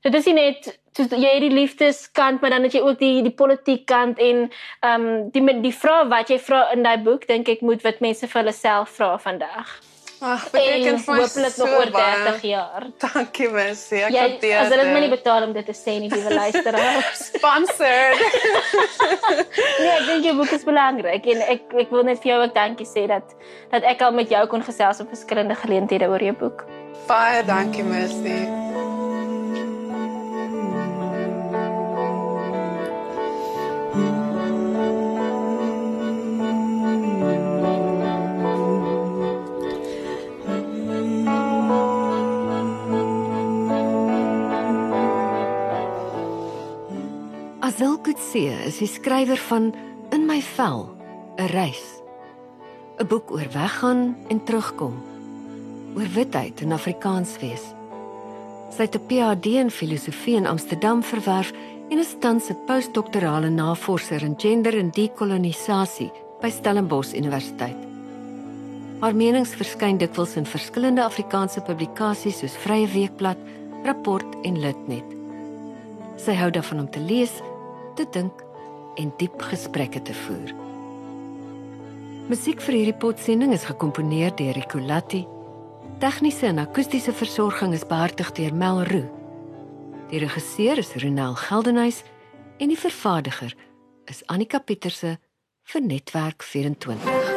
dit 0.05 0.17
is 0.19 0.27
nie 0.29 0.35
net 0.37 0.69
soos 0.95 1.11
jy 1.11 1.31
het 1.33 1.43
die 1.43 1.53
liefdeskant 1.53 2.41
maar 2.41 2.53
dan 2.55 2.67
het 2.67 2.77
jy 2.77 2.83
ook 2.85 2.99
die 3.01 3.23
die 3.25 3.33
politiek 3.33 3.85
kant 3.89 4.21
en 4.21 4.45
ehm 4.45 5.09
um, 5.09 5.25
die 5.33 5.59
die 5.65 5.73
vrae 5.73 6.05
wat 6.11 6.31
jy 6.31 6.39
vra 6.39 6.67
in 6.75 6.85
daai 6.85 7.01
boek 7.03 7.27
dink 7.27 7.49
ek 7.51 7.65
moet 7.65 7.83
wat 7.87 8.01
mense 8.05 8.29
vir 8.29 8.41
hulle 8.43 8.55
self 8.55 8.95
vra 8.99 9.15
vandag. 9.17 9.75
Ag, 10.25 10.45
beteken 10.49 10.99
vir 11.03 11.17
hopelik 11.19 11.57
nog 11.59 11.71
oor 11.75 11.89
30 11.91 12.43
jaar. 12.47 12.85
Dankie 13.03 13.49
Messi. 13.51 13.99
Ek 14.07 14.15
het 14.15 14.37
dit. 14.41 14.53
As 14.57 14.71
hulle 14.71 14.85
my 14.93 15.01
nie 15.03 15.11
betaal 15.11 15.43
om 15.49 15.51
dit 15.53 15.67
te 15.67 15.75
sê 15.75 15.97
nie, 15.99 16.07
liewe 16.09 16.31
luisteraars. 16.33 17.25
Sponsored. 17.35 18.23
nee, 19.81 19.91
ek 19.91 20.07
dink 20.07 20.29
jy 20.29 20.35
boek 20.39 20.55
is 20.55 20.63
belangrik 20.67 21.27
en 21.35 21.43
ek 21.49 21.75
ek 21.83 21.91
wil 21.93 22.07
net 22.07 22.23
vir 22.23 22.31
jou 22.31 22.39
ook 22.45 22.55
dankie 22.55 22.87
sê 22.87 23.05
dat 23.11 23.35
dat 23.73 23.83
ek 23.91 24.05
al 24.07 24.15
met 24.15 24.31
jou 24.31 24.45
kon 24.53 24.63
gesels 24.63 25.03
op 25.03 25.11
verskillende 25.11 25.59
geleenthede 25.65 26.09
oor 26.09 26.23
jou 26.23 26.37
boek. 26.45 26.63
Baie 27.09 27.43
dankie 27.45 27.83
Messi. 27.85 28.39
Kutse 48.05 48.51
is 48.67 48.75
die 48.77 48.85
skrywer 48.85 49.39
van 49.47 49.71
In 50.13 50.27
my 50.29 50.37
vel, 50.37 50.93
'n 51.41 51.47
reis. 51.49 51.85
'n 53.01 53.07
Boek 53.07 53.31
oor 53.31 53.49
weggaan 53.49 54.15
en 54.29 54.43
terugkom. 54.43 54.93
Oor 55.97 56.09
witheid 56.13 56.61
en 56.61 56.71
Afrikaans 56.71 57.39
wees. 57.41 57.73
Sy 58.69 58.81
het 58.85 58.95
'n 58.95 59.07
PhD 59.07 59.45
in 59.57 59.71
filosofie 59.71 60.35
in 60.35 60.45
Amsterdam 60.45 61.01
verwerf 61.03 61.51
en 61.89 61.97
is 61.97 62.15
tans 62.19 62.49
'n 62.49 62.65
postdoktorale 62.65 63.49
navorser 63.49 64.21
in 64.21 64.35
gender 64.37 64.77
en 64.77 64.91
dekolonisasie 64.91 66.11
by 66.41 66.49
Stellenbosch 66.49 67.13
Universiteit. 67.13 67.81
Haar 68.99 69.15
menings 69.15 69.55
verskyn 69.55 69.97
dikwels 69.97 70.35
in 70.35 70.45
verskillende 70.45 71.03
Afrikaanse 71.03 71.61
publikasies 71.61 72.37
soos 72.37 72.55
Vrye 72.57 72.87
Weekblad, 72.87 73.37
Rapport 73.83 74.35
en 74.43 74.59
Litnet. 74.59 75.09
Sy 76.17 76.33
hou 76.33 76.51
daarvan 76.51 76.79
om 76.79 76.89
te 76.89 76.99
lees 76.99 77.41
te 77.95 78.05
dink 78.11 78.43
en 78.99 79.11
diep 79.19 79.41
gesprekke 79.51 80.01
te 80.01 80.13
voer. 80.25 80.53
Musiek 82.29 82.61
vir 82.65 82.79
hierdie 82.79 82.97
potsending 82.97 83.53
is 83.53 83.67
gekomponeer 83.69 84.33
deur 84.37 84.55
Ricolatti. 84.57 85.25
Tegniese 86.01 86.49
en 86.49 86.63
akoestiese 86.63 87.13
versorging 87.13 87.75
is 87.77 87.85
behartig 87.87 88.31
deur 88.39 88.55
Mel 88.55 88.83
Roo. 88.89 89.05
Die 90.09 90.21
regisseur 90.23 90.81
is 90.81 90.95
Ronel 91.01 91.37
Geldenhuys 91.45 92.03
en 92.57 92.73
die 92.73 92.79
vervaardiger 92.79 93.55
is 94.11 94.25
Annika 94.31 94.59
Pieterse 94.59 95.17
vir 95.71 95.81
Netwerk 95.81 96.43
24. 96.43 97.34